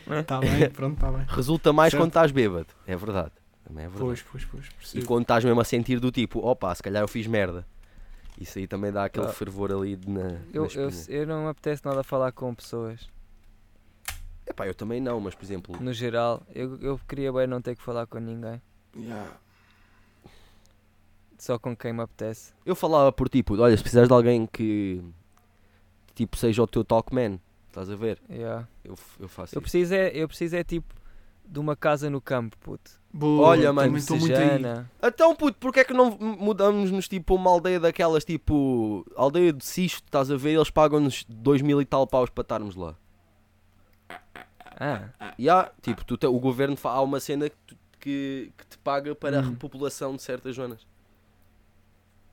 Está 0.09 0.39
bem, 0.41 0.69
pronto, 0.71 0.95
está 0.95 1.11
bem. 1.11 1.25
Resulta 1.27 1.71
mais 1.71 1.91
Certo. 1.91 2.01
quando 2.01 2.09
estás 2.09 2.31
bêbado, 2.31 2.67
é 2.87 2.95
verdade. 2.95 3.31
Também 3.63 3.85
é 3.85 3.87
verdade. 3.87 4.05
Pois, 4.05 4.21
pois, 4.23 4.45
pois. 4.45 4.65
E 4.65 4.71
Percebo. 4.73 5.05
quando 5.05 5.21
estás 5.21 5.43
mesmo 5.45 5.61
a 5.61 5.63
sentir 5.63 5.99
do 5.99 6.11
tipo, 6.11 6.39
opa, 6.39 6.73
se 6.73 6.81
calhar 6.83 7.03
eu 7.03 7.07
fiz 7.07 7.27
merda. 7.27 7.65
Isso 8.39 8.57
aí 8.59 8.67
também 8.67 8.91
dá 8.91 9.05
aquele 9.05 9.27
Ah. 9.27 9.29
fervor 9.33 9.71
ali 9.71 9.95
de- 9.95 10.09
na, 10.09 10.39
Eu, 10.51 10.63
na 10.63 10.69
eu, 10.81 10.89
eu 11.09 11.27
não 11.27 11.43
me 11.43 11.49
apetece 11.49 11.85
nada 11.85 12.03
falar 12.03 12.31
com 12.31 12.53
pessoas. 12.53 13.07
Epá, 14.55 14.65
eu 14.65 14.73
também 14.73 15.01
não, 15.01 15.19
mas 15.19 15.35
por 15.35 15.43
exemplo, 15.43 15.75
No 15.81 15.91
geral, 15.91 16.41
eu, 16.53 16.79
eu 16.79 16.97
queria 17.09 17.31
bem 17.33 17.45
não 17.45 17.61
ter 17.61 17.75
que 17.75 17.81
falar 17.83 18.07
com 18.07 18.19
ninguém. 18.19 18.61
Yeah. 18.95 19.29
Só 21.37 21.59
com 21.59 21.75
quem 21.75 21.91
me 21.91 22.01
apetece. 22.01 22.53
eu 22.65 22.73
falava 22.73 23.11
por 23.11 23.27
tipo, 23.27 23.57
olha, 23.57 23.75
se 23.75 23.83
precisares 23.83 24.07
de 24.07 24.13
alguém 24.13 24.45
que 24.47 25.03
tipo 26.15 26.37
seja 26.37 26.63
o 26.63 26.67
teu 26.67 26.85
talkman, 26.85 27.41
estás 27.67 27.89
a 27.89 27.95
ver? 27.97 28.21
Yeah. 28.29 28.65
Eu, 28.81 28.95
eu 29.19 29.27
faço 29.27 29.53
Eu 29.53 29.59
isso. 29.59 29.61
preciso 29.61 29.93
é, 29.93 30.11
eu 30.15 30.25
preciso 30.25 30.55
é 30.55 30.63
tipo 30.63 30.95
de 31.45 31.59
uma 31.59 31.75
casa 31.75 32.09
no 32.09 32.21
campo, 32.21 32.57
puto. 32.57 32.91
Boa, 33.13 33.49
Olha, 33.49 33.73
mano, 33.73 33.97
estou 33.97 34.17
muito 34.17 34.35
aí. 34.35 34.61
Então, 35.03 35.35
puto, 35.35 35.57
porque 35.59 35.81
é 35.81 35.83
que 35.83 35.93
não 35.93 36.17
mudamos-nos 36.17 37.09
tipo 37.09 37.35
uma 37.35 37.51
aldeia 37.51 37.79
daquelas, 37.79 38.23
tipo, 38.23 39.05
aldeia 39.15 39.51
de 39.51 39.63
Sisto, 39.63 40.05
estás 40.05 40.31
a 40.31 40.37
ver? 40.37 40.51
Eles 40.53 40.69
pagam-nos 40.69 41.25
2 41.27 41.61
mil 41.61 41.81
e 41.81 41.85
tal 41.85 42.07
paus 42.07 42.29
para 42.29 42.41
estarmos 42.41 42.75
lá. 42.75 42.95
Ah, 44.79 45.33
E 45.37 45.49
há, 45.49 45.71
tipo, 45.81 46.03
tu 46.03 46.17
te- 46.17 46.27
o 46.27 46.39
governo 46.39 46.77
há 46.83 47.01
uma 47.01 47.19
cena 47.19 47.49
que, 47.49 47.55
tu- 47.65 47.77
que, 47.99 48.51
que 48.57 48.65
te 48.67 48.77
paga 48.79 49.15
para 49.15 49.39
a 49.39 49.41
Hum. 49.41 49.51
repopulação 49.51 50.15
de 50.15 50.21
certas 50.21 50.55
zonas. 50.55 50.85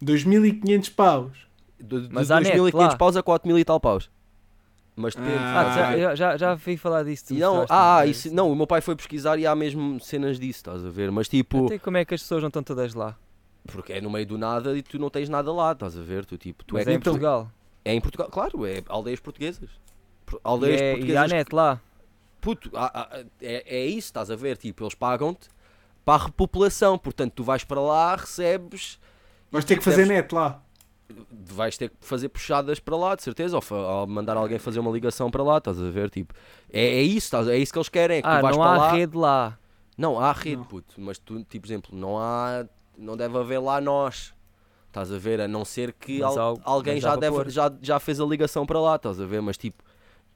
2500 0.01 0.89
paus. 0.91 1.47
De, 1.79 2.03
de 2.03 2.09
Mas 2.14 2.31
há 2.31 2.41
net 2.41 2.57
2.500 2.57 2.75
lá. 2.75 2.97
paus 2.97 3.16
a 3.16 3.23
4 3.23 3.47
mil 3.49 3.59
e 3.59 3.64
tal 3.64 3.81
paus. 3.81 4.11
Mas 4.95 5.14
depende. 5.14 5.37
Ah, 5.37 5.61
ah, 5.61 5.97
já, 5.99 6.14
já, 6.14 6.37
já, 6.37 6.55
vi 6.55 6.77
falar 6.77 7.03
disso. 7.05 7.33
não, 7.35 7.64
ah, 7.68 8.05
é 8.05 8.11
isso, 8.11 8.33
não, 8.35 8.53
o 8.53 8.55
meu 8.57 8.66
pai 8.66 8.81
foi 8.83 8.95
pesquisar 8.95 9.39
e 9.39 9.47
há 9.47 9.55
mesmo 9.55 9.99
cenas 10.01 10.39
disso, 10.39 10.59
estás 10.59 10.85
a 10.85 10.91
ver? 10.91 11.11
Mas 11.11 11.29
tipo, 11.29 11.64
Até 11.66 11.79
como 11.79 11.97
é 11.97 12.05
que 12.05 12.14
as 12.14 12.20
pessoas 12.20 12.43
não 12.43 12.49
estão 12.49 12.62
todas 12.62 12.93
lá? 12.95 13.16
porque 13.64 13.93
é 13.93 14.01
no 14.01 14.11
meio 14.11 14.27
do 14.27 14.37
nada 14.37 14.77
e 14.77 14.83
tu 14.83 14.99
não 14.99 15.09
tens 15.09 15.29
nada 15.29 15.53
lá, 15.53 15.70
estás 15.73 15.97
a 15.97 16.03
ver? 16.03 16.27
Tu, 16.27 16.37
tipo, 16.37 16.64
tu 16.64 16.75
Mas 16.75 16.87
é, 16.87 16.91
é 16.91 16.95
em 16.95 17.01
Portugal. 17.01 17.49
é 17.85 17.95
em 17.95 18.01
Portugal, 18.01 18.29
claro, 18.29 18.66
é 18.66 18.83
aldeias 18.89 19.20
portuguesas. 19.20 19.70
E, 20.37 20.41
Aldeias 20.45 20.80
é, 20.80 20.85
e 20.85 20.89
há 20.91 20.97
portuguesas. 20.97 21.33
net 21.33 21.55
lá. 21.55 21.80
Puto, 22.41 22.70
há- 22.74 23.01
há- 23.03 23.18
é, 23.41 23.64
é 23.78 23.87
isso, 23.87 24.09
estás 24.09 24.30
a 24.30 24.37
ver? 24.37 24.57
Tipo, 24.57 24.83
eles 24.85 24.95
pagam-te 24.95 25.49
para 26.05 26.22
a 26.22 26.26
repopulação, 26.26 26.99
portanto, 26.99 27.33
tu 27.37 27.45
vais 27.45 27.62
para 27.64 27.80
lá, 27.80 28.16
recebes. 28.16 28.99
e 29.49 29.53
Vais 29.53 29.64
ter 29.64 29.76
que 29.78 29.85
fazer 29.85 29.99
deves- 30.07 30.09
net 30.16 30.35
lá. 30.35 30.61
vais 31.30 31.76
ter 31.76 31.91
que 31.91 31.97
fazer 32.01 32.28
puxadas 32.30 32.80
para 32.80 32.97
lá, 32.97 33.14
de 33.14 33.22
certeza, 33.22 33.57
ou, 33.57 33.76
ou 33.78 34.07
mandar 34.07 34.37
alguém 34.37 34.59
fazer 34.59 34.80
uma 34.80 34.91
ligação 34.91 35.30
para 35.30 35.43
lá, 35.43 35.59
estás 35.59 35.80
a 35.80 35.91
ver? 35.91 36.09
Tipo, 36.11 36.35
é, 36.72 36.85
é 36.99 37.03
isso, 37.03 37.26
estás, 37.26 37.47
é 37.49 37.57
isso 37.59 37.72
que 37.72 37.78
eles 37.78 37.89
querem. 37.89 38.18
É 38.18 38.22
que 38.22 38.28
Ah, 38.28 38.39
tu 38.39 38.43
vais 38.43 38.57
não 38.57 38.62
para 38.64 38.72
há 38.74 38.78
lá. 38.78 38.93
rede 38.93 39.16
lá. 39.16 39.59
Não, 39.97 40.18
há 40.18 40.33
rede, 40.33 40.57
Não. 40.57 40.64
puto, 40.64 40.95
mas 40.99 41.18
tu, 41.18 41.39
tipo, 41.45 41.61
por 41.61 41.66
exemplo, 41.72 41.97
não 41.97 42.18
há. 42.18 42.64
Não 42.97 43.16
deve 43.16 43.37
haver 43.39 43.59
lá 43.61 43.80
nós. 43.80 44.33
Estás 44.89 45.11
a 45.12 45.18
ver? 45.18 45.41
A 45.41 45.47
não 45.49 45.64
ser 45.64 45.93
que 45.93 46.22
al- 46.22 46.39
há- 46.39 46.61
alguém 46.64 47.01
já, 47.01 47.14
deve, 47.16 47.49
já, 47.51 47.70
já 47.80 47.99
fez 48.01 48.20
a 48.20 48.24
ligação 48.24 48.64
para 48.66 48.80
lá, 48.80 48.97
estás 48.97 49.20
a 49.20 49.24
ver? 49.26 49.41
Mas 49.43 49.57
tipo, 49.57 49.83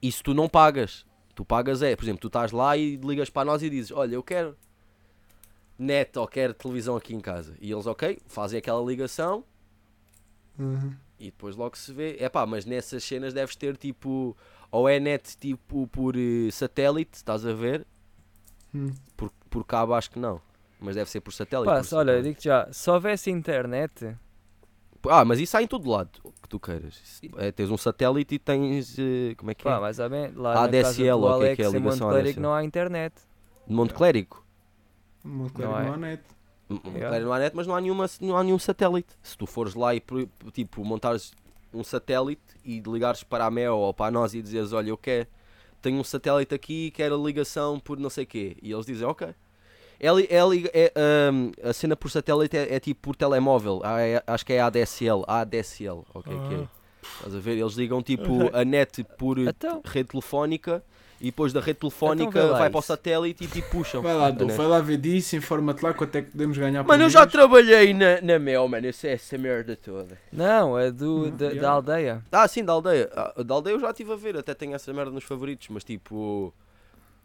isso 0.01 0.23
tu 0.23 0.33
não 0.33 0.47
pagas. 0.49 1.05
Tu 1.35 1.45
pagas 1.45 1.81
é, 1.81 1.95
por 1.95 2.03
exemplo, 2.03 2.21
tu 2.21 2.27
estás 2.27 2.51
lá 2.51 2.75
e 2.75 2.95
ligas 2.97 3.29
para 3.29 3.45
nós 3.45 3.61
e 3.61 3.69
dizes: 3.69 3.91
Olha, 3.91 4.15
eu 4.15 4.23
quero 4.23 4.57
net 5.77 6.17
ou 6.17 6.27
quero 6.27 6.53
televisão 6.53 6.95
aqui 6.95 7.13
em 7.13 7.19
casa. 7.19 7.55
E 7.61 7.71
eles, 7.71 7.85
ok, 7.85 8.19
fazem 8.27 8.57
aquela 8.59 8.83
ligação 8.83 9.43
Uhum. 10.57 10.95
e 11.19 11.25
depois 11.25 11.55
logo 11.55 11.77
se 11.77 11.93
vê. 11.93 12.17
É 12.19 12.27
pá, 12.29 12.45
mas 12.45 12.65
nessas 12.65 13.03
cenas 13.03 13.33
deves 13.33 13.55
ter 13.55 13.77
tipo. 13.77 14.35
Ou 14.71 14.89
é 14.89 14.99
net 14.99 15.37
tipo 15.37 15.87
por 15.87 16.15
eh, 16.17 16.49
satélite, 16.51 17.11
estás 17.17 17.45
a 17.45 17.53
ver? 17.53 17.85
Hum. 18.75 18.91
Por, 19.15 19.31
por 19.49 19.63
cabo 19.63 19.93
acho 19.93 20.11
que 20.11 20.19
não. 20.19 20.41
Mas 20.79 20.95
deve 20.95 21.09
ser 21.09 21.21
por 21.21 21.31
satélite. 21.31 21.65
Pá, 21.67 21.71
por 21.71 21.77
olha, 21.79 21.83
satélite. 21.83 22.23
digo-te 22.23 22.43
já, 22.45 22.67
se 22.73 22.89
houvesse 22.89 23.29
internet, 23.31 24.17
Ah, 25.09 25.23
mas 25.25 25.39
isso 25.39 25.55
há 25.57 25.61
em 25.63 25.67
todo 25.67 25.89
lado 25.89 26.09
que 26.41 26.49
tu 26.49 26.59
queiras. 26.59 26.95
Isso- 27.03 27.21
É, 27.37 27.51
tens 27.51 27.69
um 27.71 27.77
satélite 27.77 28.35
e 28.35 28.39
tens. 28.39 28.97
eh, 28.99 29.35
como 29.35 29.51
é 29.51 29.53
que 29.55 29.63
pá, 29.63 29.77
é? 29.77 29.79
mas 29.79 29.99
há 29.99 30.07
bem, 30.09 30.31
lá 30.35 30.63
ADSL, 30.63 31.11
ou 31.21 31.37
o 31.37 31.39
que 31.39 31.45
é 31.47 31.55
que 31.55 31.61
é 31.61 31.65
a 31.65 31.69
ligação 31.69 32.07
Monte 32.07 32.13
Clérigo 32.13 32.29
ADSL? 32.29 32.41
não 32.41 32.53
há 32.53 32.63
internet. 32.63 33.15
De 33.67 33.73
Monte 33.73 33.93
Clérigo. 33.93 34.43
Monte 35.23 35.53
Não 35.59 35.71
Clérigo 35.71 35.79
é? 35.79 35.85
não 35.85 35.93
há 35.93 35.97
net. 35.97 36.23
Monte. 36.69 36.81
Clérigo 36.91 37.25
não 37.25 37.33
há 37.33 37.39
net, 37.39 37.55
mas 37.55 37.67
não 37.67 37.75
há, 37.75 37.81
nenhuma, 37.81 38.05
não 38.21 38.37
há 38.37 38.43
nenhum 38.43 38.59
satélite. 38.59 39.09
Se 39.21 39.37
tu 39.37 39.45
fores 39.45 39.73
lá 39.75 39.93
e 39.95 40.01
tipo, 40.53 40.83
montares 40.83 41.33
um 41.73 41.83
satélite 41.83 42.41
e 42.63 42.79
ligares 42.79 43.23
para 43.23 43.45
a 43.45 43.51
MEO 43.51 43.77
ou 43.77 43.93
para 43.93 44.07
a 44.07 44.11
nós 44.11 44.33
e 44.33 44.41
dizes: 44.41 44.71
Olha, 44.73 44.89
eu 44.89 44.97
quero, 44.97 45.27
tenho 45.81 45.99
um 45.99 46.03
satélite 46.03 46.53
aqui, 46.55 46.91
quero 46.91 47.15
a 47.15 47.17
ligação 47.17 47.79
por 47.79 47.99
não 47.99 48.09
sei 48.09 48.25
quê. 48.25 48.57
E 48.61 48.71
eles 48.71 48.85
dizem: 48.85 49.05
Ok. 49.07 49.27
É, 49.99 50.07
é 50.07 50.39
é, 50.73 50.93
ahm, 50.95 51.51
a 51.63 51.73
cena 51.73 51.95
por 51.95 52.09
satélite 52.09 52.55
é, 52.57 52.75
é 52.75 52.79
tipo 52.79 53.01
por 53.01 53.15
telemóvel. 53.15 53.81
Ah, 53.83 54.01
é- 54.01 54.23
acho 54.27 54.45
que 54.45 54.53
é 54.53 54.59
ADSL. 54.61 55.23
ADSL, 55.27 56.05
ok, 56.13 56.33
é. 56.33 56.67
Estás 57.17 57.35
a 57.35 57.39
ver? 57.39 57.57
Eles 57.57 57.73
ligam 57.73 58.01
tipo 58.01 58.23
a 58.53 58.63
net 58.65 59.03
por 59.17 59.39
Então, 59.39 59.81
rede 59.85 60.09
telefónica 60.09 60.83
e 61.19 61.25
depois 61.25 61.51
da 61.51 61.59
rede 61.59 61.79
telefónica 61.79 62.29
Então 62.29 62.51
lá 62.51 62.59
vai 62.59 62.69
para 62.69 62.77
o 62.79 62.81
satélite 62.81 63.43
e 63.43 63.47
tipo 63.47 63.69
puxam. 63.71 64.01
Vai 64.01 64.13
lá, 64.13 64.29
Du, 64.29 64.47
vai 64.47 64.67
lá 64.67 64.79
ver 64.79 64.97
disso, 64.97 65.35
informa-te 65.35 65.81
lá 65.83 65.93
quanto 65.93 66.15
é 66.15 66.21
que 66.21 66.31
podemos 66.31 66.57
ganhar 66.57 66.83
por 66.83 66.89
Mano, 66.89 67.05
eu 67.05 67.09
já 67.09 67.25
trabalhei 67.25 67.93
na, 67.93 68.21
na 68.21 68.37
Mel, 68.37 68.67
mano. 68.67 68.85
Eu 68.85 68.93
sei 68.93 69.13
essa 69.13 69.37
merda 69.37 69.75
toda. 69.75 70.19
não, 70.31 70.77
é 70.77 70.91
do, 70.91 71.29
Não, 71.29 71.37
da, 71.37 71.45
yeah. 71.45 71.61
da 71.61 71.71
aldeia. 71.71 72.25
Ah, 72.31 72.47
sim, 72.47 72.63
da 72.63 72.73
aldeia. 72.73 73.09
Ah, 73.15 73.33
da 73.43 73.53
aldeia 73.55 73.73
eu 73.73 73.79
já 73.79 73.89
estive 73.89 74.13
a 74.13 74.15
ver, 74.15 74.37
até 74.37 74.53
tenho 74.53 74.75
essa 74.75 74.93
merda 74.93 75.11
nos 75.11 75.23
favoritos, 75.23 75.67
mas 75.69 75.83
tipo. 75.83 76.53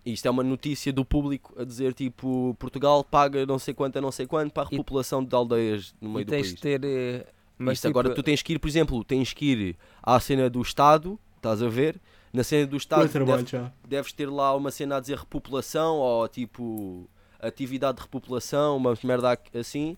Isto 0.04 0.26
é 0.26 0.30
uma 0.30 0.42
notícia 0.42 0.92
do 0.92 1.04
público 1.04 1.54
a 1.60 1.64
dizer 1.64 1.94
tipo 1.94 2.56
Portugal 2.58 3.04
paga 3.04 3.46
não 3.46 3.58
sei 3.58 3.72
quanto 3.72 3.96
a 3.98 4.00
não 4.00 4.10
sei 4.10 4.26
quanto 4.26 4.52
para 4.52 4.64
a 4.64 4.66
E- 4.66 4.70
repopulação 4.72 5.22
de 5.24 5.34
aldeias 5.34 5.94
no 6.00 6.10
E 6.10 6.12
meio 6.14 6.26
do 6.26 6.30
tens 6.30 6.40
país. 6.48 6.54
de 6.54 6.60
ter. 6.60 6.80
eh, 6.84 7.26
Mas 7.58 7.78
Isto 7.78 7.88
agora 7.88 8.08
tipo, 8.08 8.20
tu 8.20 8.24
tens 8.24 8.42
que 8.42 8.54
ir, 8.54 8.58
por 8.58 8.66
exemplo, 8.68 9.04
tens 9.04 9.32
que 9.32 9.44
ir 9.52 9.76
à 10.02 10.18
cena 10.18 10.50
do 10.50 10.60
Estado, 10.60 11.16
estás 11.36 11.62
a 11.62 11.68
ver? 11.68 12.00
Na 12.32 12.42
cena 12.42 12.66
do 12.66 12.76
Estado 12.76 13.08
trabalho 13.08 13.44
deves, 13.44 13.70
deves 13.86 14.12
ter 14.12 14.28
lá 14.28 14.56
uma 14.56 14.70
cena 14.72 14.96
a 14.96 15.00
dizer 15.00 15.18
repopulação 15.18 15.96
ou 15.96 16.26
tipo 16.28 17.08
atividade 17.38 17.98
de 17.98 18.02
repopulação, 18.02 18.76
uma 18.78 18.96
merda 19.04 19.38
assim. 19.54 19.96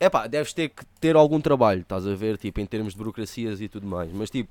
É 0.00 0.08
pá, 0.08 0.26
deves 0.28 0.52
ter 0.54 0.68
que 0.68 0.84
ter 1.00 1.16
algum 1.16 1.40
trabalho, 1.40 1.80
estás 1.82 2.06
a 2.06 2.14
ver? 2.14 2.38
Tipo, 2.38 2.60
em 2.60 2.66
termos 2.66 2.92
de 2.92 2.98
burocracias 2.98 3.60
e 3.60 3.68
tudo 3.68 3.86
mais. 3.86 4.12
Mas 4.12 4.30
tipo, 4.30 4.48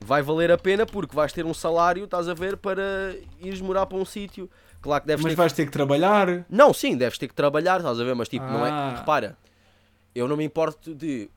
vai 0.00 0.22
valer 0.22 0.50
a 0.50 0.58
pena 0.58 0.86
porque 0.86 1.14
vais 1.14 1.32
ter 1.32 1.44
um 1.44 1.54
salário, 1.54 2.04
estás 2.04 2.28
a 2.28 2.34
ver, 2.34 2.56
para 2.56 3.16
ires 3.40 3.60
morar 3.60 3.86
para 3.86 3.98
um 3.98 4.04
sítio. 4.04 4.50
Claro 4.80 5.02
que 5.02 5.08
deves 5.08 5.24
Mas 5.24 5.32
ter 5.32 5.36
vais 5.36 5.52
ter 5.52 5.66
que 5.66 5.72
trabalhar. 5.72 6.46
não, 6.48 6.72
sim, 6.72 6.96
deves 6.96 7.18
ter 7.18 7.28
que 7.28 7.34
trabalhar, 7.34 7.78
estás 7.78 8.00
a 8.00 8.04
ver? 8.04 8.14
Mas 8.14 8.28
tipo, 8.28 8.46
não 8.46 8.64
é. 8.64 8.70
Ah. 8.70 8.94
Repara, 8.98 9.36
eu 10.14 10.28
não 10.28 10.36
me 10.36 10.44
importo 10.44 10.94
de 10.94 11.28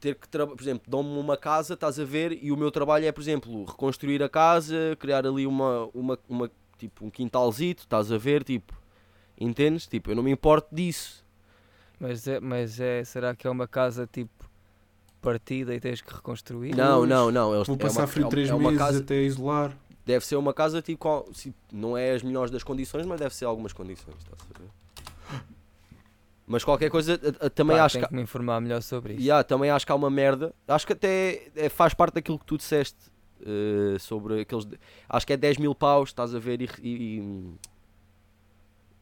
ter 0.00 0.14
que 0.14 0.26
trabalhar. 0.28 0.56
Por 0.56 0.62
exemplo, 0.62 0.90
dão-me 0.90 1.18
uma 1.18 1.36
casa, 1.36 1.74
estás 1.74 2.00
a 2.00 2.04
ver? 2.04 2.38
E 2.42 2.50
o 2.50 2.56
meu 2.56 2.70
trabalho 2.70 3.04
é, 3.04 3.12
por 3.12 3.20
exemplo, 3.20 3.64
reconstruir 3.64 4.22
a 4.22 4.28
casa, 4.28 4.96
criar 4.98 5.26
ali 5.26 5.46
uma. 5.46 5.88
uma, 5.92 6.18
uma 6.28 6.50
tipo, 6.78 7.04
um 7.04 7.10
quintalzito, 7.10 7.82
estás 7.82 8.10
a 8.10 8.16
ver? 8.16 8.42
Tipo, 8.42 8.72
entendes? 9.38 9.86
Tipo, 9.86 10.10
eu 10.10 10.16
não 10.16 10.22
me 10.22 10.30
importo 10.30 10.74
disso. 10.74 11.24
Mas, 12.00 12.26
é, 12.28 12.40
mas 12.40 12.78
é, 12.78 13.04
será 13.04 13.34
que 13.34 13.46
é 13.46 13.50
uma 13.50 13.66
casa 13.66 14.06
tipo 14.06 14.37
partida 15.20 15.74
e 15.74 15.80
tens 15.80 16.00
que 16.00 16.12
reconstruir? 16.14 16.74
Não, 16.74 17.04
não, 17.06 17.30
não. 17.30 17.54
Eles, 17.54 17.66
Vou 17.66 17.76
é 17.76 17.78
passar 17.78 18.00
uma- 18.02 18.06
frio 18.06 18.26
é, 18.26 18.30
3 18.30 18.48
é 18.50 18.54
uma 18.54 18.70
meses 18.70 18.78
casa, 18.78 18.98
até 19.00 19.22
isolar. 19.22 19.76
Deve 20.06 20.24
ser 20.24 20.36
uma 20.36 20.54
casa 20.54 20.80
tipo. 20.80 20.98
qual- 20.98 21.26
se- 21.34 21.54
não 21.72 21.96
é 21.96 22.12
as 22.12 22.22
melhores 22.22 22.50
das 22.50 22.62
condições, 22.62 23.04
mas 23.06 23.20
deve 23.20 23.34
ser 23.34 23.44
algumas 23.44 23.72
condições, 23.72 24.16
estás 24.18 24.40
a 24.42 24.58
ver? 24.58 24.68
Mas 26.46 26.64
qualquer 26.64 26.88
coisa, 26.90 27.18
também 27.50 27.76
Pá, 27.76 27.84
acho 27.84 27.94
tenho 27.96 28.04
que. 28.06 28.08
que 28.08 28.14
me 28.16 28.22
informar 28.22 28.58
melhor 28.62 28.80
sobre 28.80 29.12
isso. 29.14 29.22
Yeah, 29.22 29.44
também 29.44 29.68
acho 29.70 29.84
que 29.84 29.92
há 29.92 29.94
uma 29.94 30.08
merda. 30.08 30.54
Acho 30.66 30.86
que 30.86 30.94
até 30.94 31.50
é- 31.54 31.68
faz 31.68 31.92
parte 31.92 32.14
daquilo 32.14 32.38
que 32.38 32.46
tu 32.46 32.56
disseste 32.56 32.96
eh, 33.44 33.98
sobre 33.98 34.40
aqueles. 34.40 34.64
de- 34.64 34.78
Acho 35.08 35.26
que 35.26 35.32
é 35.34 35.36
10 35.36 35.58
mil 35.58 35.74
paus, 35.74 36.08
estás 36.08 36.34
a 36.34 36.38
ver? 36.38 36.62
E, 36.62 36.68
e, 36.82 37.52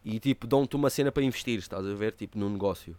e, 0.05 0.19
tipo, 0.19 0.47
dão-te 0.47 0.75
uma 0.75 0.91
cena 0.91 1.13
para 1.13 1.23
investir, 1.23 1.59
estás 1.61 1.87
a 1.87 1.95
ver? 1.95 2.13
Tipo, 2.15 2.37
num 2.37 2.51
negócio. 2.51 2.97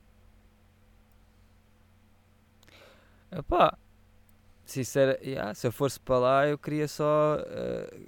Epá, 3.31 3.77
se, 4.65 4.81
isso 4.81 4.97
era, 4.99 5.19
yeah, 5.23 5.53
se 5.53 5.67
eu 5.67 5.71
fosse 5.71 5.99
para 5.99 6.17
lá, 6.17 6.47
eu 6.47 6.57
queria 6.57 6.87
só 6.87 7.37
eh, 7.45 7.99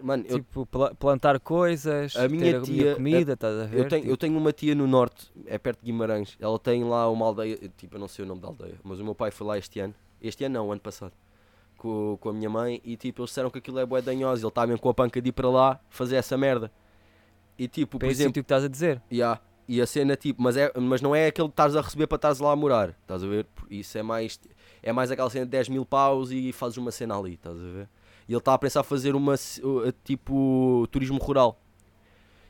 Mano, 0.00 0.24
eu, 0.28 0.38
tipo, 0.38 0.64
pla- 0.66 0.94
plantar 0.94 1.40
coisas, 1.40 2.14
A 2.16 2.28
minha 2.28 2.44
ter 2.52 2.56
a 2.56 2.62
tia- 2.62 2.82
minha 2.84 2.94
comida, 2.94 3.32
estás 3.32 3.58
a 3.60 3.64
ver? 3.64 3.78
eu, 3.80 3.88
tenho, 3.88 4.02
eu 4.02 4.06
Tipo, 4.06 4.16
tenho 4.18 4.38
uma 4.38 4.52
tia 4.52 4.74
no 4.74 4.86
norte, 4.86 5.30
é 5.46 5.58
perto 5.58 5.80
de 5.80 5.86
Guimarães. 5.86 6.36
Ela 6.38 6.58
tem 6.58 6.84
lá 6.84 7.08
uma 7.10 7.26
aldeia, 7.26 7.56
tipo, 7.76 7.96
eu 7.96 8.00
não 8.00 8.06
sei 8.08 8.24
o 8.24 8.28
nome 8.28 8.40
da 8.40 8.48
aldeia, 8.48 8.76
mas 8.84 9.00
o 9.00 9.04
meu 9.04 9.14
pai 9.14 9.30
foi 9.32 9.46
lá 9.46 9.58
este 9.58 9.80
ano. 9.80 9.94
Este 10.22 10.44
ano 10.44 10.54
não, 10.54 10.68
o 10.68 10.72
ano 10.72 10.80
passado. 10.80 11.12
Com, 11.76 12.16
com 12.20 12.28
a 12.28 12.32
minha 12.32 12.50
mãe 12.50 12.80
e 12.84 12.96
tipo, 12.96 13.22
eles 13.22 13.30
disseram 13.30 13.50
que 13.50 13.58
aquilo 13.58 13.78
é 13.78 13.86
bué 13.86 14.02
danhoso. 14.02 14.42
Ele 14.42 14.48
está 14.48 14.66
mesmo 14.66 14.80
com 14.80 14.88
a 14.88 14.94
panca 14.94 15.20
de 15.22 15.28
ir 15.28 15.32
para 15.32 15.48
lá 15.48 15.80
fazer 15.88 16.16
essa 16.16 16.36
merda. 16.36 16.72
E 17.56 17.66
tipo, 17.68 17.92
por 17.92 17.98
para 18.00 18.08
esse 18.08 18.16
exemplo. 18.22 18.30
sítio 18.30 18.42
que 18.42 18.46
estás 18.46 18.64
a 18.64 18.68
dizer. 18.68 19.00
Yeah. 19.12 19.40
E 19.68 19.82
a 19.82 19.86
cena 19.86 20.16
tipo, 20.16 20.42
mas, 20.42 20.56
é, 20.56 20.72
mas 20.80 21.02
não 21.02 21.14
é 21.14 21.26
aquele 21.26 21.48
que 21.48 21.52
estás 21.52 21.76
a 21.76 21.82
receber 21.82 22.06
para 22.06 22.16
estares 22.16 22.38
lá 22.38 22.50
a 22.52 22.56
morar, 22.56 22.96
estás 23.02 23.22
a 23.22 23.26
ver? 23.26 23.46
Isso 23.70 23.98
é 23.98 24.02
mais, 24.02 24.40
é 24.82 24.92
mais 24.92 25.10
aquela 25.10 25.28
cena 25.28 25.44
de 25.44 25.50
10 25.50 25.68
mil 25.68 25.84
paus 25.84 26.30
e 26.30 26.52
fazes 26.52 26.78
uma 26.78 26.90
cena 26.90 27.18
ali, 27.18 27.34
estás 27.34 27.56
a 27.56 27.70
ver? 27.70 27.88
E 28.26 28.32
ele 28.32 28.38
está 28.38 28.54
a 28.54 28.58
pensar 28.58 28.82
fazer 28.82 29.14
uma 29.14 29.34
tipo 30.04 30.86
turismo 30.90 31.18
rural. 31.18 31.60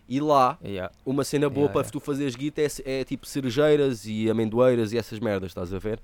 E 0.08 0.20
lá, 0.20 0.58
Yeah. 0.64 0.94
uma 1.04 1.22
cena 1.22 1.50
boa 1.50 1.64
Yeah, 1.64 1.72
para 1.72 1.82
yeah. 1.82 1.92
tu 1.92 2.00
fazeres 2.00 2.34
guita 2.34 2.62
é, 2.62 2.68
é 3.00 3.04
tipo 3.04 3.26
cerejeiras 3.26 4.06
e 4.06 4.30
amendoeiras 4.30 4.92
e 4.92 4.96
essas 4.98 5.18
merdas, 5.18 5.50
estás 5.50 5.74
a 5.74 5.78
ver? 5.78 6.00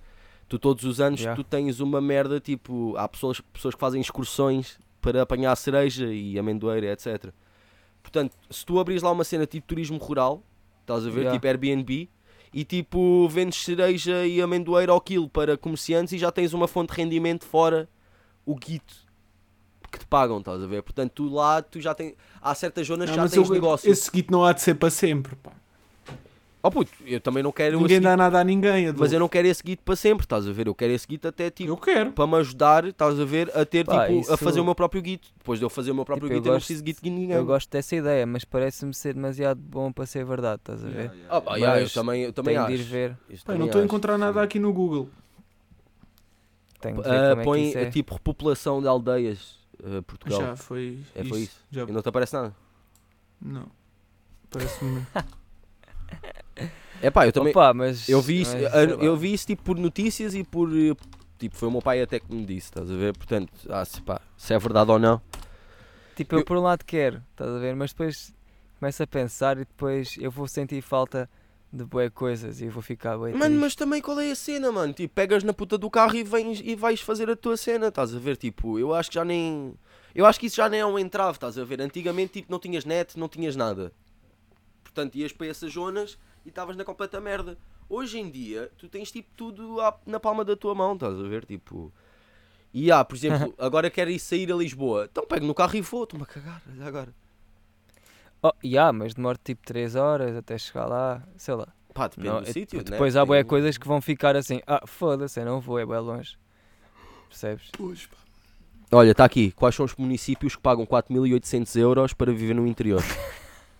Tu 0.49 0.59
todos 0.59 0.85
os 0.85 1.01
anos 1.01 1.23
tu 1.37 1.43
tens 1.43 1.81
uma 1.81 2.01
merda 2.01 2.39
tipo, 2.39 2.95
há 2.99 3.09
pessoas, 3.09 3.41
pessoas 3.41 3.75
que 3.75 3.81
fazem 3.81 4.01
excursões 4.01 4.79
para 5.01 5.23
apanhar 5.23 5.55
cereja 5.57 6.12
e 6.12 6.39
amendoeira, 6.39 6.93
etc. 6.93 7.33
Portanto, 8.03 8.37
se 8.51 8.67
tu 8.67 8.79
abris 8.79 9.01
lá 9.03 9.11
uma 9.11 9.25
cena 9.25 9.47
tipo 9.47 9.67
turismo 9.67 9.97
rural, 9.97 10.43
estás 10.85 11.07
a 11.07 11.11
ver, 11.11 11.20
Yeah. 11.22 11.32
tipo 11.32 11.47
Airbnb, 11.47 12.09
e 12.53 12.64
tipo 12.64 13.28
vendes 13.28 13.59
cereja 13.64 14.24
e 14.26 14.41
amendoeira 14.41 14.93
ao 14.93 15.01
quilo 15.01 15.28
para 15.28 15.57
comerciantes 15.57 16.12
e 16.12 16.18
já 16.18 16.30
tens 16.30 16.53
uma 16.53 16.68
fonte 16.68 16.93
de 16.95 16.97
rendimento 17.03 17.45
fora 17.45 17.89
o 18.47 18.55
guito. 18.55 19.03
que 19.91 19.99
te 20.01 20.07
pagam, 20.07 20.39
estás 20.39 20.61
a 20.61 20.66
ver? 20.66 20.82
Portanto, 20.82 21.12
tu 21.14 21.28
lá, 21.32 21.62
tu 21.62 21.80
já 21.80 21.95
tens. 21.95 22.14
Há 22.43 22.53
certas 22.53 22.85
zonas 22.85 23.09
que 23.09 23.14
já 23.14 23.28
tens 23.28 23.49
eu- 23.49 23.55
negócio. 23.55 23.89
esse 23.89 24.11
guito 24.11 24.32
não 24.32 24.45
há 24.45 24.53
de 24.53 24.61
ser 24.61 24.74
para 24.74 24.91
sempre, 24.91 25.37
pá. 25.37 25.53
Oh 26.67 26.71
puto, 26.71 26.91
eu 27.05 27.21
também 27.21 27.43
não 27.43 27.53
quero 27.53 27.79
Ninguém 27.79 28.01
dá 28.01 28.17
nada 28.17 28.41
a 28.41 28.43
ninguém, 28.45 28.85
Adolfo. 28.87 29.01
mas 29.01 29.12
eu 29.12 29.21
não 29.21 29.29
quero 29.29 29.47
esse 29.47 29.62
guito 29.62 29.83
para 29.83 29.95
sempre, 29.95 30.25
estás 30.25 30.49
a 30.49 30.53
ver? 30.53 30.67
Eu 30.67 30.75
quero 30.75 30.95
esse 30.95 31.07
guito 31.07 31.29
até 31.29 31.51
tipo. 31.51 31.71
Eu 31.71 31.77
quero. 31.77 32.12
Para 32.12 32.27
me 32.27 32.37
ajudar, 32.37 32.87
estás 32.87 33.21
a 33.21 33.25
ver, 33.27 33.55
a 33.55 33.67
ter 33.67 33.85
Pá, 33.85 34.07
tipo, 34.07 34.19
a 34.19 34.21
isso- 34.23 34.37
fazer 34.39 34.61
o 34.61 34.65
meu 34.65 34.75
próprio 34.75 35.03
guito. 35.03 35.29
Depois 35.37 35.59
de 35.59 35.65
eu 35.67 35.69
fazer 35.69 35.91
o 35.91 35.95
meu 35.95 36.07
próprio 36.07 36.27
Tipo, 36.27 36.37
eu 36.37 36.39
guito, 36.41 36.49
eu 36.49 36.53
não 36.53 36.57
gosto- 36.57 36.67
preciso 36.69 36.83
de 36.83 36.91
guito 36.91 37.03
de 37.05 37.11
ninguém. 37.11 37.37
Eu 37.37 37.45
gosto 37.45 37.69
dessa 37.71 37.95
ideia, 37.95 38.25
mas 38.25 38.47
parece-me 38.47 38.95
ser 38.95 39.12
demasiado 39.12 39.61
bom 39.61 39.93
para 39.93 40.07
ser 40.07 40.25
verdade, 40.25 40.62
estás 40.62 40.83
a 40.83 40.89
ver? 40.89 41.11
Ah, 41.29 41.39
pá, 41.39 41.57
yeah, 41.57 41.79
eu 41.79 41.83
Mas 41.83 41.93
também, 41.93 42.23
eu 42.23 42.33
também 42.33 42.55
Tenho 42.55 42.67
acho. 42.67 42.75
de 42.77 42.81
ir 42.83 42.85
ver. 42.87 43.17
Isso 43.29 43.45
Pá, 43.45 43.53
também 43.53 43.59
não 43.61 43.67
estou 43.67 43.83
a 43.83 43.85
encontrar 43.85 44.17
nada 44.17 44.43
aqui 44.43 44.59
no 44.59 44.73
Google. 44.73 45.11
Tenho 46.81 46.97
de 46.97 47.03
ver 47.03 47.11
Ah, 47.15 47.29
como 47.29 47.33
é 47.33 47.37
que 47.37 47.45
põe 47.45 47.69
isso 47.69 47.79
é. 47.79 47.91
tipo 47.91 48.15
repopulação 48.15 48.81
de 48.81 48.89
aldeias, 48.89 49.59
ah, 49.85 50.01
Portugal. 50.07 50.41
Já 50.41 50.57
foi. 50.57 50.99
É, 51.15 51.23
foi 51.25 51.41
isso. 51.41 51.61
Já... 51.71 51.83
E 51.83 51.93
não 51.93 52.01
te 52.01 52.09
aparece 52.09 52.33
nada. 52.33 52.57
Não. 53.39 53.67
Parece-me. 54.49 55.03
É 57.03 57.11
pá, 57.11 57.27
eu 57.27 57.33
também. 57.33 57.51
Opa, 57.51 57.75
mas, 57.75 58.09
eu 58.09 58.21
vi 58.21 58.41
isso, 58.41 58.53
mas, 58.55 58.63
lá. 58.73 58.81
eu 59.05 59.17
vi 59.17 59.33
isso 59.33 59.47
tipo 59.47 59.63
por 59.63 59.77
notícias 59.79 60.35
e 60.35 60.43
por. 60.45 60.69
Tipo, 61.39 61.57
foi 61.57 61.69
o 61.69 61.73
meu 61.73 61.83
pai 61.83 62.01
até 62.01 62.21
que 62.21 62.33
me 62.33 62.45
disse, 62.47 62.69
estás 62.69 62.91
a 62.91 62.95
ver? 62.95 63.17
Portanto, 63.17 63.53
ah, 63.69 63.85
se, 63.85 64.01
pá, 64.01 64.21
se 64.37 64.55
é 64.55 64.59
verdade 64.59 64.91
ou 64.91 64.99
não. 64.99 65.21
Tipo, 66.17 66.37
eu, 66.37 66.39
eu- 66.41 66.45
por 66.45 66.57
um 66.57 66.63
lado 66.63 66.85
quero, 66.85 67.23
estás 67.33 67.51
a 67.51 67.59
ver? 67.59 67.75
Mas 67.75 67.91
depois 67.93 68.33
começo 68.79 69.03
a 69.03 69.07
pensar 69.07 69.57
e 69.57 69.61
depois 69.61 70.17
eu 70.19 70.31
vou 70.31 70.47
sentir 70.47 70.81
falta 70.81 71.29
de 71.73 71.85
boas 71.85 72.09
coisas 72.11 72.61
e 72.61 72.69
vou 72.69 72.81
ficar 72.83 73.19
bem 73.19 73.35
Mano, 73.35 73.59
mas 73.59 73.75
também 73.75 74.01
qual 74.01 74.21
é 74.21 74.31
a 74.31 74.37
cena, 74.37 74.71
mano? 74.71 74.93
Tipo, 74.93 75.13
pegas 75.13 75.43
na 75.43 75.53
puta 75.53 75.77
do 75.77 75.91
carro 75.91 76.15
e, 76.15 76.23
vens, 76.23 76.63
e 76.65 76.77
vais 76.77 77.01
fazer 77.01 77.29
a 77.29 77.35
tua 77.35 77.57
cena, 77.57 77.89
estás 77.89 78.15
a 78.15 78.19
ver? 78.19 78.37
Tipo, 78.37 78.79
eu 78.79 78.95
acho 78.95 79.11
que 79.11 79.17
já 79.17 79.25
nem. 79.25 79.75
Eu 80.15 80.25
acho 80.25 80.39
que 80.39 80.47
isso 80.47 80.57
já 80.57 80.69
nem 80.69 80.81
é 80.81 80.87
um 80.87 80.97
entrave, 80.99 81.33
estás 81.37 81.59
a 81.59 81.65
ver? 81.65 81.81
Antigamente, 81.83 82.35
tipo, 82.35 82.53
não 82.53 82.61
tinhas 82.61 82.85
net, 82.85 83.19
não 83.19 83.29
tinhas 83.29 83.57
nada. 83.57 83.93
Portanto, 84.85 85.17
ias 85.17 85.33
para 85.33 85.49
essas 85.49 85.73
zonas 85.73 86.17
e 86.45 86.49
estavas 86.49 86.77
na 86.77 86.85
completa 86.85 87.21
merda. 87.21 87.57
Hoje 87.89 88.19
em 88.19 88.31
dia, 88.31 88.71
tu 88.79 88.89
tens 88.89 89.11
tipo 89.11 89.29
tudo 89.37 89.81
à- 89.81 89.99
na 90.07 90.19
palma 90.21 90.45
da 90.45 90.57
tua 90.57 90.75
mão, 90.75 90.95
estás 90.95 91.19
a 91.19 91.23
ver? 91.23 91.45
Tipo. 91.45 91.93
E 92.73 92.91
há, 92.91 93.05
por 93.05 93.15
exemplo, 93.15 93.55
agora 93.59 93.91
quero 93.91 94.11
ir 94.11 94.19
sair 94.19 94.51
a 94.53 94.57
Lisboa. 94.57 95.09
Então 95.11 95.27
pego 95.27 95.47
no 95.47 95.55
carro 95.55 95.77
e 95.77 95.81
vou, 95.81 96.05
estou-me 96.05 96.25
a 96.25 96.27
cagar, 96.27 96.63
olha 96.71 96.87
agora. 96.87 97.15
Oh, 98.43 98.53
yeah, 98.65 98.93
mas 98.93 99.15
demora 99.15 99.39
tipo 99.43 99.65
3 99.65 99.95
horas 99.97 100.37
até 100.37 100.59
chegar 100.59 100.87
lá, 100.87 101.23
sei 101.37 101.55
lá. 101.55 101.69
Pá, 101.95 102.09
depende 102.09 102.29
Não, 102.29 102.43
do 102.43 102.49
é- 102.49 102.53
sítio, 102.53 102.79
né? 102.79 102.85
depois 102.85 103.17
há 103.17 103.25
boas 103.25 103.39
Tem- 103.39 103.47
coisas 103.49 103.79
que 103.79 103.87
vão 103.87 104.01
ficar 104.03 104.35
assim, 104.37 104.61
ah, 104.67 104.83
foda-se, 104.87 105.39
eu 105.41 105.45
não 105.47 105.61
vou, 105.61 105.79
é 105.79 105.87
bem 105.87 105.99
longe. 105.99 106.37
Percebes? 107.29 107.71
Pois, 107.73 108.07
pá. 108.07 108.17
Olha, 108.93 109.13
está 109.13 109.25
aqui. 109.25 109.51
Quais 109.53 109.75
são 109.75 109.85
os 109.87 109.95
municípios 109.97 110.55
que 110.57 110.63
pagam 110.63 110.85
4.800 110.85 111.75
euros 111.77 112.13
para 112.13 112.33
viver 112.33 112.55
no 112.55 112.67
interior? 112.67 113.03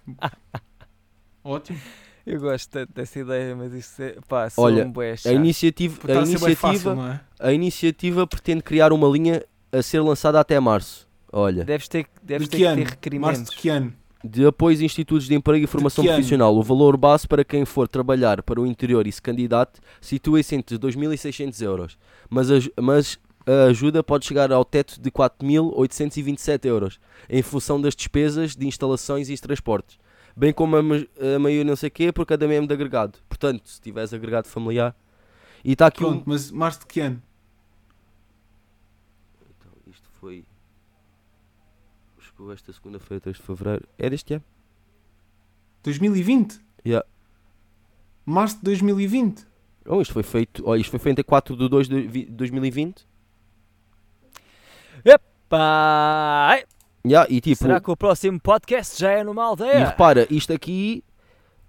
Ótimo. 1.45 1.79
Eu 2.27 2.41
gosto 2.41 2.71
tanto 2.71 2.93
dessa 2.95 3.19
ideia, 3.19 3.55
mas 3.55 3.73
isso 3.75 4.03
é, 4.03 4.17
pá, 4.27 4.49
Olha, 4.57 4.85
bué 4.87 5.15
A 5.27 5.33
iniciativa, 5.33 5.95
Está 5.95 6.13
a 6.13 6.17
fácil, 6.27 6.31
iniciativa, 6.49 6.95
não 6.95 7.09
é? 7.09 7.21
a 7.39 7.53
iniciativa 7.53 8.27
pretende 8.27 8.63
criar 8.63 8.93
uma 8.93 9.07
linha 9.09 9.45
a 9.71 9.83
ser 9.83 10.01
lançada 10.01 10.41
até 10.41 10.59
março. 10.59 11.07
Olha, 11.31 11.65
Deves 11.65 11.89
ter, 11.89 12.05
que- 12.05 12.11
deves 12.23 12.49
De 12.49 12.57
ter 12.57 12.57
que 12.57 12.63
que 12.63 12.67
ter 12.67 12.77
Março 12.77 12.91
requerimentos. 12.93 13.51
de 13.51 13.57
que 13.59 13.69
ano? 13.69 13.93
de 14.27 14.47
apoio 14.47 14.79
a 14.79 14.83
institutos 14.83 15.27
de 15.27 15.35
emprego 15.35 15.63
e 15.65 15.67
formação 15.67 16.03
profissional. 16.03 16.57
O 16.57 16.63
valor 16.63 16.97
base 16.97 17.29
para 17.29 17.45
quem 17.45 17.67
for 17.67 17.87
trabalhar 17.87 18.43
para 18.43 18.59
o 18.59 18.65
interior 18.67 19.07
e 19.07 19.13
se 19.13 19.21
candidate 19.21 19.73
situa-se 20.01 20.55
entre 20.55 20.79
2.600 20.79 21.61
euros, 21.61 21.99
mas 22.31 22.51
a, 22.51 22.55
mas 22.81 23.19
a 23.47 23.65
ajuda 23.65 24.03
pode 24.03 24.25
chegar 24.25 24.51
ao 24.51 24.65
teto 24.65 24.99
de 24.99 25.11
4.827 25.11 26.65
euros, 26.65 26.99
em 27.29 27.43
função 27.43 27.79
das 27.79 27.95
despesas 27.95 28.57
de 28.57 28.67
instalações 28.67 29.29
e 29.29 29.37
transportes, 29.37 29.99
bem 30.37 30.53
como 30.53 30.77
a, 30.77 30.81
a 30.81 31.39
maioria 31.39 31.65
não 31.65 31.77
sei 31.77 31.91
quê 31.91 32.13
por 32.13 32.27
cada 32.27 32.47
membro 32.49 32.67
de 32.67 32.75
agregado. 32.75 33.19
Portanto, 33.29 33.69
se 33.69 33.81
tiveres 33.81 34.13
agregado 34.13 34.49
familiar... 34.49 34.95
E 35.65 35.73
está 35.73 35.87
aqui 35.87 36.05
um... 36.05 36.11
Pronto, 36.11 36.25
mas 36.27 36.51
março 36.51 36.81
de 36.81 36.87
que 36.87 37.01
ano? 37.01 37.23
Então, 39.41 39.73
isto 39.87 40.07
foi. 40.21 40.45
Chegou 42.19 42.53
esta 42.53 42.71
segunda-feira, 42.71 43.21
3 43.23 43.37
de 43.37 43.43
fevereiro. 43.43 43.89
É 43.99 44.11
deste 44.11 44.35
ano? 44.35 44.45
2020? 45.83 46.61
Yeah. 46.85 47.07
Março 48.27 48.57
de 48.57 48.63
2020? 48.65 49.47
Oh, 49.87 50.03
isto 50.03 50.13
foi 50.13 50.23
feito. 50.23 50.63
Oh, 50.67 50.77
isto 50.77 50.91
foi 50.91 50.99
feito 50.99 51.21
em 51.21 51.25
4 51.25 51.57
de 51.57 51.69
2 51.69 51.89
de 51.89 52.03
vi- 52.09 52.27
2020. 52.27 53.07
Pá, 55.47 56.59
Yeah, 57.07 57.31
e 57.31 57.41
tipo. 57.41 57.63
será 57.63 57.81
que 57.81 57.91
o 57.91 57.97
próximo 57.97 58.41
podcast 58.41 58.99
já 58.99 59.11
é 59.11 59.23
numa 59.25 59.43
E 59.43 59.45
aldeia? 59.47 59.87
repara, 59.87 60.27
isto 60.31 60.53
aqui. 60.53 61.05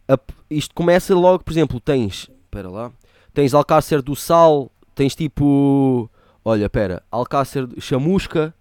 a- 0.07 0.17
isto 0.49 0.73
começa 0.73 1.13
logo, 1.15 1.43
por 1.43 1.51
exemplo, 1.51 1.79
tens. 1.79 2.29
Espera 2.45 2.69
lá. 2.69 2.91
Tens 3.33 3.53
Alcácer 3.53 4.01
do 4.01 4.15
Sal. 4.15 4.71
Tens 4.93 5.13
tipo. 5.15 6.09
Olha, 6.43 6.65
espera. 6.65 7.03
Alcácer. 7.11 7.67
de- 7.67 7.81
Chamusca. 7.81 8.53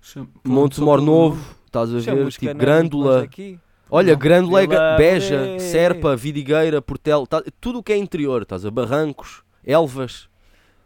Cham- 0.00 0.26
Monte 0.44 0.76
só 0.76 0.84
Mor 0.84 0.98
pelo 0.98 1.06
Novo. 1.06 1.56
Estás 1.66 1.90
a 1.90 1.92
ver? 1.92 2.02
Chamusca 2.02 2.40
Tipo, 2.40 2.54
não 2.98 3.12
é 3.16 3.20
daqui. 3.20 3.60
Olha, 3.88 4.12
Não. 4.14 4.18
Grândola, 4.18 4.62
é 4.62 4.66
Vila 4.66 4.96
Beja. 4.96 5.58
Serpa, 5.60 6.16
Vidigueira, 6.16 6.82
Portel, 6.82 7.24
tá- 7.26 7.42
tudo 7.60 7.78
o 7.78 7.82
que 7.82 7.92
é 7.92 7.96
interior, 7.96 8.42
estás 8.42 8.66
a 8.66 8.70
Barrancos, 8.70 9.44
Elvas. 9.64 10.28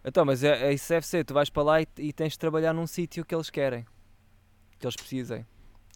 Então, 0.05 0.25
mas 0.27 0.45
é, 0.45 0.69
é 0.69 0.73
isso 0.75 0.89
deve 0.91 1.07
ser, 1.07 1.25
tu 1.25 1.33
vais 1.33 1.49
para 1.49 1.63
lá 1.63 1.81
e, 1.81 1.87
e 1.99 2.13
tens 2.13 2.33
de 2.33 2.39
trabalhar 2.39 2.75
num 2.75 2.87
sítio 2.87 3.25
que 3.25 3.35
eles 3.35 3.49
querem. 3.49 3.87
Que 4.81 4.87
eles 4.87 4.97
precisem. 4.97 5.47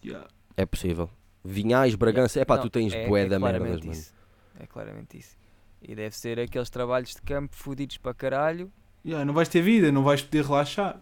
Yeah. 0.03 0.27
É 0.55 0.65
possível. 0.65 1.09
Vinhais, 1.43 1.95
Bragança, 1.95 2.39
é 2.39 2.45
pá, 2.45 2.57
tu 2.57 2.69
tens 2.69 2.93
é- 2.93 3.07
bué 3.07 3.23
é 3.23 3.27
da 3.27 3.39
mano. 3.39 3.65
isso. 3.91 4.13
É 4.59 4.65
claramente 4.65 5.17
isso. 5.17 5.35
E 5.81 5.93
deve 5.93 6.15
ser 6.15 6.39
aqueles 6.39 6.69
trabalhos 6.69 7.09
de 7.13 7.21
campo 7.21 7.55
fodidos 7.55 7.97
para 7.97 8.13
caralho. 8.13 8.71
Yeah, 9.05 9.25
não 9.25 9.33
vais 9.33 9.49
ter 9.49 9.61
vida, 9.61 9.91
não 9.91 10.03
vais 10.03 10.21
poder 10.21 10.45
relaxar. 10.45 11.01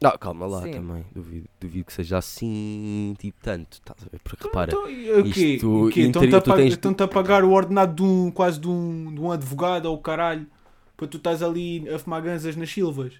Não, 0.00 0.16
calma 0.18 0.46
lá 0.46 0.62
Sim. 0.62 0.72
também, 0.72 1.04
duvido, 1.14 1.48
duvido 1.60 1.84
que 1.86 1.92
seja 1.92 2.18
assim, 2.18 3.14
tipo 3.18 3.38
tanto, 3.40 3.74
estás 3.74 4.02
a 4.06 4.10
ver? 4.10 4.18
Porque 4.24 4.44
repara, 4.44 4.72
Então, 4.72 4.90
e 4.90 5.12
o 5.12 5.32
quê? 5.32 5.54
isto 5.54 5.86
O 5.86 5.90
quê? 5.90 6.02
interior- 6.02 6.38
Estão-te 6.38 6.50
a, 6.50 6.56
tens- 6.56 7.00
a 7.02 7.08
pagar 7.08 7.44
o 7.44 7.52
ordenado 7.52 7.94
de 7.94 8.02
um, 8.02 8.30
quase 8.30 8.58
de 8.58 8.68
um, 8.68 9.14
de 9.14 9.20
um 9.20 9.30
advogado 9.30 9.86
ou 9.86 9.96
caralho 9.98 10.46
para 10.96 11.06
tu 11.06 11.16
estás 11.16 11.42
ali 11.42 11.88
a 11.88 11.98
fumar 11.98 12.20
ganzas 12.22 12.56
nas 12.56 12.70
silvas. 12.70 13.14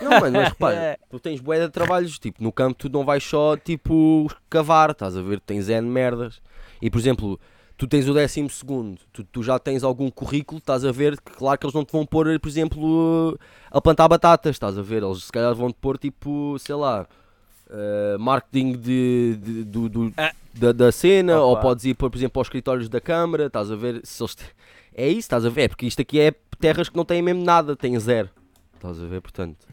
Não, 0.00 0.10
mano, 0.20 0.38
mas 0.38 0.48
repara, 0.48 0.98
tu 1.10 1.18
tens 1.20 1.40
bué 1.40 1.60
de 1.60 1.68
trabalhos, 1.70 2.18
tipo, 2.18 2.42
no 2.42 2.50
campo 2.52 2.74
tu 2.74 2.88
não 2.88 3.04
vais 3.04 3.22
só, 3.22 3.56
tipo, 3.56 4.28
cavar, 4.50 4.90
estás 4.90 5.16
a 5.16 5.22
ver? 5.22 5.40
Tens 5.40 5.68
N 5.68 5.88
merdas. 5.88 6.40
E, 6.82 6.90
por 6.90 6.98
exemplo, 6.98 7.38
tu 7.76 7.86
tens 7.86 8.08
o 8.08 8.14
décimo 8.14 8.48
segundo, 8.50 8.98
tu, 9.12 9.24
tu 9.24 9.42
já 9.42 9.58
tens 9.58 9.82
algum 9.84 10.10
currículo, 10.10 10.58
estás 10.58 10.84
a 10.84 10.92
ver? 10.92 11.18
Que 11.20 11.32
claro 11.32 11.58
que 11.58 11.66
eles 11.66 11.74
não 11.74 11.84
te 11.84 11.92
vão 11.92 12.04
pôr, 12.04 12.38
por 12.40 12.48
exemplo, 12.48 13.38
a 13.70 13.80
plantar 13.80 14.08
batatas, 14.08 14.56
estás 14.56 14.76
a 14.78 14.82
ver? 14.82 15.02
Eles 15.02 15.24
se 15.24 15.32
calhar 15.32 15.54
vão 15.54 15.68
te 15.70 15.76
pôr, 15.80 15.96
tipo, 15.98 16.56
sei 16.58 16.74
lá, 16.74 17.06
eh, 17.70 18.16
marketing 18.18 18.72
de, 18.72 19.36
de- 19.40 19.64
do, 19.64 19.88
do- 19.88 20.12
Ah. 20.16 20.32
da, 20.52 20.72
da 20.72 20.92
cena, 20.92 21.40
ou 21.40 21.52
Opa. 21.52 21.62
podes 21.62 21.84
ir, 21.84 21.94
por 21.94 22.10
por 22.10 22.16
exemplo, 22.18 22.40
aos 22.40 22.46
escritórios 22.46 22.88
da 22.88 23.00
Câmara, 23.00 23.46
estás 23.46 23.70
a 23.70 23.76
ver? 23.76 24.00
Se 24.04 24.22
eles 24.22 24.34
te- 24.34 24.44
É 24.96 25.08
isso, 25.08 25.20
estás 25.20 25.44
a 25.44 25.48
ver? 25.48 25.68
Porque 25.70 25.86
isto 25.86 26.00
aqui 26.02 26.20
é 26.20 26.32
terras 26.60 26.88
que 26.88 26.96
não 26.96 27.04
têm 27.04 27.20
mesmo 27.22 27.42
nada, 27.42 27.74
têm 27.74 27.98
zero. 27.98 28.28
Estás 28.76 29.00
a 29.02 29.06
ver, 29.06 29.20
portanto. 29.20 29.66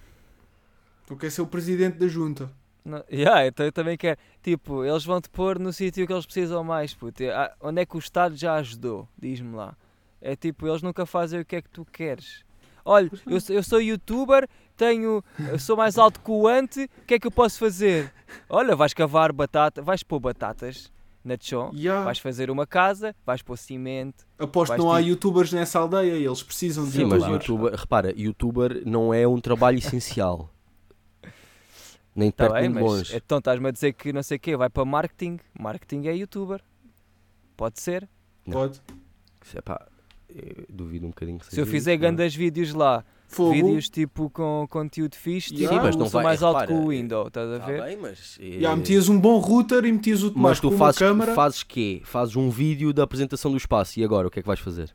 Tu 1.11 1.17
queres 1.17 1.33
ser 1.33 1.41
o 1.41 1.45
presidente 1.47 1.97
da 1.97 2.07
junta. 2.07 2.49
Não, 2.85 3.03
yeah, 3.11 3.45
então 3.45 3.65
eu 3.65 3.71
também 3.73 3.97
quero. 3.97 4.17
Tipo, 4.41 4.85
eles 4.85 5.03
vão 5.03 5.19
te 5.19 5.29
pôr 5.29 5.59
no 5.59 5.73
sítio 5.73 6.07
que 6.07 6.13
eles 6.13 6.25
precisam 6.25 6.63
mais. 6.63 6.93
Puto. 6.93 7.21
Ah, 7.25 7.51
Onde 7.59 7.81
é 7.81 7.85
que 7.85 7.97
o 7.97 7.99
Estado 7.99 8.33
já 8.37 8.55
ajudou? 8.55 9.09
Diz-me 9.21 9.53
lá. 9.53 9.75
É 10.21 10.37
tipo, 10.37 10.65
eles 10.65 10.81
nunca 10.81 11.05
fazem 11.05 11.41
o 11.41 11.45
que 11.45 11.57
é 11.57 11.61
que 11.61 11.69
tu 11.69 11.83
queres. 11.91 12.45
Olha, 12.85 13.11
eu, 13.27 13.41
sou- 13.41 13.55
eu 13.57 13.61
sou 13.61 13.81
youtuber, 13.81 14.47
tenho, 14.77 15.21
eu 15.49 15.59
sou 15.59 15.75
mais 15.75 15.97
alto 15.97 16.21
que 16.21 16.31
o 16.31 16.47
ante, 16.47 16.85
o 16.85 17.05
que 17.05 17.15
é 17.15 17.19
que 17.19 17.27
eu 17.27 17.31
posso 17.31 17.59
fazer? 17.59 18.09
Olha, 18.49 18.73
vais 18.73 18.93
cavar 18.93 19.33
batata, 19.33 19.81
vais 19.81 20.01
pôr 20.03 20.19
batatas 20.21 20.89
na 21.25 21.35
chão, 21.39 21.71
Yeah. 21.75 22.05
vais 22.05 22.19
fazer 22.19 22.49
uma 22.49 22.65
casa, 22.65 23.13
vais 23.25 23.41
pôr 23.41 23.57
cimento. 23.57 24.25
Aposto 24.39 24.73
que 24.73 24.79
não 24.79 24.91
há 24.93 24.97
tipo- 24.99 25.09
youtubers 25.09 25.51
nessa 25.51 25.77
aldeia 25.77 26.13
eles 26.13 26.41
precisam 26.41 26.85
de 26.85 26.91
Sim, 26.91 27.03
mas 27.03 27.21
youtubers. 27.21 27.47
youtuber, 27.49 27.75
repara, 27.79 28.13
youtuber 28.17 28.81
não 28.87 29.13
é 29.13 29.27
um 29.27 29.39
trabalho 29.41 29.77
essencial. 29.77 30.49
Nem 32.15 32.29
Tá 32.31 32.45
perto 32.45 32.53
bem, 32.61 32.69
nem 32.69 32.83
longe. 32.83 33.15
então 33.15 33.37
estás-me 33.37 33.67
a 33.67 33.71
dizer 33.71 33.93
que 33.93 34.11
não 34.11 34.21
sei 34.23 34.37
o 34.37 34.39
quê, 34.39 34.55
vai 34.57 34.69
para 34.69 34.83
marketing. 34.85 35.39
Marketing 35.57 36.07
é 36.07 36.15
youtuber. 36.15 36.61
Pode 37.55 37.79
ser. 37.81 38.07
Pode. 38.51 38.81
Epá, 39.55 39.87
eu 40.29 40.65
duvido 40.69 41.05
um 41.05 41.09
bocadinho 41.09 41.39
que 41.39 41.45
Se 41.45 41.59
eu 41.59 41.65
fizer 41.65 41.93
isso, 41.93 42.01
não 42.01 42.07
é? 42.09 42.11
grandes 42.15 42.35
vídeos 42.35 42.73
lá, 42.73 43.03
Fogo. 43.27 43.53
vídeos 43.53 43.89
tipo 43.89 44.29
com 44.29 44.65
conteúdo 44.69 45.15
fixe, 45.15 45.53
Yeah. 45.53 45.69
tipo, 45.69 45.81
Sim, 45.81 45.87
mas 45.87 45.95
não 45.95 46.05
sou 46.05 46.11
vai- 46.19 46.23
mais 46.23 46.43
alto 46.43 46.59
repara, 46.59 46.79
que 46.79 46.85
o 46.85 46.89
Windows, 46.89 47.27
estás 47.27 47.49
a 47.51 47.59
Tá 47.59 47.65
ver? 47.65 47.83
bem, 47.83 47.97
mas, 47.97 48.37
Yeah, 48.39 48.75
metias 48.75 49.07
um 49.09 49.19
bom 49.19 49.37
router 49.39 49.85
e 49.85 49.91
metias 49.91 50.21
o 50.23 50.31
Tomás 50.31 50.59
mas 50.59 50.59
tu 50.59 50.71
fazes, 50.77 51.01
uma 51.01 51.07
câmara. 51.07 51.33
fazes 51.33 51.63
quê? 51.63 52.01
Fazes 52.03 52.35
um 52.35 52.49
vídeo 52.49 52.91
da 52.93 53.03
apresentação 53.03 53.51
do 53.51 53.57
espaço 53.57 53.99
e 53.99 54.03
agora 54.03 54.27
o 54.27 54.31
que 54.31 54.39
é 54.39 54.41
que 54.41 54.47
vais 54.47 54.59
fazer? 54.59 54.93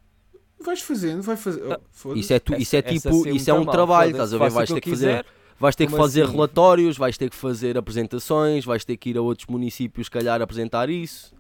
Vais 0.61 0.81
fazendo, 0.81 1.23
vai 1.23 1.37
fazer. 1.37 1.63
Oh. 2.05 2.15
Isso 2.15 2.33
é, 2.33 2.39
tu, 2.39 2.55
isso 2.55 2.75
é 2.77 2.79
Essa- 2.81 2.89
tipo, 3.11 3.29
isso 3.29 3.51
é 3.51 3.55
um 3.55 3.65
mal, 3.65 3.73
trabalho, 3.73 4.11
estás 4.13 4.33
a 4.35 4.39
ver? 4.39 4.51
Vais 4.51 4.69
ter 4.71 4.81
que 4.81 4.91
fazer, 4.91 5.23
quiser. 5.23 5.27
Vais 5.59 5.75
ter 5.75 5.87
que 5.87 5.93
Como 5.93 6.03
fazer 6.03 6.23
assim? 6.25 6.33
relatórios, 6.33 6.97
vais 6.99 7.17
ter 7.17 7.31
que 7.31 7.37
fazer 7.37 7.79
apresentações, 7.79 8.65
vais 8.65 8.85
ter 8.85 8.97
que 8.97 9.11
ir 9.11 9.17
a 9.19 9.23
outros 9.23 9.47
municípios, 9.47 10.07
se 10.07 10.11
calhar, 10.11 10.41
apresentar 10.43 10.91
isso, 10.91 11.35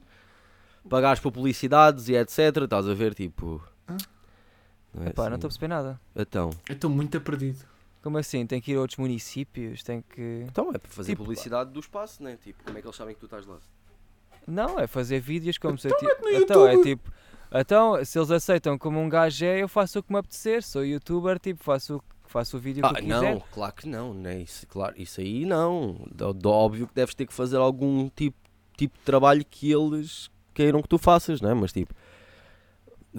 pagares 0.89 1.21
por 1.21 1.31
publicidades 1.33 2.09
e 2.09 2.15
etc. 2.15 2.39
Estás 2.65 2.89
a 2.89 2.95
ver, 2.95 3.15
tipo. 3.15 3.63
Hã? 3.89 3.97
Não 4.95 5.03
é 5.07 5.11
Pá, 5.11 5.25
não 5.25 5.29
assim. 5.29 5.35
estou 5.35 5.49
a 5.49 5.51
perceber 5.51 5.69
nada. 5.69 6.01
Então, 6.15 6.51
Eu 6.69 6.75
estou 6.75 6.89
muito 6.91 7.21
perdido. 7.21 7.59
Como 8.03 8.17
assim? 8.19 8.47
Tem 8.47 8.61
que 8.61 8.73
ir 8.73 8.77
a 8.77 8.81
outros 8.81 8.99
municípios? 8.99 9.83
Tem 9.83 10.03
que. 10.15 10.45
então 10.49 10.71
é 10.73 10.79
para 10.79 10.91
fazer 10.91 11.13
Tipo, 11.13 11.25
publicidade 11.25 11.71
do 11.73 11.81
espaço, 11.81 12.23
né? 12.23 12.39
Tipo, 12.43 12.63
como 12.65 12.79
é 12.79 12.81
que 12.81 12.87
eles 12.87 12.97
sabem 12.97 13.15
que 13.15 13.21
tu 13.21 13.27
estás 13.27 13.45
lá? 13.47 13.59
Não, 14.47 14.79
é 14.79 14.87
fazer 14.87 15.19
vídeos 15.21 15.59
como 15.59 15.77
se 15.77 15.89
eu 15.89 15.97
ti- 15.97 16.07
no 16.23 16.29
Então, 16.31 16.67
é 16.69 16.81
tipo. 16.83 17.11
Então, 17.53 18.03
se 18.05 18.19
eles 18.19 18.31
aceitam 18.31 18.79
como 18.79 18.99
um 19.01 19.09
gajo 19.09 19.45
é, 19.45 19.61
eu 19.63 19.69
faço 19.69 19.99
o 19.99 20.03
que 20.03 20.13
me 20.13 20.19
apetecer. 20.19 20.63
Sou 20.63 20.85
youtuber, 20.85 21.39
tipo, 21.39 21.63
faço, 21.65 21.97
o- 21.97 22.03
faço 22.31 22.57
o 22.57 22.61
vídeo 22.61 22.83
que 22.83 22.89
Ah, 22.89 22.99
eu 22.99 23.03
quiser. 23.05 23.35
não, 23.35 23.41
claro 23.53 23.73
que 23.75 23.89
não, 23.89 24.15
né? 24.15 24.41
Isso, 24.41 24.67
claro, 24.67 24.95
isso 24.97 25.21
aí 25.21 25.45
não. 25.45 25.97
Do, 26.15 26.33
do 26.33 26.51
óbvio 26.51 26.87
que 26.87 26.95
deves 26.95 27.15
ter 27.15 27.27
que 27.27 27.33
fazer 27.35 27.57
algum 27.57 28.09
tipo, 28.09 28.37
tipo 28.77 28.97
de 28.99 29.05
trabalho 29.05 29.45
que 29.49 29.71
eles 29.73 30.31
queiram 30.55 30.83
que 30.83 30.89
tu 30.89 30.99
faças, 30.99 31.41
não 31.41 31.51
é? 31.51 31.55
Mas 31.55 31.73
tipo, 31.73 31.95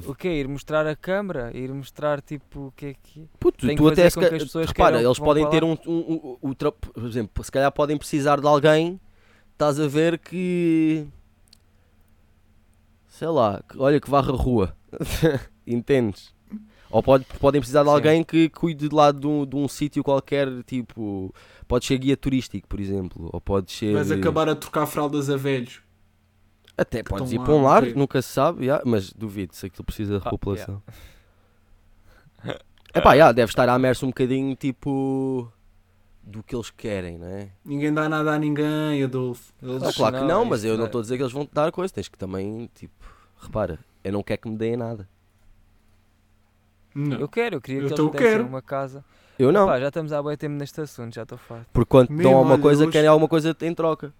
O 0.05 0.13
quê? 0.13 0.39
Ir 0.39 0.47
mostrar 0.47 0.85
a 0.85 0.95
câmara? 0.95 1.51
Ir 1.57 1.71
mostrar, 1.73 2.21
tipo, 2.21 2.67
o 2.67 2.71
que 2.71 2.85
é 2.87 2.93
que. 2.93 3.27
puto, 3.39 3.65
Tem 3.65 3.75
que 3.75 3.81
tu 3.81 3.87
até 3.87 4.09
se 4.09 4.19
que 4.19 4.25
as 4.25 4.43
pessoas 4.43 4.67
repara, 4.67 4.99
que 4.99 5.05
eles 5.05 5.17
podem 5.19 5.49
ter 5.49 5.63
um, 5.63 5.75
um, 5.87 5.97
um- 5.97 6.37
um 6.49 6.53
tra- 6.53 6.71
por 6.71 7.03
exemplo, 7.05 7.43
se 7.43 7.51
calhar 7.51 7.71
podem 7.71 7.97
precisar 7.97 8.39
de 8.39 8.47
alguém, 8.47 8.99
estás 9.53 9.79
a 9.79 9.87
ver 9.87 10.19
que 10.19 11.07
sei 13.07 13.27
lá, 13.29 13.63
que, 13.67 13.77
olha 13.79 13.99
que 13.99 14.09
varra 14.09 14.31
a 14.31 14.35
rua, 14.35 14.75
entendes? 15.65 16.31
Ou 16.89 17.03
pode, 17.03 17.25
podem 17.39 17.59
precisar 17.59 17.83
de 17.83 17.89
Sim. 17.89 17.95
alguém 17.95 18.23
que 18.23 18.49
cuide 18.49 18.87
de 18.87 18.95
lá 18.95 19.11
de 19.11 19.27
um, 19.27 19.45
de 19.45 19.55
um 19.55 19.67
sítio 19.67 20.03
qualquer, 20.03 20.47
tipo, 20.63 21.33
pode 21.67 21.85
ser 21.85 21.97
guia 21.97 22.15
turístico, 22.15 22.67
por 22.67 22.79
exemplo, 22.79 23.29
ou 23.33 23.41
pode 23.41 23.71
ser. 23.71 23.93
Vais 23.93 24.11
acabar 24.11 24.47
a 24.47 24.55
trocar 24.55 24.85
fraldas 24.85 25.29
a 25.29 25.35
velhos. 25.35 25.81
Até 26.77 27.03
que 27.03 27.09
podes 27.09 27.31
ir 27.31 27.39
para 27.39 27.53
um 27.53 27.63
lar, 27.63 27.83
nunca 27.95 28.21
se 28.21 28.29
sabe, 28.31 28.65
yeah, 28.65 28.83
mas 28.85 29.11
duvido 29.11 29.53
se 29.55 29.65
aquilo 29.65 29.83
precisa 29.83 30.19
de 30.19 30.27
Ah, 30.27 30.29
população. 30.29 30.81
É 32.93 33.01
pá, 33.01 33.13
yeah, 33.13 33.31
deve 33.31 33.49
estar 33.51 33.67
à 33.67 33.77
merce 33.77 34.05
um 34.05 34.09
bocadinho 34.09 34.55
tipo 34.55 35.51
do 36.23 36.41
que 36.43 36.55
eles 36.55 36.69
querem, 36.69 37.17
não 37.17 37.27
é? 37.27 37.49
Ninguém 37.65 37.93
dá 37.93 38.07
nada 38.07 38.31
a 38.33 38.39
ninguém, 38.39 39.03
Adolfo. 39.03 39.53
Eles- 39.61 39.83
Ah, 39.83 39.93
claro 39.93 40.15
que 40.15 40.21
não, 40.21 40.27
não, 40.27 40.45
mas 40.45 40.63
eu 40.63 40.75
não 40.77 40.83
é. 40.83 40.87
estou 40.87 40.99
a 40.99 41.01
dizer 41.01 41.17
que 41.17 41.23
eles 41.23 41.33
vão 41.33 41.45
te 41.45 41.53
dar 41.53 41.71
coisa, 41.71 41.93
tens 41.93 42.07
que 42.07 42.17
também, 42.17 42.69
tipo, 42.75 42.93
repara, 43.41 43.79
eu 44.03 44.11
não 44.13 44.23
quero 44.23 44.41
que 44.41 44.49
me 44.49 44.57
deem 44.57 44.77
nada. 44.77 45.07
Não. 46.99 47.19
Eu 47.19 47.27
quero, 47.29 47.55
eu 47.57 47.61
queria 47.61 47.81
Eu 47.81 47.87
que 47.87 47.93
eles 47.93 48.05
me 48.05 48.11
dessem 48.11 48.27
quero. 48.27 48.45
uma 48.47 48.61
casa. 48.61 49.05
Eu 49.37 49.51
não, 49.51 49.67
Pá, 49.67 49.79
já 49.79 49.87
estamos 49.89 50.11
há 50.11 50.23
bem 50.23 50.35
tempo 50.35 50.55
neste 50.55 50.81
assunto, 50.81 51.13
já 51.13 51.23
estou 51.23 51.37
farto. 51.37 51.67
porque 51.71 51.89
quando 51.89 52.09
Mesmo, 52.09 52.23
dão 52.23 52.33
alguma 52.37 52.55
olha, 52.55 52.61
coisa, 52.61 52.83
hoje- 52.83 52.91
querem 52.91 53.07
alguma 53.07 53.27
coisa 53.29 53.55
em 53.61 53.73
troca. 53.75 54.11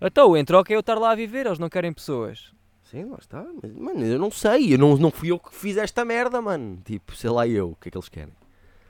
Então, 0.00 0.36
em 0.36 0.44
troca 0.44 0.72
é 0.72 0.76
eu 0.76 0.80
estar 0.80 0.98
lá 0.98 1.12
a 1.12 1.14
viver, 1.14 1.46
eles 1.46 1.58
não 1.58 1.68
querem 1.68 1.92
pessoas. 1.92 2.52
Sim, 2.82 3.04
lá 3.04 3.18
está, 3.20 3.44
mas, 3.62 3.72
mano, 3.72 4.04
eu 4.04 4.18
não 4.18 4.30
sei, 4.30 4.74
eu 4.74 4.78
não, 4.78 4.96
não 4.96 5.10
fui 5.10 5.30
eu 5.30 5.38
que 5.38 5.54
fiz 5.54 5.76
esta 5.76 6.04
merda, 6.04 6.42
mano. 6.42 6.78
Tipo, 6.84 7.14
sei 7.16 7.30
lá 7.30 7.46
eu, 7.46 7.70
o 7.70 7.76
que 7.76 7.88
é 7.88 7.90
que 7.92 7.96
eles 7.96 8.08
querem. 8.08 8.32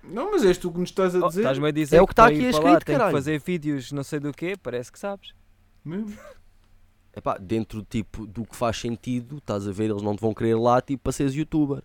Não, 0.03 0.31
mas 0.33 0.43
és 0.45 0.59
tu 0.59 0.73
que 0.73 0.79
nos 0.81 0.89
estás 0.89 1.15
a 1.15 1.19
Oh, 1.25 1.29
dizer. 1.29 1.41
Estás-me 1.43 1.69
a 1.69 1.71
dizer 1.71 1.97
É 1.97 2.03
o 2.03 2.07
que 2.07 2.13
está 2.13 2.25
para 2.25 2.33
aqui 2.33 2.39
ir 2.41 2.41
para 2.41 2.51
escrito, 2.51 2.73
lá 2.73 2.79
que 2.81 2.85
caralho. 2.93 3.13
fazer 3.13 3.39
vídeos 3.39 3.93
não 3.93 4.03
sei 4.03 4.19
do 4.19 4.33
quê, 4.33 4.57
parece 4.61 4.91
que 4.91 4.99
sabes. 4.99 5.33
Mesmo? 5.85 6.17
É 7.13 7.21
pá, 7.21 7.37
dentro 7.39 7.83
tipo, 7.85 8.27
do 8.27 8.45
que 8.45 8.57
faz 8.57 8.79
sentido, 8.79 9.37
estás 9.37 9.69
a 9.69 9.71
ver, 9.71 9.91
eles 9.91 10.03
não 10.03 10.17
te 10.17 10.21
vão 10.21 10.33
querer 10.35 10.57
lá, 10.57 10.81
tipo, 10.81 11.03
para 11.05 11.13
seres 11.13 11.35
youtuber. 11.35 11.83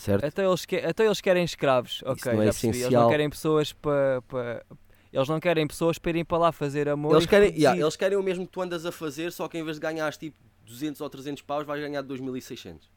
Certo? 0.00 0.24
Então 0.24 0.48
eles, 0.48 0.64
que- 0.64 0.76
então 0.78 1.04
eles 1.04 1.20
querem 1.20 1.44
escravos, 1.44 2.02
ok, 2.06 2.32
não 2.32 2.40
é 2.40 2.46
já 2.46 2.50
percebi. 2.52 2.68
Eles 2.68 2.78
essencial. 2.80 3.02
não 3.02 3.10
querem 3.10 3.28
pessoas 3.28 3.72
para... 3.74 4.22
para- 4.22 4.64
Eles 5.12 5.28
não 5.28 5.38
querem 5.38 5.66
pessoas 5.66 5.98
para 5.98 6.10
irem 6.10 6.24
para 6.24 6.38
lá 6.38 6.52
fazer 6.52 6.88
amor 6.88 7.12
Eles 7.16 7.26
querem, 7.26 7.50
yeah, 7.54 7.78
eles 7.78 7.96
querem 7.96 8.16
o 8.16 8.22
mesmo 8.22 8.46
que 8.46 8.52
tu 8.52 8.62
andas 8.62 8.86
a 8.86 8.92
fazer, 8.92 9.30
só 9.30 9.46
que 9.46 9.58
em 9.58 9.62
vez 9.64 9.76
de 9.76 9.82
ganhares 9.82 10.16
tipo 10.16 10.36
200 10.64 11.00
ou 11.02 11.10
300 11.10 11.42
paus, 11.42 11.66
vais 11.66 11.80
ganhar 11.82 12.00
2600. 12.00 12.88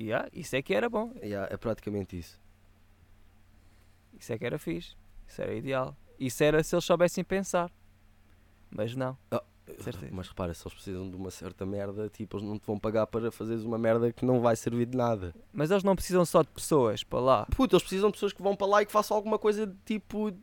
Yeah, 0.00 0.26
isso 0.32 0.56
é 0.56 0.62
que 0.62 0.72
era 0.74 0.88
bom, 0.88 1.12
Yeah, 1.22 1.52
é 1.52 1.56
praticamente 1.58 2.18
isso. 2.18 2.40
isso 4.18 4.32
é 4.32 4.38
que 4.38 4.44
era 4.46 4.58
fixe, 4.58 4.96
isso 5.26 5.42
era 5.42 5.54
ideal. 5.54 5.96
Isso 6.18 6.42
era 6.42 6.62
se 6.62 6.74
eles 6.74 6.84
soubessem 6.84 7.22
pensar. 7.24 7.70
Mas 8.70 8.94
não. 8.96 9.18
Ah, 9.30 9.42
Certeza. 9.80 10.08
Mas 10.12 10.28
repara, 10.28 10.52
se 10.54 10.62
eles 10.62 10.74
precisam 10.74 11.08
de 11.10 11.16
uma 11.16 11.30
certa 11.30 11.64
merda, 11.64 12.08
tipo, 12.08 12.36
eles 12.36 12.46
não 12.48 12.58
te 12.58 12.66
vão 12.66 12.78
pagar 12.78 13.06
para 13.06 13.30
fazeres 13.30 13.62
uma 13.64 13.78
merda 13.78 14.12
que 14.12 14.24
não 14.24 14.40
vai 14.40 14.56
servir 14.56 14.86
de 14.86 14.96
nada. 14.96 15.34
Mas 15.52 15.70
eles 15.70 15.82
não 15.84 15.94
precisam 15.94 16.24
só 16.24 16.42
de 16.42 16.48
pessoas 16.48 17.02
para 17.04 17.20
lá. 17.20 17.46
Puto, 17.56 17.74
eles 17.76 17.82
precisam 17.82 18.08
de 18.10 18.14
pessoas 18.14 18.32
que 18.32 18.42
vão 18.42 18.54
para 18.56 18.66
lá 18.66 18.82
e 18.82 18.86
que 18.86 18.92
façam 18.92 19.16
alguma 19.16 19.38
coisa 19.38 19.66
de 19.66 19.74
tipo 19.84 20.30
de- 20.30 20.38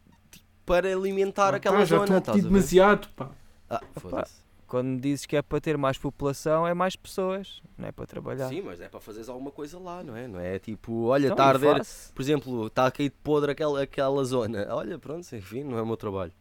para 0.66 0.88
alimentar 0.92 1.54
Ah, 1.54 1.58
aquela 1.58 1.78
pá, 1.80 1.86
já 1.86 1.96
zona. 1.98 2.04
estão 2.04 2.16
a 2.16 2.20
estás 2.20 2.36
pedir 2.36 2.48
a 2.48 2.50
ver? 2.50 2.56
demasiado, 2.56 3.10
pá. 3.16 3.30
Ah, 3.70 3.82
foda-se. 3.98 4.50
Quando 4.68 5.02
dizes 5.02 5.26
que 5.26 5.36
é 5.36 5.42
para 5.42 5.60
ter 5.60 5.76
mais 5.80 5.98
população, 5.98 6.68
é 6.68 6.76
mais 6.76 6.96
pessoas, 6.96 7.60
não 7.76 7.88
é 7.88 7.92
para 7.92 8.06
trabalhar. 8.06 8.50
Sim, 8.50 8.62
mas 8.62 8.80
é 8.80 8.88
para 8.88 9.00
fazeres 9.00 9.28
alguma 9.28 9.50
coisa 9.50 9.80
lá, 9.80 10.04
não 10.04 10.16
é? 10.16 10.28
Não 10.28 10.40
é 10.40 10.60
tipo, 10.60 11.06
olha, 11.06 11.26
Então, 11.26 11.34
está 11.34 11.44
a 11.46 11.48
eu 11.64 11.72
arder, 11.72 11.88
por 12.14 12.22
exemplo, 12.22 12.68
está 12.68 12.86
a 12.86 12.92
cair 12.92 13.10
de 13.10 13.16
podre 13.24 13.52
aquela, 13.52 13.82
aquela 13.82 14.24
zona. 14.24 14.68
Olha, 14.70 15.00
pronto, 15.00 15.26
enfim, 15.36 15.64
não 15.64 15.76
é 15.80 15.82
o 15.82 15.88
meu 15.88 15.98
trabalho. 15.98 16.32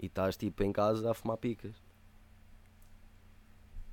E 0.00 0.06
estás 0.06 0.34
tipo 0.34 0.62
em 0.62 0.72
casa 0.72 1.10
a 1.10 1.12
fumar 1.12 1.36
picas. 1.36 1.74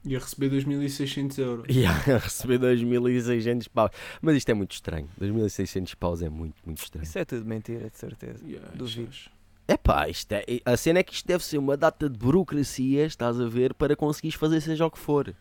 Ia 0.06 0.20
receber 0.20 0.50
2600 0.50 1.38
euros. 1.40 1.66
E 1.70 1.86
a 1.86 1.92
receber 2.18 2.60
2600 2.60 3.68
paus. 3.68 3.92
Mas 4.22 4.38
isto 4.38 4.50
é 4.50 4.54
muito 4.54 4.72
estranho. 4.74 5.10
2600 5.18 5.96
paus 5.96 6.22
é 6.22 6.30
muito, 6.30 6.56
muito 6.66 6.82
estranho. 6.82 7.04
Isso 7.04 7.18
é 7.18 7.26
tudo 7.26 7.46
mentira, 7.46 7.90
de 7.90 7.98
certeza. 7.98 8.46
Yeah, 8.46 8.70
Duvido. 8.76 9.10
achas? 9.10 9.30
É 9.68 9.78
pá, 9.78 10.08
isto 10.08 10.32
é, 10.32 10.44
a 10.64 10.78
cena 10.78 11.00
é 11.00 11.04
que 11.04 11.12
isto 11.14 11.26
deve 11.28 11.44
ser 11.44 11.58
uma 11.58 11.76
data 11.76 12.08
de 12.08 12.16
burocracia, 12.20 13.04
estás 13.06 13.42
a 13.42 13.48
ver, 13.48 13.74
para 13.74 13.96
conseguires 13.96 14.38
fazer 14.38 14.62
seja 14.62 14.86
o 14.86 14.92
que 14.92 15.00
for. 15.00 15.34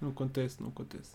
Não 0.00 0.08
acontece, 0.08 0.60
não 0.60 0.70
acontece. 0.70 1.12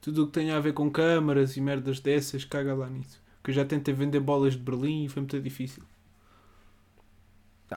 Tudo 0.00 0.24
o 0.24 0.26
que 0.26 0.32
tenha 0.32 0.56
a 0.56 0.60
ver 0.60 0.72
com 0.72 0.90
câmaras 0.90 1.56
e 1.56 1.60
merdas 1.60 2.00
dessas, 2.00 2.44
caga 2.44 2.74
lá 2.74 2.90
nisso. 2.90 3.22
Que 3.42 3.50
eu 3.50 3.54
já 3.54 3.64
tentei 3.64 3.94
vender 3.94 4.18
bolas 4.18 4.54
de 4.54 4.58
Berlim 4.58 5.04
e 5.04 5.08
foi 5.08 5.22
muito 5.22 5.40
difícil. 5.40 5.84
Pô, 7.68 7.76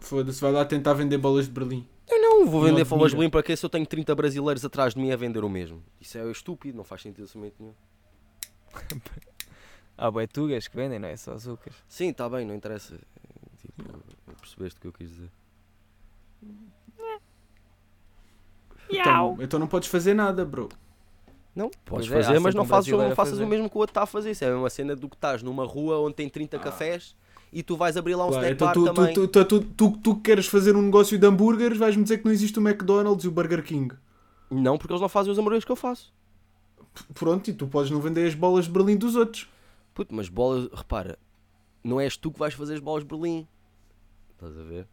Foda-se, 0.00 0.40
vai 0.40 0.52
lá 0.52 0.64
tentar 0.64 0.94
vender 0.94 1.16
bolas 1.18 1.46
de 1.46 1.52
Berlim. 1.52 1.86
Eu 2.08 2.20
não 2.20 2.46
vou 2.46 2.62
vender 2.62 2.84
falas 2.84 3.10
de 3.12 3.16
Berlim 3.16 3.30
para 3.30 3.42
quê 3.42 3.56
se 3.56 3.64
eu 3.64 3.70
tenho 3.70 3.86
30 3.86 4.14
brasileiros 4.14 4.64
atrás 4.64 4.94
de 4.94 5.00
mim 5.00 5.10
a 5.12 5.16
vender 5.16 5.44
o 5.44 5.48
mesmo. 5.48 5.82
Isso 6.00 6.18
é 6.18 6.30
estúpido, 6.30 6.76
não 6.76 6.84
faz 6.84 7.02
sentido 7.02 7.22
absolutamente 7.24 7.56
nenhum. 7.60 7.74
Há 9.96 10.10
boetugas 10.10 10.66
que 10.68 10.76
vendem, 10.76 10.98
não 10.98 11.08
é 11.08 11.16
só 11.16 11.32
açúcares. 11.34 11.78
Sim, 11.88 12.08
está 12.08 12.28
bem, 12.28 12.44
não 12.46 12.54
interessa. 12.54 12.98
Tipo, 13.60 13.84
percebeste 14.40 14.78
o 14.78 14.80
que 14.80 14.86
eu 14.88 14.92
quis 14.92 15.08
dizer. 15.10 15.30
Então, 18.90 19.36
então 19.40 19.58
não 19.60 19.66
podes 19.66 19.88
fazer 19.88 20.14
nada, 20.14 20.44
bro. 20.44 20.68
Não, 21.54 21.70
podes 21.84 22.08
Pois 22.08 22.12
é, 22.12 22.22
fazer, 22.24 22.38
mas 22.38 22.52
sempre 22.52 22.56
não 22.58 22.64
fazes, 22.64 22.90
não 22.92 23.10
a 23.10 23.14
faças 23.14 23.32
fazer. 23.34 23.44
o 23.44 23.46
mesmo 23.46 23.68
que 23.68 23.76
o 23.76 23.80
outro 23.80 23.90
está 23.92 24.02
a 24.02 24.06
fazer. 24.06 24.30
Isso 24.30 24.44
é 24.44 24.54
uma 24.54 24.70
cena 24.70 24.96
do 24.96 25.08
que 25.08 25.16
estás 25.16 25.42
numa 25.42 25.64
rua 25.64 25.98
onde 26.00 26.14
tem 26.14 26.28
30 26.28 26.56
Ah. 26.56 26.60
cafés 26.60 27.14
e 27.52 27.62
tu 27.62 27.76
vais 27.76 27.96
abrir 27.96 28.14
lá 28.14 28.26
um 28.26 28.28
Claro, 28.28 28.44
snack 28.46 28.54
então 28.54 28.66
bar 28.68 28.74
tu, 28.74 28.84
também. 28.94 29.14
tu, 29.14 29.28
tu, 29.28 29.44
tu, 29.44 29.60
tu, 29.60 29.98
tu 29.98 30.14
que 30.16 30.22
queres 30.22 30.46
fazer 30.46 30.76
um 30.76 30.82
negócio 30.82 31.18
de 31.18 31.26
hambúrgueres, 31.26 31.78
vais-me 31.78 32.02
dizer 32.02 32.18
que 32.18 32.24
não 32.24 32.32
existe 32.32 32.58
o 32.58 32.62
McDonald's 32.66 33.24
e 33.24 33.28
o 33.28 33.30
Burger 33.30 33.62
King. 33.62 33.94
Não, 34.50 34.76
porque 34.78 34.92
eles 34.92 35.00
não 35.00 35.08
fazem 35.08 35.32
os 35.32 35.38
hambúrgueres 35.38 35.64
que 35.64 35.72
eu 35.72 35.76
faço. 35.76 36.12
Pronto, 37.14 37.48
e 37.48 37.52
tu 37.52 37.66
podes 37.66 37.90
não 37.90 38.00
vender 38.00 38.26
as 38.26 38.34
bolas 38.34 38.64
de 38.66 38.70
Berlim 38.72 38.96
dos 38.96 39.14
outros. 39.16 39.48
Puto, 39.94 40.14
mas 40.14 40.28
bolas, 40.28 40.68
repara, 40.72 41.18
não 41.84 42.00
és 42.00 42.16
tu 42.16 42.30
que 42.32 42.38
vais 42.38 42.54
fazer 42.54 42.74
as 42.74 42.80
bolas 42.80 43.02
de 43.04 43.08
Berlim. 43.08 43.46
Estás 44.32 44.58
a 44.58 44.62
ver? 44.62 44.86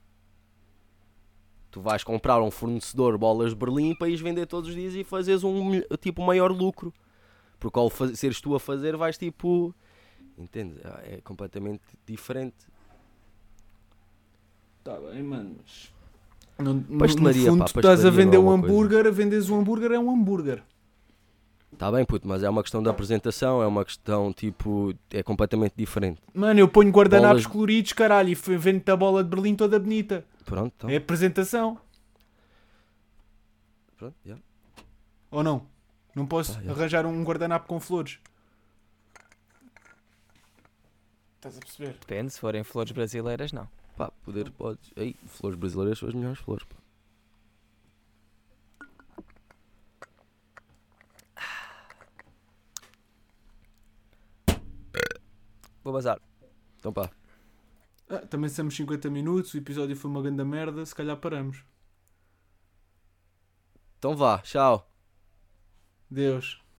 Tu 1.71 1.81
vais 1.81 2.03
comprar 2.03 2.41
um 2.41 2.49
fornecedor 2.49 3.17
bolas 3.17 3.49
de 3.51 3.55
Berlim 3.55 3.95
para 3.95 4.07
ires 4.07 4.21
vender 4.21 4.45
todos 4.45 4.69
os 4.69 4.75
dias 4.75 4.95
e 4.95 5.03
fazeres 5.03 5.43
um 5.43 5.81
tipo 5.99 6.21
maior 6.23 6.51
lucro. 6.51 6.93
Porque 7.59 7.77
ao 7.77 7.89
seres 7.89 8.39
tu 8.39 8.55
a 8.55 8.59
fazer, 8.59 8.95
vais 8.95 9.17
tipo. 9.17 9.73
Entendes? 10.37 10.77
É 11.03 11.19
completamente 11.23 11.81
diferente. 12.05 12.55
Tá 14.83 14.97
bem, 14.99 15.23
mano, 15.23 15.55
mas... 15.61 15.91
No, 16.59 16.73
no- 16.73 16.97
Pastelaria, 16.99 17.41
no 17.41 17.47
fundo, 17.51 17.59
pá, 17.59 17.65
tu 17.65 17.79
estás 17.79 17.85
a 17.85 18.03
pastelaria 18.03 18.11
vender 18.25 18.37
é 18.37 18.39
um 18.39 18.43
coisa. 18.45 18.63
hambúrguer, 18.65 19.07
a 19.07 19.11
vendes 19.11 19.49
um 19.49 19.59
hambúrguer 19.59 19.91
é 19.91 19.99
um 19.99 20.09
hambúrguer. 20.09 20.63
Está 21.71 21.91
bem, 21.91 22.03
puto, 22.05 22.27
mas 22.27 22.41
é 22.41 22.49
uma 22.49 22.63
questão 22.63 22.81
de 22.81 22.89
apresentação, 22.89 23.61
é 23.61 23.67
uma 23.67 23.85
questão 23.85 24.33
tipo. 24.33 24.93
É 25.11 25.21
completamente 25.21 25.73
diferente. 25.77 26.19
Mano, 26.33 26.59
eu 26.59 26.67
ponho 26.67 26.89
guardanapos 26.89 27.43
Bolas- 27.43 27.45
coloridos, 27.53 27.93
caralho, 27.93 28.29
e 28.29 28.33
vendo-te 28.35 28.89
a 28.89 28.95
bola 28.95 29.23
de 29.23 29.29
Berlim 29.29 29.53
toda 29.55 29.77
bonita. 29.77 30.25
Pronto, 30.45 30.73
então. 30.77 30.89
É 30.89 30.95
apresentação. 30.95 31.77
Pronto, 33.97 34.15
já. 34.25 34.37
Ou 35.29 35.43
não? 35.43 35.67
Não 36.15 36.25
posso 36.25 36.57
Ah, 36.57 36.63
é. 36.65 36.69
arranjar 36.71 37.05
um 37.05 37.23
guardanapo 37.23 37.67
com 37.67 37.79
flores. 37.79 38.17
Estás 41.37 41.55
a 41.57 41.59
perceber? 41.59 41.93
Depende, 41.93 42.33
se 42.33 42.39
forem 42.39 42.63
flores 42.63 42.91
brasileiras, 42.91 43.51
não. 43.51 43.69
Pá, 43.95 44.11
poder 44.25 44.51
podes. 44.51 44.91
Ei, 44.95 45.15
flores 45.27 45.57
brasileiras 45.57 45.99
são 45.99 46.09
as 46.09 46.15
melhores 46.15 46.39
flores, 46.39 46.65
pá. 46.65 46.75
Vou 55.83 55.93
bazar. 55.93 56.19
Então 56.77 56.91
pá. 56.91 57.09
Ah, 58.09 58.19
também 58.19 58.49
somos 58.49 58.75
50 58.75 59.09
minutos, 59.09 59.53
o 59.53 59.57
episódio 59.57 59.95
foi 59.95 60.09
uma 60.11 60.21
grande 60.21 60.43
merda, 60.43 60.85
se 60.85 60.93
calhar 60.93 61.15
paramos. 61.17 61.63
Então 63.97 64.15
vá, 64.15 64.39
tchau. 64.39 64.89
Deus. 66.09 66.61